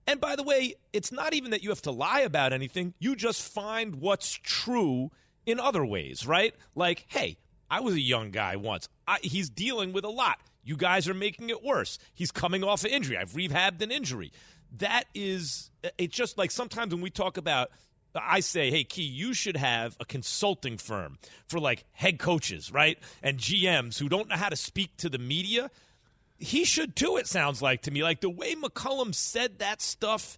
And 0.06 0.20
by 0.20 0.36
the 0.36 0.42
way, 0.42 0.74
it's 0.92 1.10
not 1.10 1.34
even 1.34 1.50
that 1.50 1.62
you 1.62 1.70
have 1.70 1.82
to 1.82 1.90
lie 1.90 2.20
about 2.20 2.52
anything. 2.52 2.94
You 2.98 3.16
just 3.16 3.42
find 3.42 3.96
what's 3.96 4.32
true 4.42 5.10
in 5.44 5.58
other 5.58 5.84
ways, 5.84 6.26
right? 6.26 6.54
Like, 6.74 7.06
hey, 7.08 7.38
I 7.70 7.80
was 7.80 7.94
a 7.94 8.00
young 8.00 8.30
guy 8.30 8.56
once. 8.56 8.88
I, 9.06 9.18
he's 9.22 9.50
dealing 9.50 9.92
with 9.92 10.04
a 10.04 10.10
lot. 10.10 10.38
You 10.62 10.76
guys 10.76 11.08
are 11.08 11.14
making 11.14 11.50
it 11.50 11.62
worse. 11.62 11.98
He's 12.14 12.30
coming 12.30 12.62
off 12.64 12.84
an 12.84 12.90
injury. 12.90 13.16
I've 13.16 13.32
rehabbed 13.32 13.82
an 13.82 13.90
injury. 13.90 14.32
That 14.78 15.04
is, 15.14 15.70
uh, 15.84 15.88
it's 15.98 16.14
just 16.14 16.38
like 16.38 16.50
sometimes 16.50 16.92
when 16.92 17.02
we 17.02 17.10
talk 17.10 17.36
about, 17.36 17.70
I 18.14 18.40
say, 18.40 18.70
hey, 18.70 18.84
Key, 18.84 19.02
you 19.02 19.34
should 19.34 19.56
have 19.56 19.96
a 20.00 20.04
consulting 20.04 20.78
firm 20.78 21.18
for 21.46 21.60
like 21.60 21.84
head 21.92 22.18
coaches, 22.18 22.72
right? 22.72 22.98
And 23.22 23.38
GMs 23.38 23.98
who 23.98 24.08
don't 24.08 24.28
know 24.28 24.36
how 24.36 24.48
to 24.48 24.56
speak 24.56 24.96
to 24.98 25.08
the 25.08 25.18
media 25.18 25.70
he 26.38 26.64
should 26.64 26.96
too, 26.96 27.16
it 27.16 27.26
sounds 27.26 27.62
like 27.62 27.82
to 27.82 27.90
me. 27.90 28.02
Like 28.02 28.20
the 28.20 28.30
way 28.30 28.54
McCollum 28.54 29.14
said 29.14 29.58
that 29.58 29.80
stuff 29.80 30.36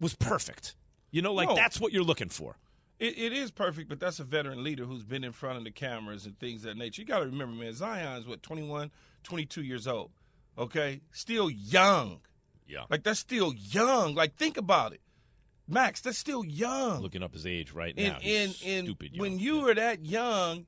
was 0.00 0.14
perfect. 0.14 0.74
You 1.10 1.22
know, 1.22 1.32
like 1.34 1.48
No. 1.48 1.54
that's 1.54 1.80
what 1.80 1.92
you're 1.92 2.02
looking 2.04 2.28
for. 2.28 2.56
It, 2.98 3.18
it 3.18 3.32
is 3.32 3.50
perfect, 3.50 3.88
but 3.90 4.00
that's 4.00 4.20
a 4.20 4.24
veteran 4.24 4.64
leader 4.64 4.84
who's 4.84 5.04
been 5.04 5.22
in 5.24 5.32
front 5.32 5.58
of 5.58 5.64
the 5.64 5.70
cameras 5.70 6.24
and 6.24 6.38
things 6.38 6.64
of 6.64 6.70
that 6.70 6.78
nature. 6.78 7.02
You 7.02 7.06
got 7.08 7.18
to 7.20 7.26
remember, 7.26 7.54
man, 7.54 7.74
Zion's 7.74 8.26
what 8.26 8.42
21, 8.42 8.90
22 9.22 9.62
years 9.62 9.86
old. 9.86 10.10
Okay, 10.58 11.02
still 11.12 11.50
young. 11.50 12.20
Yeah. 12.66 12.84
Like 12.90 13.02
that's 13.02 13.20
still 13.20 13.52
young. 13.54 14.14
Like 14.14 14.36
think 14.36 14.56
about 14.56 14.92
it, 14.94 15.00
Max. 15.68 16.00
That's 16.00 16.16
still 16.18 16.44
young. 16.44 17.02
Looking 17.02 17.22
up 17.22 17.34
his 17.34 17.46
age 17.46 17.72
right 17.72 17.92
and 17.96 18.14
now. 18.14 18.18
He's 18.20 18.62
and, 18.62 18.70
and 18.70 18.86
stupid 18.86 19.12
young. 19.12 19.20
when 19.20 19.38
you 19.38 19.68
are 19.68 19.74
that 19.74 20.04
young 20.06 20.64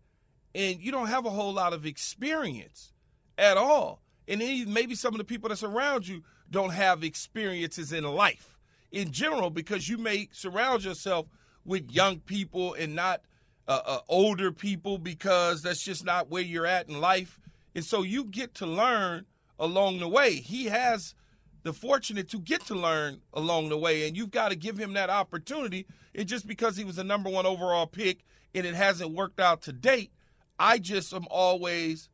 and 0.54 0.78
you 0.80 0.92
don't 0.92 1.08
have 1.08 1.24
a 1.26 1.30
whole 1.30 1.52
lot 1.54 1.72
of 1.72 1.86
experience 1.86 2.92
at 3.38 3.56
all 3.56 4.02
and 4.28 4.40
maybe 4.72 4.94
some 4.94 5.14
of 5.14 5.18
the 5.18 5.24
people 5.24 5.48
that 5.48 5.56
surround 5.56 6.06
you 6.06 6.22
don't 6.50 6.70
have 6.70 7.02
experiences 7.02 7.92
in 7.92 8.04
life 8.04 8.58
in 8.90 9.10
general 9.10 9.50
because 9.50 9.88
you 9.88 9.98
may 9.98 10.28
surround 10.32 10.84
yourself 10.84 11.26
with 11.64 11.90
young 11.90 12.20
people 12.20 12.74
and 12.74 12.94
not 12.94 13.20
uh, 13.66 13.80
uh, 13.84 13.98
older 14.08 14.50
people 14.52 14.98
because 14.98 15.62
that's 15.62 15.82
just 15.82 16.04
not 16.04 16.30
where 16.30 16.42
you're 16.42 16.66
at 16.66 16.88
in 16.88 17.00
life 17.00 17.40
and 17.74 17.84
so 17.84 18.02
you 18.02 18.24
get 18.24 18.54
to 18.54 18.66
learn 18.66 19.26
along 19.58 19.98
the 19.98 20.08
way 20.08 20.36
he 20.36 20.66
has 20.66 21.14
the 21.62 21.72
fortunate 21.72 22.28
to 22.30 22.38
get 22.38 22.64
to 22.66 22.74
learn 22.74 23.20
along 23.34 23.68
the 23.68 23.76
way, 23.76 24.06
and 24.06 24.16
you've 24.16 24.30
got 24.30 24.50
to 24.50 24.56
give 24.56 24.78
him 24.78 24.94
that 24.94 25.10
opportunity. 25.10 25.86
And 26.14 26.26
just 26.26 26.46
because 26.46 26.76
he 26.76 26.84
was 26.84 26.96
the 26.96 27.04
number 27.04 27.28
one 27.28 27.46
overall 27.46 27.86
pick 27.86 28.24
and 28.54 28.66
it 28.66 28.74
hasn't 28.74 29.12
worked 29.12 29.40
out 29.40 29.62
to 29.62 29.72
date, 29.72 30.12
I 30.58 30.78
just 30.78 31.12
am 31.12 31.26
always 31.30 32.08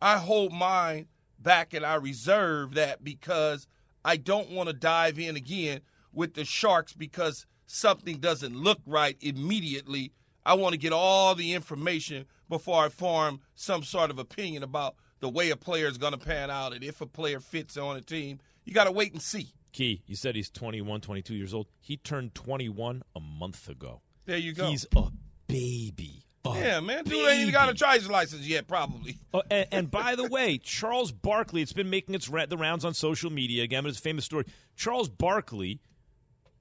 I 0.00 0.18
hold 0.18 0.52
mine 0.52 1.08
back 1.42 1.74
and 1.74 1.84
I 1.84 1.94
reserve 1.94 2.74
that 2.74 3.02
because 3.02 3.66
I 4.04 4.16
don't 4.16 4.50
want 4.50 4.68
to 4.68 4.72
dive 4.72 5.18
in 5.18 5.36
again 5.36 5.80
with 6.12 6.34
the 6.34 6.44
Sharks 6.44 6.92
because 6.92 7.46
something 7.66 8.18
doesn't 8.18 8.56
look 8.56 8.80
right 8.86 9.16
immediately. 9.20 10.12
I 10.44 10.54
want 10.54 10.72
to 10.72 10.78
get 10.78 10.92
all 10.92 11.34
the 11.34 11.52
information 11.52 12.26
before 12.48 12.84
I 12.84 12.88
form 12.88 13.40
some 13.54 13.82
sort 13.82 14.10
of 14.10 14.18
opinion 14.18 14.62
about 14.62 14.96
the 15.20 15.28
way 15.28 15.50
a 15.50 15.56
player 15.56 15.86
is 15.86 15.98
going 15.98 16.12
to 16.12 16.18
pan 16.18 16.50
out 16.50 16.72
and 16.72 16.82
if 16.82 17.00
a 17.00 17.06
player 17.06 17.40
fits 17.40 17.76
on 17.76 17.96
a 17.96 18.00
team. 18.00 18.40
You 18.64 18.72
got 18.72 18.84
to 18.84 18.92
wait 18.92 19.12
and 19.12 19.22
see. 19.22 19.52
Key, 19.72 20.02
you 20.06 20.16
said 20.16 20.34
he's 20.34 20.50
21, 20.50 21.00
22 21.00 21.34
years 21.34 21.54
old. 21.54 21.66
He 21.78 21.96
turned 21.96 22.34
21 22.34 23.02
a 23.14 23.20
month 23.20 23.68
ago. 23.68 24.00
There 24.26 24.38
you 24.38 24.52
go. 24.52 24.68
He's 24.68 24.86
a 24.96 25.10
baby. 25.46 26.19
Yeah, 26.44 26.80
man. 26.80 27.04
Dude 27.04 27.28
ain't 27.28 27.40
even 27.40 27.52
got 27.52 27.68
a 27.68 27.74
driver's 27.74 28.08
license 28.08 28.46
yet, 28.46 28.66
probably. 28.66 29.18
Oh, 29.34 29.42
and, 29.50 29.66
and 29.70 29.90
by 29.90 30.14
the 30.14 30.26
way, 30.26 30.58
Charles 30.58 31.12
Barkley, 31.12 31.62
it's 31.62 31.72
been 31.72 31.90
making 31.90 32.14
its 32.14 32.26
the 32.28 32.56
rounds 32.56 32.84
on 32.84 32.94
social 32.94 33.30
media 33.30 33.62
again, 33.62 33.82
but 33.82 33.90
it's 33.90 33.98
a 33.98 34.02
famous 34.02 34.24
story. 34.24 34.46
Charles 34.74 35.08
Barkley 35.08 35.80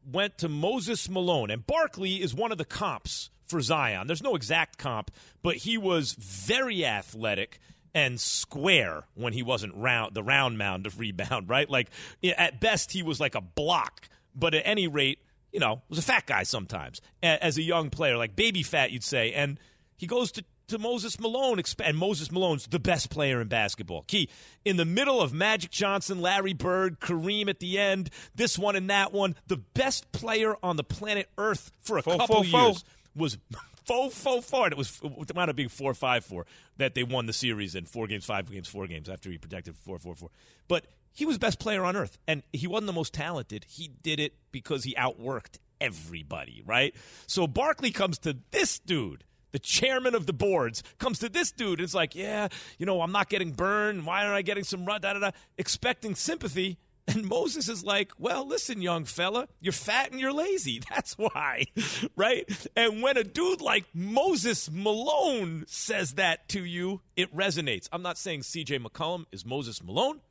went 0.05 0.37
to 0.39 0.49
Moses 0.49 1.09
Malone, 1.09 1.49
and 1.49 1.65
Barkley 1.65 2.21
is 2.21 2.33
one 2.33 2.51
of 2.51 2.57
the 2.57 2.65
comps 2.65 3.29
for 3.45 3.61
Zion. 3.61 4.07
There's 4.07 4.23
no 4.23 4.35
exact 4.35 4.77
comp, 4.77 5.11
but 5.41 5.57
he 5.57 5.77
was 5.77 6.13
very 6.13 6.85
athletic 6.85 7.59
and 7.93 8.19
square 8.19 9.05
when 9.15 9.33
he 9.33 9.41
wasn't 9.41 9.73
round 9.75 10.13
the 10.13 10.23
round 10.23 10.57
mound 10.57 10.85
of 10.85 10.99
rebound, 10.99 11.49
right? 11.49 11.69
Like 11.69 11.89
at 12.37 12.59
best 12.59 12.91
he 12.91 13.03
was 13.03 13.19
like 13.19 13.35
a 13.35 13.41
block, 13.41 14.09
but 14.35 14.53
at 14.53 14.63
any 14.65 14.87
rate, 14.87 15.19
you 15.51 15.59
know, 15.59 15.81
was 15.89 15.99
a 15.99 16.03
fat 16.03 16.25
guy 16.25 16.43
sometimes 16.43 17.01
as 17.23 17.57
a 17.57 17.61
young 17.61 17.89
player, 17.89 18.17
like 18.17 18.35
baby 18.35 18.63
fat, 18.63 18.91
you'd 18.91 19.03
say. 19.03 19.33
And 19.33 19.59
he 19.97 20.07
goes 20.07 20.31
to 20.33 20.45
to 20.67 20.77
Moses 20.77 21.19
Malone, 21.19 21.59
and 21.83 21.97
Moses 21.97 22.31
Malone's 22.31 22.67
the 22.67 22.77
best 22.77 23.09
player 23.09 23.41
in 23.41 23.47
basketball. 23.47 24.03
Key 24.03 24.29
in 24.63 24.77
the 24.77 24.85
middle 24.85 25.19
of 25.19 25.33
Magic 25.33 25.71
Johnson, 25.71 26.21
Larry 26.21 26.53
Bird, 26.53 26.99
Kareem 26.99 27.49
at 27.49 27.59
the 27.59 27.79
end, 27.79 28.11
this 28.35 28.55
one 28.59 28.75
and 28.75 28.87
that 28.91 29.11
one, 29.11 29.35
the 29.47 29.57
best 29.57 30.11
player 30.11 30.55
on 30.61 30.75
the 30.77 30.83
planet 30.83 31.27
Earth 31.39 31.71
for 31.79 31.97
a 31.97 32.03
Fo, 32.03 32.17
couple 32.19 32.43
fo, 32.43 32.49
fo. 32.51 32.65
years 32.67 32.83
was 33.15 33.37
fo 33.85 34.09
fo 34.09 34.41
fo. 34.41 34.65
and 34.65 34.73
It 34.73 34.77
was 34.77 35.01
it 35.03 35.35
wound 35.35 35.49
up 35.49 35.55
being 35.55 35.69
four 35.69 35.95
five 35.95 36.23
four 36.23 36.45
that 36.77 36.93
they 36.93 37.01
won 37.03 37.25
the 37.25 37.33
series 37.33 37.73
in 37.73 37.85
four 37.85 38.05
games, 38.05 38.23
five 38.25 38.49
games, 38.51 38.67
four 38.67 38.85
games 38.85 39.09
after 39.09 39.31
he 39.31 39.39
protected 39.39 39.75
four 39.75 39.97
four 39.97 40.13
four. 40.13 40.29
But 40.67 40.85
he 41.13 41.25
was 41.25 41.37
best 41.37 41.59
player 41.59 41.83
on 41.83 41.95
earth, 41.95 42.17
and 42.27 42.43
he 42.53 42.67
wasn't 42.67 42.87
the 42.87 42.93
most 42.93 43.13
talented. 43.13 43.65
He 43.67 43.89
did 44.01 44.19
it 44.19 44.33
because 44.51 44.83
he 44.83 44.95
outworked 44.95 45.57
everybody, 45.81 46.63
right? 46.65 46.93
So 47.27 47.47
Barkley 47.47 47.91
comes 47.91 48.17
to 48.19 48.37
this 48.51 48.79
dude. 48.79 49.23
The 49.51 49.59
chairman 49.59 50.13
of 50.13 50.27
the 50.27 50.33
boards 50.33 50.83
comes 50.99 51.19
to 51.19 51.29
this 51.29 51.51
dude. 51.51 51.81
It's 51.81 51.95
like, 51.95 52.13
yeah, 52.13 52.49
you 52.77 52.85
know, 52.85 53.01
I'm 53.01 53.11
not 53.11 53.29
getting 53.29 53.51
burned. 53.51 54.05
Why 54.05 54.21
aren't 54.23 54.35
I 54.35 54.43
getting 54.43 54.63
some 54.63 54.85
run? 54.85 55.01
Da, 55.01 55.13
da, 55.13 55.19
da, 55.19 55.31
expecting 55.57 56.15
sympathy. 56.15 56.77
And 57.09 57.25
Moses 57.25 57.67
is 57.67 57.83
like, 57.83 58.11
well, 58.19 58.47
listen, 58.47 58.83
young 58.83 59.03
fella, 59.03 59.47
you're 59.59 59.73
fat 59.73 60.11
and 60.11 60.19
you're 60.19 60.31
lazy. 60.31 60.79
That's 60.91 61.17
why, 61.17 61.65
right? 62.15 62.45
And 62.75 63.01
when 63.01 63.17
a 63.17 63.23
dude 63.23 63.61
like 63.61 63.85
Moses 63.95 64.69
Malone 64.71 65.63
says 65.67 66.13
that 66.13 66.47
to 66.49 66.63
you, 66.63 67.01
it 67.15 67.35
resonates. 67.35 67.89
I'm 67.91 68.03
not 68.03 68.19
saying 68.19 68.41
CJ 68.41 68.85
McCollum 68.85 69.25
is 69.31 69.43
Moses 69.43 69.83
Malone, 69.83 70.21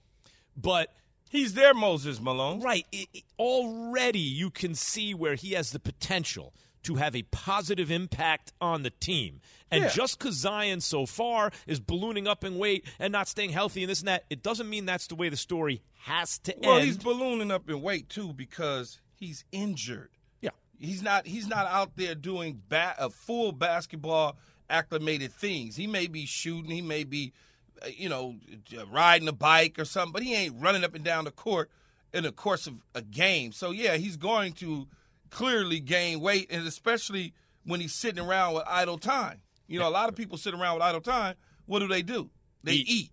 but 0.60 0.92
he's 1.30 1.54
there, 1.54 1.74
Moses 1.74 2.20
Malone. 2.20 2.60
Right. 2.60 2.86
It- 2.92 3.08
it- 3.14 3.24
already 3.38 4.18
you 4.18 4.50
can 4.50 4.74
see 4.74 5.14
where 5.14 5.34
he 5.34 5.52
has 5.52 5.70
the 5.72 5.78
potential 5.80 6.52
to 6.82 6.96
have 6.96 7.14
a 7.16 7.22
positive 7.24 7.90
impact 7.90 8.52
on 8.60 8.82
the 8.82 8.90
team. 8.90 9.40
And 9.70 9.84
Yeah. 9.84 9.90
just 9.90 10.18
because 10.18 10.36
Zion 10.36 10.80
so 10.80 11.06
far 11.06 11.50
is 11.66 11.80
ballooning 11.80 12.26
up 12.26 12.44
in 12.44 12.56
weight 12.58 12.84
and 12.98 13.12
not 13.12 13.28
staying 13.28 13.50
healthy 13.50 13.82
and 13.82 13.90
this 13.90 13.98
and 14.00 14.08
that, 14.08 14.24
it 14.30 14.42
doesn't 14.42 14.68
mean 14.70 14.86
that's 14.86 15.06
the 15.08 15.14
way 15.14 15.28
the 15.28 15.36
story 15.36 15.82
has 16.04 16.38
to 16.40 16.52
Well, 16.58 16.70
end. 16.70 16.76
Well, 16.78 16.80
he's 16.86 16.96
ballooning 16.96 17.50
up 17.50 17.68
in 17.68 17.82
weight 17.82 18.08
too 18.08 18.32
because 18.32 19.00
he's 19.14 19.44
injured. 19.52 20.10
Yeah, 20.40 20.50
he's 20.78 21.02
not. 21.02 21.26
He's 21.26 21.46
not 21.46 21.66
out 21.66 21.96
there 21.96 22.14
doing 22.14 22.62
ba- 22.68 22.94
a 22.98 23.10
full 23.10 23.52
basketball 23.52 24.38
acclimated 24.70 25.32
things. 25.32 25.76
He 25.76 25.86
may 25.86 26.06
be 26.06 26.24
shooting. 26.26 26.70
He 26.70 26.80
may 26.82 27.04
be, 27.04 27.32
uh, 27.34 27.47
you 27.96 28.08
know, 28.08 28.36
uh, 28.76 28.86
riding 28.86 29.28
a 29.28 29.32
bike 29.32 29.78
or 29.78 29.84
something, 29.84 30.12
but 30.12 30.22
he 30.22 30.34
ain't 30.34 30.60
running 30.60 30.84
up 30.84 30.94
and 30.94 31.04
down 31.04 31.24
the 31.24 31.30
court 31.30 31.70
in 32.12 32.24
the 32.24 32.32
course 32.32 32.66
of 32.66 32.74
a 32.94 33.02
game. 33.02 33.52
So 33.52 33.70
yeah, 33.70 33.96
he's 33.96 34.16
going 34.16 34.52
to 34.54 34.86
clearly 35.30 35.80
gain 35.80 36.20
weight, 36.20 36.48
and 36.50 36.66
especially 36.66 37.34
when 37.64 37.80
he's 37.80 37.94
sitting 37.94 38.22
around 38.22 38.54
with 38.54 38.64
idle 38.66 38.98
time. 38.98 39.40
You 39.66 39.78
know, 39.78 39.88
a 39.88 39.90
lot 39.90 40.08
of 40.08 40.16
people 40.16 40.38
sit 40.38 40.54
around 40.54 40.74
with 40.74 40.82
idle 40.82 41.00
time. 41.02 41.34
What 41.66 41.80
do 41.80 41.88
they 41.88 42.02
do? 42.02 42.30
They 42.64 42.72
Eat. 42.72 42.88
eat. 42.88 43.10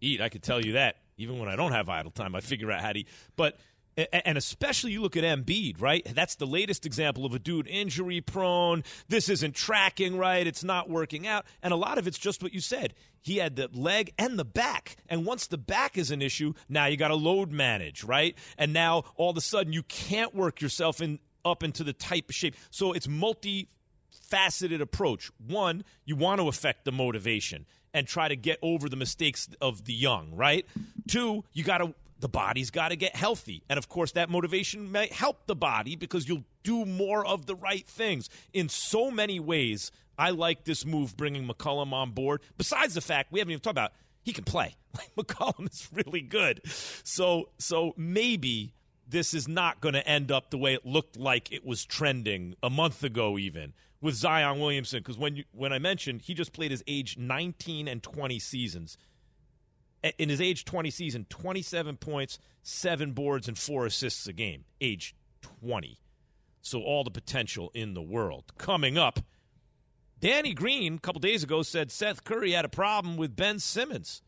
eat. 0.00 0.20
I 0.20 0.28
could 0.28 0.42
tell 0.42 0.64
you 0.64 0.72
that. 0.72 0.96
Even 1.16 1.38
when 1.38 1.48
I 1.48 1.56
don't 1.56 1.72
have 1.72 1.88
idle 1.88 2.10
time, 2.10 2.34
I 2.34 2.40
figure 2.40 2.70
out 2.70 2.80
how 2.82 2.92
to 2.92 2.98
eat. 3.00 3.08
But 3.36 3.58
and 3.96 4.36
especially 4.36 4.92
you 4.92 5.00
look 5.00 5.16
at 5.16 5.22
Embiid, 5.24 5.80
right? 5.80 6.04
That's 6.14 6.34
the 6.34 6.46
latest 6.46 6.84
example 6.84 7.24
of 7.24 7.32
a 7.32 7.38
dude 7.38 7.68
injury 7.68 8.20
prone. 8.20 8.82
This 9.08 9.28
isn't 9.28 9.54
tracking 9.54 10.18
right. 10.18 10.46
It's 10.46 10.64
not 10.64 10.90
working 10.90 11.26
out. 11.26 11.46
And 11.62 11.72
a 11.72 11.76
lot 11.76 11.96
of 11.98 12.06
it's 12.08 12.18
just 12.18 12.42
what 12.42 12.52
you 12.52 12.60
said. 12.60 12.94
He 13.24 13.38
had 13.38 13.56
the 13.56 13.70
leg 13.72 14.12
and 14.18 14.38
the 14.38 14.44
back. 14.44 14.96
And 15.08 15.24
once 15.24 15.46
the 15.46 15.56
back 15.56 15.96
is 15.96 16.10
an 16.10 16.20
issue, 16.20 16.52
now 16.68 16.84
you 16.84 16.98
got 16.98 17.08
to 17.08 17.14
load 17.14 17.50
manage, 17.50 18.04
right? 18.04 18.36
And 18.58 18.74
now 18.74 19.04
all 19.16 19.30
of 19.30 19.36
a 19.38 19.40
sudden 19.40 19.72
you 19.72 19.82
can't 19.82 20.34
work 20.34 20.60
yourself 20.60 21.00
in 21.00 21.18
up 21.42 21.62
into 21.62 21.82
the 21.84 21.94
type 21.94 22.28
of 22.28 22.34
shape. 22.34 22.54
So 22.70 22.92
it's 22.92 23.08
multi 23.08 23.68
faceted 24.10 24.82
approach. 24.82 25.30
One, 25.46 25.84
you 26.04 26.16
want 26.16 26.40
to 26.42 26.48
affect 26.48 26.84
the 26.84 26.92
motivation 26.92 27.64
and 27.94 28.06
try 28.06 28.28
to 28.28 28.36
get 28.36 28.58
over 28.60 28.90
the 28.90 28.96
mistakes 28.96 29.48
of 29.58 29.86
the 29.86 29.94
young, 29.94 30.34
right? 30.34 30.66
Two, 31.08 31.44
you 31.54 31.64
got 31.64 31.78
to 31.78 31.94
the 32.20 32.28
body's 32.28 32.70
got 32.70 32.88
to 32.88 32.96
get 32.96 33.16
healthy. 33.16 33.62
And 33.68 33.76
of 33.76 33.88
course, 33.88 34.12
that 34.12 34.30
motivation 34.30 34.90
may 34.90 35.08
help 35.08 35.46
the 35.46 35.56
body 35.56 35.94
because 35.96 36.28
you'll 36.28 36.44
do 36.62 36.86
more 36.86 37.24
of 37.26 37.46
the 37.46 37.54
right 37.54 37.86
things. 37.86 38.30
In 38.52 38.68
so 38.68 39.10
many 39.10 39.38
ways, 39.38 39.90
I 40.18 40.30
like 40.30 40.64
this 40.64 40.84
move 40.84 41.16
bringing 41.16 41.46
McCollum 41.46 41.92
on 41.92 42.12
board. 42.12 42.40
Besides 42.56 42.94
the 42.94 43.00
fact 43.00 43.32
we 43.32 43.40
haven't 43.40 43.52
even 43.52 43.62
talked 43.62 43.72
about 43.72 43.92
he 44.22 44.32
can 44.32 44.44
play. 44.44 44.74
Like 44.94 45.26
McCollum 45.26 45.68
is 45.68 45.88
really 45.92 46.20
good. 46.20 46.60
So 47.02 47.48
so 47.58 47.94
maybe 47.96 48.74
this 49.08 49.34
is 49.34 49.48
not 49.48 49.80
going 49.80 49.94
to 49.94 50.06
end 50.06 50.30
up 50.30 50.50
the 50.50 50.56
way 50.56 50.72
it 50.72 50.86
looked 50.86 51.16
like 51.16 51.50
it 51.50 51.66
was 51.66 51.84
trending 51.84 52.54
a 52.62 52.70
month 52.70 53.02
ago 53.02 53.36
even 53.36 53.72
with 54.00 54.14
Zion 54.14 54.60
Williamson 54.60 55.00
because 55.00 55.18
when 55.18 55.34
you 55.34 55.44
when 55.50 55.72
I 55.72 55.80
mentioned 55.80 56.22
he 56.22 56.32
just 56.32 56.52
played 56.52 56.70
his 56.70 56.84
age 56.86 57.18
19 57.18 57.88
and 57.88 58.04
20 58.04 58.38
seasons 58.38 58.96
in 60.18 60.28
his 60.28 60.40
age 60.40 60.64
20 60.64 60.90
season, 60.90 61.26
27 61.28 61.96
points, 61.96 62.38
seven 62.62 63.12
boards, 63.12 63.48
and 63.48 63.58
four 63.58 63.86
assists 63.86 64.26
a 64.26 64.32
game, 64.32 64.64
age 64.80 65.14
20. 65.60 65.98
So 66.62 66.82
all 66.82 67.04
the 67.04 67.10
potential 67.10 67.70
in 67.74 67.94
the 67.94 68.02
world. 68.02 68.52
Coming 68.58 68.96
up, 68.98 69.20
Danny 70.20 70.54
Green 70.54 70.94
a 70.94 70.98
couple 70.98 71.20
days 71.20 71.42
ago 71.42 71.62
said 71.62 71.90
Seth 71.90 72.24
Curry 72.24 72.52
had 72.52 72.64
a 72.64 72.68
problem 72.68 73.16
with 73.16 73.36
Ben 73.36 73.58
Simmons. 73.58 74.22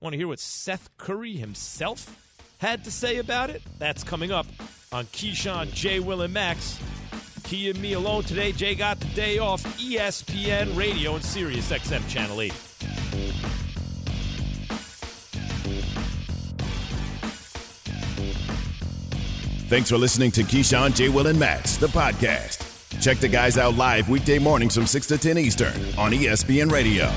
Want 0.00 0.14
to 0.14 0.16
hear 0.16 0.28
what 0.28 0.40
Seth 0.40 0.88
Curry 0.96 1.34
himself 1.34 2.16
had 2.58 2.84
to 2.84 2.90
say 2.90 3.18
about 3.18 3.50
it? 3.50 3.62
That's 3.78 4.02
coming 4.04 4.32
up 4.32 4.46
on 4.90 5.06
Keyshawn, 5.06 5.72
J. 5.72 6.00
Will, 6.00 6.22
and 6.22 6.32
Max. 6.32 6.78
Key 7.44 7.70
and 7.70 7.80
me 7.80 7.92
alone 7.92 8.22
today. 8.22 8.52
Jay 8.52 8.74
got 8.74 8.98
the 9.00 9.06
day 9.08 9.38
off. 9.38 9.62
ESPN 9.78 10.76
Radio 10.76 11.14
and 11.14 11.24
Sirius 11.24 11.70
XM 11.70 12.08
Channel 12.08 12.40
80. 12.40 12.54
Thanks 19.68 19.88
for 19.88 19.96
listening 19.96 20.30
to 20.32 20.42
Keyshawn, 20.42 20.94
J. 20.94 21.08
Will, 21.08 21.26
and 21.26 21.38
Max, 21.38 21.76
the 21.76 21.86
podcast. 21.86 22.71
Check 23.02 23.18
the 23.18 23.26
guys 23.26 23.58
out 23.58 23.76
live 23.76 24.08
weekday 24.08 24.38
mornings 24.38 24.76
from 24.76 24.86
6 24.86 25.06
to 25.08 25.18
10 25.18 25.36
Eastern 25.36 25.74
on 25.98 26.12
ESPN 26.12 26.70
Radio. 26.70 27.12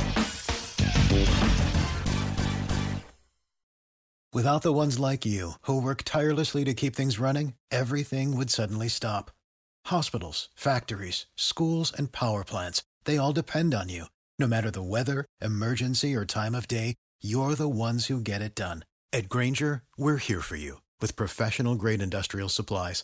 Without 4.33 4.63
the 4.63 4.73
ones 4.73 4.97
like 4.97 5.27
you, 5.27 5.51
who 5.61 5.79
work 5.79 6.01
tirelessly 6.03 6.63
to 6.65 6.73
keep 6.73 6.95
things 6.95 7.19
running, 7.19 7.53
everything 7.69 8.35
would 8.35 8.49
suddenly 8.49 8.87
stop. 8.87 9.29
Hospitals, 9.85 10.49
factories, 10.55 11.27
schools, 11.35 11.93
and 11.95 12.11
power 12.11 12.43
plants, 12.43 12.81
they 13.03 13.19
all 13.19 13.31
depend 13.31 13.75
on 13.75 13.87
you. 13.87 14.05
No 14.39 14.47
matter 14.47 14.71
the 14.71 14.81
weather, 14.81 15.25
emergency, 15.39 16.15
or 16.15 16.25
time 16.25 16.55
of 16.55 16.67
day, 16.67 16.95
you're 17.21 17.53
the 17.53 17.69
ones 17.69 18.07
who 18.07 18.19
get 18.19 18.41
it 18.41 18.55
done. 18.55 18.85
At 19.13 19.29
Grainger, 19.29 19.83
we're 19.97 20.17
here 20.17 20.41
for 20.41 20.55
you 20.55 20.81
with 20.99 21.15
professional 21.15 21.75
grade 21.75 22.01
industrial 22.01 22.49
supplies. 22.49 23.03